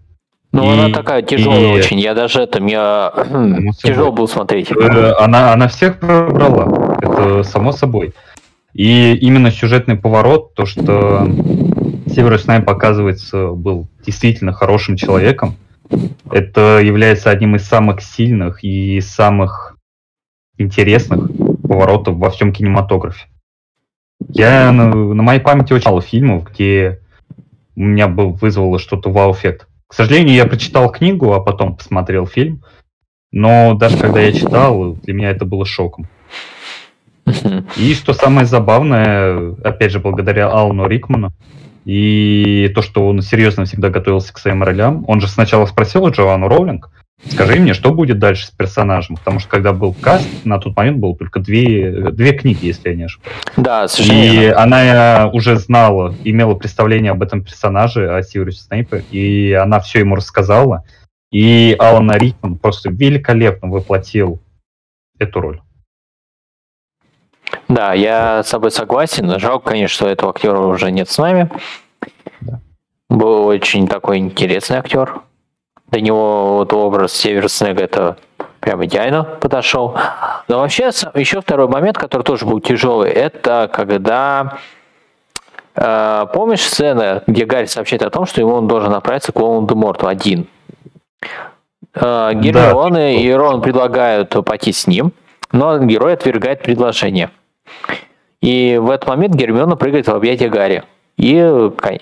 Ну, 0.53 0.65
и, 0.65 0.79
она 0.79 0.95
такая 0.95 1.23
тяжелая 1.23 1.75
и... 1.75 1.79
очень. 1.79 2.01
Я 2.01 2.15
даже 2.15 2.41
это, 2.41 2.61
мне 2.61 2.79
тяжело 3.83 4.13
было 4.13 4.27
смотреть. 4.27 4.71
Э, 4.71 5.13
она, 5.19 5.53
она 5.53 5.69
всех 5.69 5.99
пробрала. 5.99 6.97
Это 7.01 7.43
само 7.43 7.73
собой. 7.73 8.15
И 8.73 9.15
именно 9.15 9.51
сюжетный 9.51 9.97
поворот, 9.97 10.55
то, 10.55 10.67
что 10.67 11.27
Северус 12.07 12.43
Снайп, 12.43 12.65
показывается, 12.65 13.49
был 13.49 13.89
действительно 14.05 14.53
хорошим 14.53 14.97
человеком, 14.97 15.57
это 16.31 16.81
является 16.81 17.31
одним 17.31 17.57
из 17.57 17.67
самых 17.67 18.03
сильных 18.03 18.63
и 18.63 19.01
самых 19.01 19.77
интересных 20.59 21.31
поворотов 21.63 22.17
во 22.17 22.31
всем 22.31 22.53
кинематографе. 22.53 23.27
Я 24.29 24.73
на, 24.73 24.95
на 24.95 25.23
моей 25.23 25.41
памяти 25.41 25.73
очень 25.73 25.89
мало 25.89 26.01
фильмов, 26.01 26.51
где 26.51 27.01
у 27.77 27.83
меня 27.83 28.09
был, 28.09 28.33
вызвало 28.33 28.79
что-то 28.79 29.11
вау-эффект. 29.11 29.69
К 29.87 29.95
сожалению, 29.95 30.35
я 30.35 30.47
прочитал 30.47 30.91
книгу, 30.91 31.33
а 31.33 31.41
потом 31.41 31.77
посмотрел 31.77 32.27
фильм. 32.27 32.65
Но 33.31 33.75
даже 33.75 33.99
когда 33.99 34.21
я 34.21 34.33
читал, 34.33 34.95
для 34.95 35.15
меня 35.15 35.31
это 35.31 35.45
было 35.45 35.65
шоком. 35.65 36.09
И 37.77 37.95
что 37.95 38.13
самое 38.13 38.47
забавное, 38.47 39.55
опять 39.63 39.93
же, 39.93 40.01
благодаря 40.01 40.49
Алану 40.49 40.87
Рикману, 40.87 41.33
и 41.87 42.69
то, 42.75 42.83
что 42.83 43.07
он 43.07 43.23
серьезно 43.23 43.65
всегда 43.65 43.91
готовился 43.91 44.35
к 44.35 44.39
своим 44.39 44.65
ролям. 44.65 45.05
Он 45.07 45.21
же 45.21 45.29
сначала 45.29 45.67
спросил 45.67 46.09
Джоанну 46.09 46.49
Роулинг, 46.49 46.91
скажи 47.29 47.61
мне, 47.61 47.75
что 47.75 47.93
будет 47.93 48.19
дальше 48.19 48.49
с 48.49 48.51
персонажем? 48.51 49.15
Потому 49.15 49.39
что 49.39 49.49
когда 49.49 49.73
был 49.73 49.95
каст, 49.95 50.29
на 50.45 50.59
тот 50.59 50.77
момент 50.77 50.99
было 50.99 51.17
только 51.17 51.39
две, 51.39 52.11
две 52.11 52.33
книги, 52.33 52.67
если 52.67 52.89
я 52.89 52.97
не 52.97 53.05
ошибаюсь. 53.05 53.37
Да, 53.57 53.87
совершенно 53.87 54.21
И 54.21 54.47
она 54.49 55.31
уже 55.33 55.57
знала, 55.59 56.13
имела 56.25 56.55
представление 56.57 57.13
об 57.13 57.23
этом 57.23 57.45
персонаже, 57.45 58.13
о 58.13 58.21
Сириусе 58.25 58.63
Снейпе, 58.63 59.05
и 59.13 59.53
она 59.53 59.79
все 59.79 60.01
ему 60.01 60.17
рассказала. 60.17 60.83
И 61.31 61.77
Алан 61.79 62.11
Рикман 62.11 62.59
просто 62.59 62.91
великолепно 62.91 63.69
воплотил 63.69 64.41
эту 65.21 65.41
роль. 65.41 65.61
Да, 67.69 67.95
я 67.95 68.43
с 68.43 68.51
тобой 68.51 68.71
согласен. 68.71 69.39
Жалко, 69.39 69.71
конечно, 69.71 69.95
что 69.95 70.09
этого 70.09 70.31
актера 70.31 70.59
уже 70.59 70.91
нет 70.93 71.09
с 71.11 71.19
нами. 71.19 71.51
Да. 72.41 72.61
Был 73.09 73.47
очень 73.47 73.89
такой 73.89 74.19
интересный 74.19 74.79
актер. 74.79 75.21
Для 75.89 76.01
него 76.01 76.59
вот 76.59 76.73
образ 76.73 77.13
Север 77.13 77.49
Снега 77.49 77.85
это 77.85 78.17
прям 78.61 78.85
идеально 78.85 79.25
подошел. 79.25 79.97
Но 80.49 80.59
вообще 80.59 80.91
еще 81.15 81.41
второй 81.41 81.69
момент, 81.69 81.99
который 81.99 82.23
тоже 82.23 82.47
был 82.47 82.61
тяжелый, 82.61 83.11
это 83.11 83.71
когда 83.73 84.59
э, 85.75 86.27
помнишь 86.33 86.63
сцена, 86.63 87.23
где 87.27 87.45
Гарри 87.45 87.67
сообщает 87.67 88.03
о 88.03 88.11
том, 88.11 88.27
что 88.27 88.41
ему 88.41 88.55
он 88.55 88.67
должен 88.67 88.91
направиться 88.91 89.33
к 89.33 89.39
Волан-де-Морту 89.39 90.09
один. 90.09 90.49
Э, 91.95 92.33
Гермиона 92.35 92.97
да. 92.97 93.11
и 93.11 93.31
Рон 93.33 93.63
предлагают 93.63 94.31
пойти 94.45 94.73
с 94.73 94.87
ним, 94.87 95.13
но 95.53 95.79
герой 95.79 96.15
отвергает 96.15 96.63
предложение. 96.63 97.31
И 98.41 98.79
в 98.81 98.91
этот 98.91 99.09
момент 99.09 99.35
Гермиона 99.35 99.77
прыгает 99.77 100.07
в 100.07 100.15
объятия 100.15 100.49
Гарри. 100.49 100.85
И, 101.17 101.33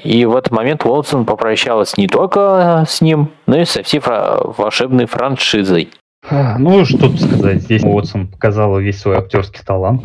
и 0.02 0.24
в 0.24 0.36
этот 0.36 0.52
момент 0.52 0.84
Уотсон 0.84 1.24
попрощалась 1.24 1.96
не 1.96 2.08
только 2.08 2.84
с 2.88 3.00
ним, 3.00 3.30
но 3.46 3.60
и 3.60 3.64
со 3.64 3.82
всей 3.84 4.00
фра- 4.00 4.40
волшебной 4.42 5.06
франшизой. 5.06 5.90
Ну, 6.30 6.84
что 6.84 6.98
тут 6.98 7.20
сказать, 7.20 7.62
здесь 7.62 7.84
Уотсон 7.84 8.28
показала 8.28 8.78
весь 8.78 8.98
свой 8.98 9.16
актерский 9.16 9.62
талант. 9.64 10.02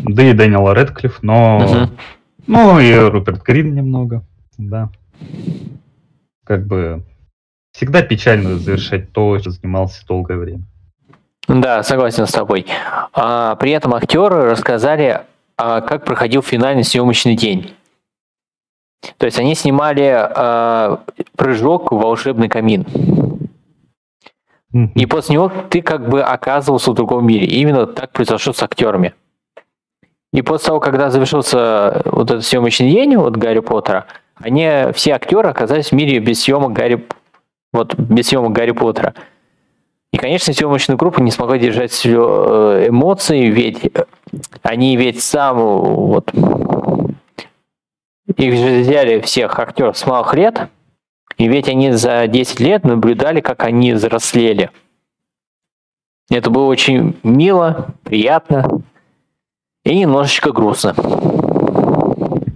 Да 0.00 0.22
и 0.22 0.32
Дэниела 0.32 0.74
Редклифф, 0.74 1.22
но... 1.22 1.58
Угу. 1.58 1.90
Ну, 2.46 2.78
и 2.78 2.94
Руперт 2.94 3.42
Грин 3.42 3.74
немного, 3.74 4.22
да. 4.58 4.90
Как 6.44 6.66
бы 6.66 7.02
всегда 7.72 8.02
печально 8.02 8.58
завершать 8.58 9.12
то, 9.12 9.38
что 9.38 9.50
занимался 9.50 10.06
долгое 10.06 10.36
время. 10.36 10.62
Да, 11.48 11.82
согласен 11.82 12.26
с 12.26 12.32
тобой. 12.32 12.66
А, 13.12 13.56
при 13.56 13.72
этом 13.72 13.94
актеры 13.94 14.50
рассказали, 14.50 15.22
а, 15.56 15.80
как 15.82 16.04
проходил 16.04 16.42
финальный 16.42 16.84
съемочный 16.84 17.36
день. 17.36 17.74
То 19.18 19.26
есть 19.26 19.38
они 19.38 19.54
снимали 19.54 20.10
а, 20.14 21.00
прыжок 21.36 21.92
в 21.92 21.96
волшебный 21.96 22.48
камин. 22.48 22.86
И 24.96 25.06
после 25.06 25.34
него 25.34 25.52
ты 25.70 25.82
как 25.82 26.08
бы 26.08 26.22
оказывался 26.22 26.90
в 26.90 26.94
другом 26.94 27.26
мире. 27.26 27.46
И 27.46 27.60
именно 27.60 27.86
так 27.86 28.10
произошло 28.10 28.52
с 28.52 28.62
актерами. 28.62 29.14
И 30.32 30.42
после 30.42 30.66
того, 30.66 30.80
когда 30.80 31.10
завершился 31.10 32.02
вот 32.06 32.28
этот 32.28 32.44
съемочный 32.44 32.90
день 32.90 33.16
вот 33.16 33.36
Гарри 33.36 33.60
Поттера, 33.60 34.06
они 34.34 34.68
все 34.92 35.12
актеры 35.12 35.48
оказались 35.48 35.90
в 35.90 35.92
мире 35.92 36.18
без 36.18 36.42
съемок 36.42 36.72
Гарри, 36.72 37.06
вот 37.72 37.94
без 37.94 38.26
съемок 38.26 38.50
Гарри 38.52 38.72
Поттера. 38.72 39.14
И, 40.14 40.16
конечно, 40.16 40.52
съемочная 40.52 40.96
группа 40.96 41.20
не 41.20 41.32
смогла 41.32 41.58
держать 41.58 42.06
э, 42.06 42.08
эмоции, 42.88 43.46
ведь 43.46 43.90
они 44.62 44.96
ведь 44.96 45.20
сам 45.20 45.56
вот 45.56 46.30
их 48.36 48.56
же 48.56 48.78
взяли 48.82 49.20
всех 49.22 49.58
актеров 49.58 49.98
с 49.98 50.06
малых 50.06 50.32
лет, 50.34 50.68
и 51.36 51.48
ведь 51.48 51.68
они 51.68 51.90
за 51.90 52.28
10 52.28 52.60
лет 52.60 52.84
наблюдали, 52.84 53.40
как 53.40 53.64
они 53.64 53.92
взрослели. 53.92 54.70
Это 56.30 56.48
было 56.48 56.66
очень 56.66 57.18
мило, 57.24 57.88
приятно 58.04 58.82
и 59.82 59.98
немножечко 59.98 60.52
грустно. 60.52 60.94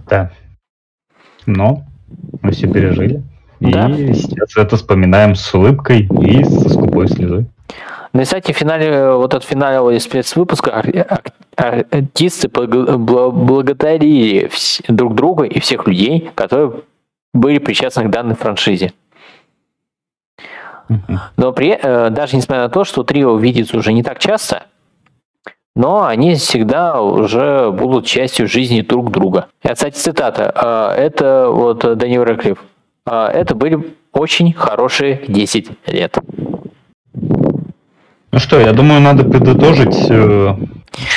Да. 0.09 0.31
Но 1.45 1.83
мы 2.41 2.53
все 2.53 2.71
пережили. 2.71 3.21
Да. 3.59 3.89
И 3.89 4.13
сейчас 4.13 4.55
это 4.55 4.77
вспоминаем 4.77 5.35
с 5.35 5.53
улыбкой 5.53 6.07
и 6.21 6.43
со 6.43 6.69
скупой 6.69 7.07
слезой. 7.07 7.47
Ну 8.13 8.21
и, 8.21 8.23
кстати, 8.23 8.51
в 8.51 8.57
финале, 8.57 9.11
вот 9.11 9.33
этот 9.33 9.47
финал 9.47 9.91
спецвыпуска 9.99 10.83
артисты 11.55 12.49
благодарили 12.49 14.49
друг 14.87 15.15
друга 15.15 15.43
и 15.43 15.59
всех 15.59 15.87
людей, 15.87 16.31
которые 16.33 16.81
были 17.33 17.59
причастны 17.59 18.05
к 18.05 18.09
данной 18.09 18.35
франшизе. 18.35 18.93
Но 21.37 21.53
при, 21.53 21.77
э, 21.79 22.09
даже 22.09 22.35
несмотря 22.35 22.63
на 22.63 22.69
то, 22.69 22.83
что 22.83 23.03
трио 23.03 23.37
видится 23.37 23.77
уже 23.77 23.93
не 23.93 24.01
так 24.01 24.17
часто, 24.17 24.63
но 25.75 26.05
они 26.05 26.33
всегда 26.33 26.99
уже 26.99 27.71
будут 27.71 28.07
частью 28.07 28.47
жизни 28.47 28.81
друг 28.81 29.11
друга. 29.11 29.49
И, 29.63 29.67
кстати, 29.67 29.95
цитата. 29.95 30.51
«Э, 30.55 30.99
это 30.99 31.49
вот 31.49 31.97
Даниил 31.97 32.23
Рэклифф. 32.23 32.57
А, 33.05 33.29
это 33.29 33.55
были 33.55 33.95
очень 34.11 34.53
хорошие 34.53 35.23
10 35.27 35.69
лет. 35.87 36.17
Ну 38.31 38.37
что, 38.37 38.59
я 38.59 38.73
думаю, 38.73 39.01
надо 39.01 39.23
подытожить 39.23 40.09
э, 40.09 40.55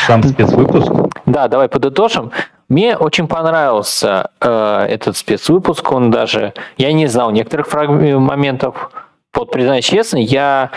сам 0.06 0.22
спецвыпуск. 0.22 0.92
Да, 1.26 1.48
давай 1.48 1.68
подытожим. 1.68 2.30
Мне 2.68 2.96
очень 2.96 3.28
понравился 3.28 4.30
э, 4.40 4.86
этот 4.88 5.16
спецвыпуск. 5.16 5.92
Он 5.92 6.10
даже, 6.10 6.54
я 6.78 6.92
не 6.92 7.06
знал 7.06 7.30
некоторых 7.30 7.72
моментов. 7.74 8.90
Вот, 9.34 9.50
признаюсь 9.50 9.84
честно, 9.84 10.16
я 10.16 10.70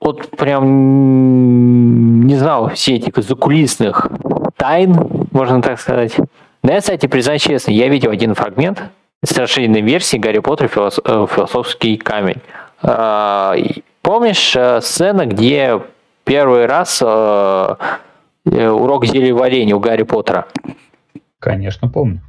вот 0.00 0.30
прям 0.30 2.26
не 2.26 2.36
знал 2.36 2.70
все 2.70 2.96
эти 2.96 3.12
закулисных 3.20 4.08
тайн, 4.56 5.26
можно 5.32 5.60
так 5.62 5.80
сказать. 5.80 6.16
Да, 6.62 6.78
кстати, 6.78 7.06
признаюсь 7.06 7.42
честно, 7.42 7.72
я 7.72 7.88
видел 7.88 8.10
один 8.10 8.34
фрагмент, 8.34 8.82
расширенной 9.22 9.82
версии 9.82 10.16
Гарри 10.16 10.38
Поттер 10.38 10.70
э, 10.74 10.90
философский 11.30 11.96
камень. 11.96 12.40
А, 12.82 13.54
помнишь 14.02 14.56
э, 14.56 14.80
сцена, 14.80 15.26
где 15.26 15.82
первый 16.24 16.66
раз 16.66 17.02
э, 17.02 17.76
урок 18.44 19.04
зелья 19.04 19.34
варенья 19.34 19.76
у 19.76 19.80
Гарри 19.80 20.04
Поттера? 20.04 20.46
Конечно, 21.38 21.88
помню. 21.88 22.20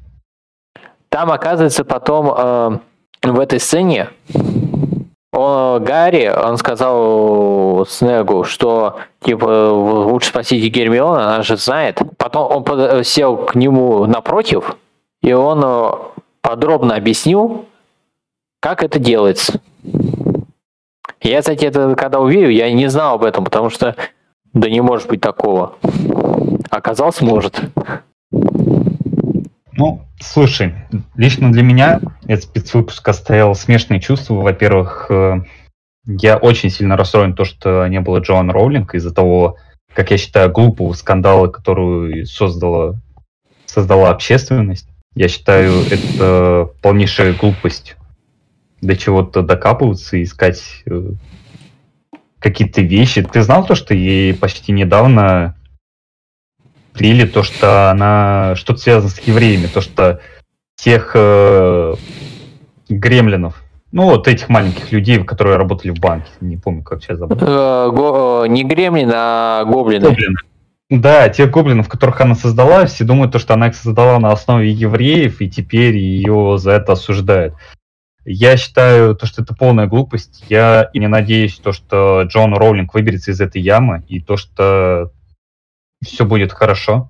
Там, 1.09 1.31
оказывается, 1.31 1.83
потом 1.83 2.81
в 3.21 3.39
этой 3.39 3.59
сцене 3.59 4.09
он, 5.33 5.83
Гарри, 5.83 6.29
он 6.29 6.55
сказал 6.57 7.85
Снегу, 7.85 8.45
что 8.45 8.99
типа 9.21 9.71
лучше 9.71 10.29
спасите 10.29 10.69
Гермиона, 10.69 11.35
она 11.35 11.43
же 11.43 11.57
знает. 11.57 12.01
Потом 12.17 12.65
он 12.65 13.03
сел 13.03 13.37
к 13.37 13.55
нему 13.55 14.05
напротив, 14.05 14.77
и 15.21 15.33
он 15.33 15.61
подробно 16.41 16.95
объяснил, 16.95 17.65
как 18.59 18.83
это 18.83 18.99
делается. 18.99 19.61
Я, 21.21 21.39
кстати, 21.39 21.65
это 21.65 21.95
когда 21.95 22.19
увидел, 22.19 22.49
я 22.49 22.71
не 22.71 22.87
знал 22.87 23.15
об 23.15 23.23
этом, 23.23 23.43
потому 23.45 23.69
что 23.69 23.95
да 24.53 24.69
не 24.69 24.81
может 24.81 25.07
быть 25.07 25.21
такого. 25.21 25.77
Оказалось, 26.69 27.21
может. 27.21 27.61
Ну, 29.73 30.01
слушай, 30.19 30.75
лично 31.15 31.51
для 31.51 31.63
меня 31.63 32.01
этот 32.25 32.45
спецвыпуск 32.45 33.07
оставил 33.07 33.55
смешные 33.55 33.99
чувства. 33.99 34.35
Во-первых, 34.35 35.07
э, 35.09 35.43
я 36.05 36.37
очень 36.37 36.69
сильно 36.69 36.97
расстроен 36.97 37.33
то, 37.33 37.45
что 37.45 37.87
не 37.87 37.99
было 37.99 38.19
Джоан 38.19 38.51
Роулинг 38.51 38.95
из-за 38.95 39.13
того, 39.13 39.57
как 39.93 40.11
я 40.11 40.17
считаю, 40.17 40.51
глупого 40.51 40.93
скандала, 40.93 41.47
которую 41.47 42.25
создала, 42.25 42.95
создала 43.65 44.09
общественность. 44.09 44.87
Я 45.15 45.27
считаю, 45.27 45.73
это 45.91 46.69
полнейшая 46.81 47.33
глупость 47.33 47.95
до 48.81 48.95
чего-то 48.95 49.43
докапываться 49.43 50.17
и 50.17 50.23
искать 50.23 50.61
э, 50.87 51.11
какие-то 52.39 52.81
вещи. 52.81 53.23
Ты 53.23 53.41
знал 53.43 53.65
то, 53.65 53.75
что 53.75 53.93
ей 53.93 54.33
почти 54.33 54.71
недавно 54.71 55.55
слили 56.95 57.25
то, 57.25 57.43
что 57.43 57.91
она 57.91 58.55
что-то 58.55 58.79
связано 58.79 59.09
с 59.09 59.19
евреями, 59.19 59.67
то, 59.67 59.81
что 59.81 60.19
тех 60.75 61.11
э, 61.13 61.95
гремлинов, 62.89 63.63
ну 63.91 64.05
вот 64.05 64.27
этих 64.27 64.49
маленьких 64.49 64.91
людей, 64.91 65.23
которые 65.23 65.57
работали 65.57 65.91
в 65.91 65.99
банке, 65.99 66.29
не 66.41 66.57
помню, 66.57 66.83
как 66.83 67.03
сейчас 67.03 67.19
забыл. 67.19 67.37
Э, 67.39 67.91
го, 67.91 68.45
не 68.47 68.63
гремлин, 68.63 69.11
а 69.13 69.63
гоблины. 69.65 70.09
гоблины. 70.09 70.35
Да, 70.91 71.29
тех 71.29 71.49
гоблинов, 71.49 71.87
которых 71.87 72.19
она 72.19 72.35
создала, 72.35 72.85
все 72.85 73.05
думают, 73.05 73.31
то, 73.31 73.39
что 73.39 73.53
она 73.53 73.69
их 73.69 73.75
создала 73.75 74.19
на 74.19 74.33
основе 74.33 74.69
евреев, 74.69 75.39
и 75.39 75.49
теперь 75.49 75.95
ее 75.95 76.57
за 76.57 76.71
это 76.71 76.91
осуждают. 76.91 77.55
Я 78.25 78.57
считаю, 78.57 79.15
то, 79.15 79.25
что 79.25 79.41
это 79.41 79.55
полная 79.55 79.87
глупость. 79.87 80.43
Я 80.49 80.89
и 80.91 80.99
не 80.99 81.07
надеюсь, 81.07 81.57
то, 81.59 81.71
что 81.71 82.23
Джон 82.23 82.53
Роулинг 82.53 82.93
выберется 82.93 83.31
из 83.31 83.39
этой 83.39 83.61
ямы, 83.61 84.03
и 84.09 84.19
то, 84.19 84.35
что 84.35 85.13
все 86.03 86.25
будет 86.25 86.51
хорошо. 86.51 87.09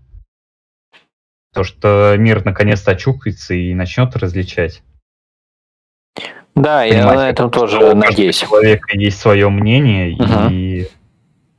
То, 1.52 1.64
что 1.64 2.16
мир 2.20 2.46
наконец-то 2.46 2.92
очухается 2.92 3.56
и 3.56 3.74
начнет 3.74 4.16
различать. 4.16 4.84
Да, 6.54 6.82
Понимаете, 6.82 6.98
я 6.98 7.14
на 7.14 7.30
этом 7.30 7.50
тоже 7.50 7.96
надеюсь. 7.96 8.44
У 8.44 8.46
человека 8.46 8.96
есть 8.96 9.20
свое 9.20 9.50
мнение, 9.50 10.14
угу. 10.14 10.54
и 10.54 10.88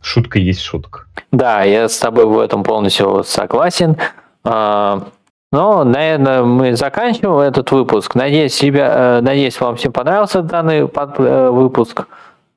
шутка 0.03 0.39
есть 0.39 0.61
шутка. 0.61 1.07
Да, 1.31 1.63
я 1.63 1.89
с 1.89 1.99
тобой 1.99 2.27
в 2.27 2.39
этом 2.39 2.63
полностью 2.63 3.25
согласен. 3.25 3.97
А, 4.45 5.09
ну, 5.53 5.85
наверное, 5.85 6.43
мы 6.43 6.77
заканчиваем 6.77 7.39
этот 7.39 7.71
выпуск. 7.71 8.15
Надеюсь, 8.15 8.61
ребя... 8.63 9.19
Э, 9.19 9.21
надеюсь, 9.21 9.61
вам 9.61 9.77
всем 9.77 9.93
понравился 9.93 10.43
данный 10.43 10.81
э, 10.81 11.49
выпуск. 11.51 12.07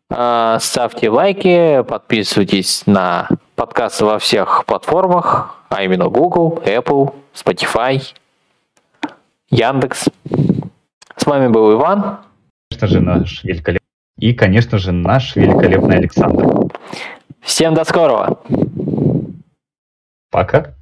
А, 0.09 0.59
ставьте 0.59 1.09
лайки, 1.09 1.83
подписывайтесь 1.83 2.83
на 2.85 3.27
подкасты 3.55 4.05
во 4.05 4.19
всех 4.19 4.63
платформах, 4.65 5.55
а 5.69 5.83
именно 5.83 6.09
Google, 6.09 6.61
Apple, 6.65 7.13
Spotify, 7.33 8.01
Яндекс. 9.49 10.05
С 11.17 11.25
вами 11.25 11.47
был 11.47 11.73
Иван. 11.73 12.19
Конечно 12.69 12.87
же, 12.87 13.01
наш 13.01 13.43
великолепный. 13.43 13.79
И, 14.19 14.33
конечно 14.33 14.77
же, 14.77 14.91
наш 14.91 15.35
великолепный 15.35 15.97
Александр. 15.97 16.71
Всем 17.45 17.75
до 17.75 17.85
скорого. 17.85 18.39
Пока. 20.31 20.73